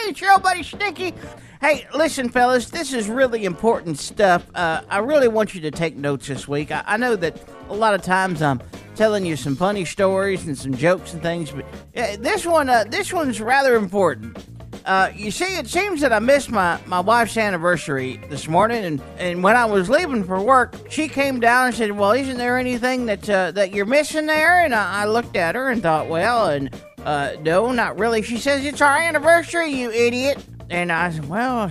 it's 0.08 0.20
your 0.20 0.32
old 0.32 0.42
buddy 0.42 0.62
Stinky. 0.62 1.14
Hey, 1.60 1.86
listen, 1.94 2.30
fellas, 2.30 2.70
this 2.70 2.94
is 2.94 3.06
really 3.08 3.44
important 3.44 3.98
stuff. 3.98 4.46
Uh, 4.54 4.80
I 4.88 4.98
really 4.98 5.28
want 5.28 5.54
you 5.54 5.60
to 5.60 5.70
take 5.70 5.94
notes 5.94 6.26
this 6.26 6.48
week. 6.48 6.72
I, 6.72 6.82
I, 6.86 6.96
know 6.96 7.16
that 7.16 7.36
a 7.68 7.74
lot 7.74 7.94
of 7.94 8.00
times 8.00 8.40
I'm 8.40 8.62
telling 8.94 9.26
you 9.26 9.36
some 9.36 9.56
funny 9.56 9.84
stories 9.84 10.46
and 10.46 10.56
some 10.56 10.74
jokes 10.74 11.12
and 11.12 11.20
things, 11.20 11.50
but 11.50 11.66
uh, 11.96 12.16
this 12.18 12.46
one, 12.46 12.70
uh, 12.70 12.84
this 12.88 13.12
one's 13.12 13.42
rather 13.42 13.76
important. 13.76 14.42
Uh, 14.84 15.10
you 15.14 15.30
see, 15.30 15.56
it 15.56 15.68
seems 15.68 16.00
that 16.00 16.12
I 16.12 16.18
missed 16.18 16.50
my, 16.50 16.80
my 16.86 17.00
wife's 17.00 17.36
anniversary 17.36 18.20
this 18.28 18.48
morning, 18.48 18.84
and, 18.84 19.02
and 19.18 19.42
when 19.42 19.56
I 19.56 19.64
was 19.66 19.90
leaving 19.90 20.24
for 20.24 20.40
work, 20.40 20.74
she 20.88 21.08
came 21.08 21.40
down 21.40 21.66
and 21.66 21.74
said, 21.74 21.92
"Well, 21.92 22.12
isn't 22.12 22.38
there 22.38 22.58
anything 22.58 23.06
that 23.06 23.28
uh, 23.28 23.50
that 23.52 23.72
you're 23.72 23.86
missing 23.86 24.26
there?" 24.26 24.64
And 24.64 24.74
I, 24.74 25.02
I 25.02 25.04
looked 25.06 25.36
at 25.36 25.54
her 25.54 25.68
and 25.68 25.82
thought, 25.82 26.08
"Well, 26.08 26.46
and 26.48 26.70
uh, 27.04 27.32
no, 27.42 27.72
not 27.72 27.98
really." 27.98 28.22
She 28.22 28.38
says, 28.38 28.64
"It's 28.64 28.80
our 28.80 28.96
anniversary, 28.96 29.70
you 29.70 29.90
idiot." 29.90 30.42
And 30.70 30.92
I 30.92 31.10
said, 31.10 31.28
Well, 31.28 31.70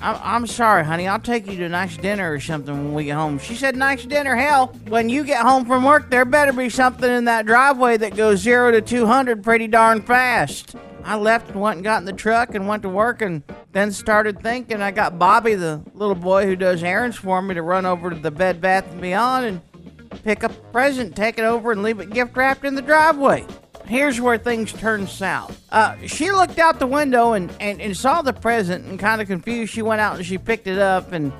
I'm 0.00 0.46
sorry, 0.46 0.84
honey. 0.84 1.08
I'll 1.08 1.18
take 1.18 1.48
you 1.48 1.56
to 1.56 1.64
a 1.64 1.68
nice 1.68 1.96
dinner 1.96 2.32
or 2.32 2.38
something 2.38 2.72
when 2.72 2.94
we 2.94 3.04
get 3.04 3.16
home. 3.16 3.38
She 3.40 3.56
said, 3.56 3.76
Nice 3.76 4.04
dinner? 4.04 4.36
Hell, 4.36 4.68
when 4.86 5.08
you 5.08 5.24
get 5.24 5.42
home 5.42 5.64
from 5.64 5.82
work, 5.82 6.10
there 6.10 6.24
better 6.24 6.52
be 6.52 6.68
something 6.68 7.10
in 7.10 7.24
that 7.24 7.44
driveway 7.44 7.96
that 7.96 8.14
goes 8.14 8.38
zero 8.38 8.70
to 8.70 8.80
200 8.80 9.42
pretty 9.42 9.66
darn 9.66 10.00
fast. 10.00 10.76
I 11.06 11.14
left 11.14 11.50
and 11.50 11.60
went 11.60 11.76
and 11.76 11.84
got 11.84 11.98
in 11.98 12.04
the 12.04 12.12
truck 12.12 12.56
and 12.56 12.66
went 12.66 12.82
to 12.82 12.88
work 12.88 13.22
and 13.22 13.44
then 13.72 13.92
started 13.92 14.40
thinking. 14.40 14.82
I 14.82 14.90
got 14.90 15.20
Bobby, 15.20 15.54
the 15.54 15.80
little 15.94 16.16
boy 16.16 16.46
who 16.46 16.56
does 16.56 16.82
errands 16.82 17.16
for 17.16 17.40
me, 17.40 17.54
to 17.54 17.62
run 17.62 17.86
over 17.86 18.10
to 18.10 18.16
the 18.16 18.32
Bed 18.32 18.60
Bath 18.60 18.90
and 18.90 19.00
Beyond 19.00 19.46
and 19.46 20.22
pick 20.24 20.42
up 20.42 20.50
a 20.50 20.72
present, 20.72 21.14
take 21.14 21.38
it 21.38 21.44
over, 21.44 21.70
and 21.70 21.84
leave 21.84 22.00
it 22.00 22.10
gift 22.10 22.36
wrapped 22.36 22.64
in 22.64 22.74
the 22.74 22.82
driveway. 22.82 23.46
here's 23.86 24.20
where 24.20 24.36
things 24.36 24.72
turn 24.72 25.06
south. 25.06 25.62
Uh, 25.70 25.94
she 26.06 26.32
looked 26.32 26.58
out 26.58 26.80
the 26.80 26.86
window 26.88 27.34
and, 27.34 27.54
and, 27.60 27.80
and 27.80 27.96
saw 27.96 28.20
the 28.20 28.32
present 28.32 28.84
and 28.84 28.98
kind 28.98 29.22
of 29.22 29.28
confused. 29.28 29.72
She 29.72 29.82
went 29.82 30.00
out 30.00 30.16
and 30.16 30.26
she 30.26 30.38
picked 30.38 30.66
it 30.66 30.78
up 30.78 31.12
and 31.12 31.32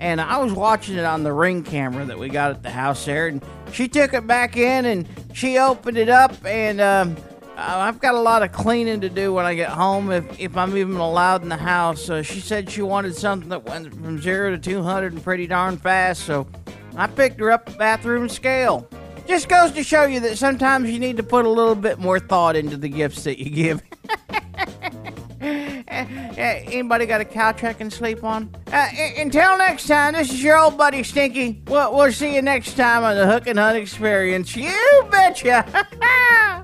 and 0.00 0.20
I 0.20 0.38
was 0.38 0.52
watching 0.52 0.96
it 0.96 1.04
on 1.04 1.22
the 1.22 1.32
ring 1.32 1.62
camera 1.62 2.04
that 2.04 2.18
we 2.18 2.28
got 2.28 2.50
at 2.50 2.62
the 2.62 2.70
house 2.70 3.04
there. 3.04 3.28
And 3.28 3.42
she 3.72 3.88
took 3.88 4.12
it 4.12 4.26
back 4.26 4.56
in 4.56 4.84
and 4.84 5.08
she 5.32 5.56
opened 5.56 5.96
it 5.96 6.08
up 6.08 6.34
and 6.44 6.80
um, 6.80 7.16
I've 7.56 8.00
got 8.00 8.14
a 8.14 8.20
lot 8.20 8.42
of 8.42 8.52
cleaning 8.52 9.00
to 9.02 9.08
do 9.08 9.32
when 9.32 9.44
I 9.44 9.54
get 9.54 9.70
home 9.70 10.10
if, 10.10 10.40
if 10.40 10.56
I'm 10.56 10.76
even 10.76 10.96
allowed 10.96 11.42
in 11.42 11.48
the 11.48 11.56
house. 11.56 12.10
Uh, 12.10 12.22
she 12.22 12.40
said 12.40 12.70
she 12.70 12.82
wanted 12.82 13.14
something 13.14 13.48
that 13.50 13.64
went 13.64 13.92
from 13.94 14.20
zero 14.20 14.50
to 14.50 14.58
200 14.58 15.12
and 15.12 15.22
pretty 15.22 15.46
darn 15.46 15.76
fast, 15.76 16.24
so 16.24 16.46
I 16.96 17.06
picked 17.06 17.40
her 17.40 17.50
up 17.50 17.68
a 17.68 17.72
bathroom 17.76 18.28
scale. 18.28 18.88
Just 19.26 19.48
goes 19.48 19.72
to 19.72 19.82
show 19.82 20.04
you 20.04 20.20
that 20.20 20.36
sometimes 20.36 20.90
you 20.90 20.98
need 20.98 21.16
to 21.16 21.22
put 21.22 21.46
a 21.46 21.48
little 21.48 21.74
bit 21.74 21.98
more 21.98 22.20
thought 22.20 22.56
into 22.56 22.76
the 22.76 22.88
gifts 22.88 23.24
that 23.24 23.38
you 23.38 23.50
give. 23.50 23.82
Anybody 26.36 27.06
got 27.06 27.20
a 27.20 27.24
couch 27.24 27.62
I 27.64 27.72
can 27.72 27.90
sleep 27.90 28.24
on? 28.24 28.54
Uh, 28.72 28.88
until 29.16 29.56
next 29.56 29.86
time, 29.86 30.14
this 30.14 30.32
is 30.32 30.42
your 30.42 30.58
old 30.58 30.76
buddy 30.76 31.02
Stinky. 31.02 31.62
We'll, 31.68 31.94
we'll 31.94 32.12
see 32.12 32.34
you 32.34 32.42
next 32.42 32.74
time 32.76 33.04
on 33.04 33.16
the 33.16 33.26
Hook 33.26 33.46
and 33.46 33.58
Hunt 33.58 33.78
Experience. 33.78 34.56
You 34.56 35.06
betcha! 35.10 35.86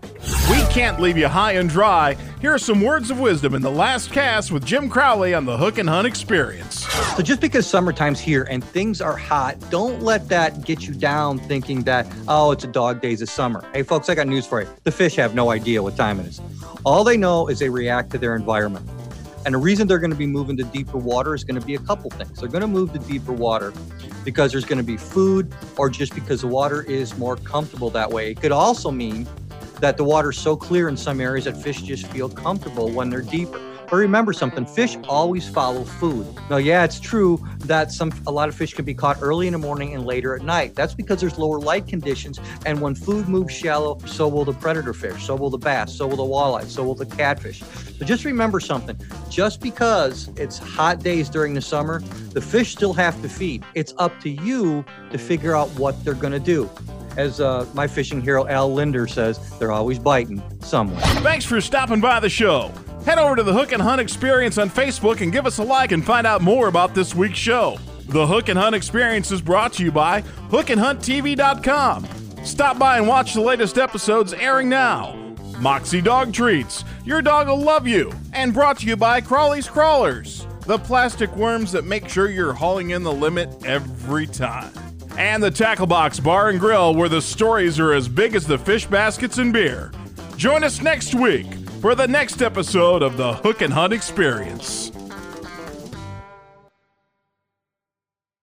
we 0.50 0.60
can't 0.62 0.98
leave 0.98 1.16
you 1.16 1.28
high 1.28 1.52
and 1.52 1.70
dry. 1.70 2.16
Here 2.40 2.52
are 2.52 2.58
some 2.58 2.80
words 2.80 3.08
of 3.12 3.20
wisdom 3.20 3.54
in 3.54 3.62
the 3.62 3.70
last 3.70 4.10
cast 4.10 4.50
with 4.50 4.64
Jim 4.64 4.88
Crowley 4.88 5.32
on 5.32 5.44
the 5.44 5.56
Hook 5.56 5.78
and 5.78 5.88
Hunt 5.88 6.08
Experience. 6.08 6.86
So 7.16 7.22
just 7.22 7.40
because 7.40 7.68
summertime's 7.68 8.18
here 8.18 8.48
and 8.50 8.64
things 8.64 9.00
are 9.00 9.16
hot, 9.16 9.56
don't 9.70 10.02
let 10.02 10.28
that 10.28 10.64
get 10.64 10.88
you 10.88 10.94
down 10.94 11.38
thinking 11.38 11.82
that, 11.82 12.04
oh, 12.26 12.50
it's 12.50 12.64
a 12.64 12.66
dog 12.66 13.00
days 13.00 13.22
of 13.22 13.30
summer. 13.30 13.64
Hey, 13.72 13.84
folks, 13.84 14.08
I 14.08 14.16
got 14.16 14.26
news 14.26 14.44
for 14.44 14.60
you. 14.62 14.68
The 14.82 14.90
fish 14.90 15.14
have 15.14 15.36
no 15.36 15.52
idea 15.52 15.84
what 15.84 15.96
time 15.96 16.18
it 16.18 16.26
is. 16.26 16.40
All 16.84 17.04
they 17.04 17.16
know 17.16 17.46
is 17.46 17.60
they 17.60 17.68
react 17.68 18.10
to 18.10 18.18
their 18.18 18.34
environment. 18.34 18.88
And 19.46 19.54
the 19.54 19.58
reason 19.58 19.86
they're 19.86 20.00
going 20.00 20.10
to 20.10 20.16
be 20.16 20.26
moving 20.26 20.56
to 20.56 20.64
deeper 20.64 20.98
water 20.98 21.32
is 21.32 21.44
going 21.44 21.60
to 21.60 21.66
be 21.66 21.76
a 21.76 21.80
couple 21.80 22.10
things. 22.10 22.40
They're 22.40 22.48
going 22.48 22.62
to 22.62 22.66
move 22.66 22.92
to 22.92 22.98
deeper 22.98 23.32
water 23.32 23.72
because 24.24 24.50
there's 24.50 24.64
going 24.64 24.78
to 24.78 24.84
be 24.84 24.96
food 24.96 25.54
or 25.76 25.88
just 25.88 26.12
because 26.12 26.40
the 26.40 26.48
water 26.48 26.82
is 26.82 27.16
more 27.16 27.36
comfortable 27.36 27.88
that 27.90 28.10
way. 28.10 28.32
It 28.32 28.40
could 28.40 28.52
also 28.52 28.90
mean 28.90 29.28
that 29.80 29.96
the 29.96 30.04
water's 30.04 30.38
so 30.38 30.56
clear 30.56 30.88
in 30.88 30.96
some 30.96 31.20
areas 31.20 31.46
that 31.46 31.56
fish 31.56 31.82
just 31.82 32.06
feel 32.08 32.28
comfortable 32.28 32.90
when 32.90 33.10
they're 33.10 33.22
deeper. 33.22 33.60
But 33.90 33.96
remember 33.96 34.32
something, 34.32 34.66
fish 34.66 34.96
always 35.08 35.48
follow 35.48 35.82
food. 35.82 36.24
Now, 36.48 36.58
yeah, 36.58 36.84
it's 36.84 37.00
true 37.00 37.44
that 37.60 37.90
some 37.90 38.12
a 38.28 38.30
lot 38.30 38.48
of 38.48 38.54
fish 38.54 38.72
can 38.72 38.84
be 38.84 38.94
caught 38.94 39.18
early 39.20 39.48
in 39.48 39.52
the 39.52 39.58
morning 39.58 39.94
and 39.96 40.06
later 40.06 40.36
at 40.36 40.42
night. 40.42 40.76
That's 40.76 40.94
because 40.94 41.20
there's 41.20 41.38
lower 41.38 41.58
light 41.58 41.88
conditions, 41.88 42.38
and 42.66 42.80
when 42.80 42.94
food 42.94 43.28
moves 43.28 43.52
shallow, 43.52 43.98
so 44.06 44.28
will 44.28 44.44
the 44.44 44.52
predator 44.52 44.92
fish, 44.92 45.26
so 45.26 45.34
will 45.34 45.50
the 45.50 45.58
bass, 45.58 45.92
so 45.92 46.06
will 46.06 46.16
the 46.16 46.22
walleye, 46.22 46.66
so 46.66 46.84
will 46.84 46.94
the 46.94 47.06
catfish. 47.06 47.62
So 47.98 48.04
just 48.04 48.24
remember 48.24 48.60
something, 48.60 48.96
just 49.28 49.60
because 49.60 50.30
it's 50.36 50.58
hot 50.58 51.00
days 51.00 51.28
during 51.28 51.54
the 51.54 51.60
summer, 51.60 51.98
the 52.30 52.40
fish 52.40 52.70
still 52.70 52.92
have 52.92 53.20
to 53.22 53.28
feed. 53.28 53.64
It's 53.74 53.92
up 53.98 54.20
to 54.20 54.30
you 54.30 54.84
to 55.10 55.18
figure 55.18 55.56
out 55.56 55.68
what 55.70 56.04
they're 56.04 56.14
to 56.14 56.38
do 56.38 56.70
as 57.16 57.40
uh, 57.40 57.66
my 57.74 57.86
fishing 57.86 58.20
hero 58.20 58.46
Al 58.46 58.72
Lindner 58.72 59.06
says, 59.06 59.58
they're 59.58 59.72
always 59.72 59.98
biting 59.98 60.42
somewhere. 60.60 61.00
Thanks 61.22 61.44
for 61.44 61.60
stopping 61.60 62.00
by 62.00 62.20
the 62.20 62.28
show. 62.28 62.72
Head 63.04 63.18
over 63.18 63.36
to 63.36 63.42
the 63.42 63.52
Hook 63.52 63.72
and 63.72 63.80
Hunt 63.80 64.00
Experience 64.00 64.58
on 64.58 64.68
Facebook 64.68 65.20
and 65.22 65.32
give 65.32 65.46
us 65.46 65.58
a 65.58 65.62
like 65.62 65.92
and 65.92 66.04
find 66.04 66.26
out 66.26 66.42
more 66.42 66.68
about 66.68 66.94
this 66.94 67.14
week's 67.14 67.38
show. 67.38 67.78
The 68.08 68.26
Hook 68.26 68.48
and 68.48 68.58
Hunt 68.58 68.74
Experience 68.74 69.30
is 69.30 69.40
brought 69.40 69.72
to 69.74 69.84
you 69.84 69.92
by 69.92 70.22
hookandhunttv.com. 70.50 72.06
Stop 72.44 72.78
by 72.78 72.98
and 72.98 73.06
watch 73.06 73.34
the 73.34 73.40
latest 73.40 73.78
episodes 73.78 74.32
airing 74.32 74.68
now. 74.68 75.16
Moxie 75.60 76.00
Dog 76.00 76.32
Treats, 76.32 76.84
your 77.04 77.22
dog 77.22 77.48
will 77.48 77.60
love 77.60 77.86
you. 77.86 78.12
And 78.32 78.54
brought 78.54 78.78
to 78.78 78.86
you 78.86 78.96
by 78.96 79.20
Crawley's 79.20 79.68
Crawlers, 79.68 80.46
the 80.66 80.78
plastic 80.78 81.34
worms 81.36 81.72
that 81.72 81.84
make 81.84 82.08
sure 82.08 82.30
you're 82.30 82.52
hauling 82.52 82.90
in 82.90 83.02
the 83.02 83.12
limit 83.12 83.64
every 83.64 84.26
time 84.26 84.89
and 85.16 85.42
the 85.42 85.50
Tackle 85.50 85.86
Box 85.86 86.20
Bar 86.20 86.50
and 86.50 86.60
Grill, 86.60 86.94
where 86.94 87.08
the 87.08 87.22
stories 87.22 87.78
are 87.78 87.92
as 87.92 88.08
big 88.08 88.34
as 88.34 88.46
the 88.46 88.58
fish 88.58 88.86
baskets 88.86 89.38
and 89.38 89.52
beer. 89.52 89.92
Join 90.36 90.64
us 90.64 90.80
next 90.80 91.14
week 91.14 91.46
for 91.80 91.94
the 91.94 92.08
next 92.08 92.42
episode 92.42 93.02
of 93.02 93.16
the 93.16 93.34
Hook 93.34 93.62
and 93.62 93.72
Hunt 93.72 93.92
Experience. 93.92 94.92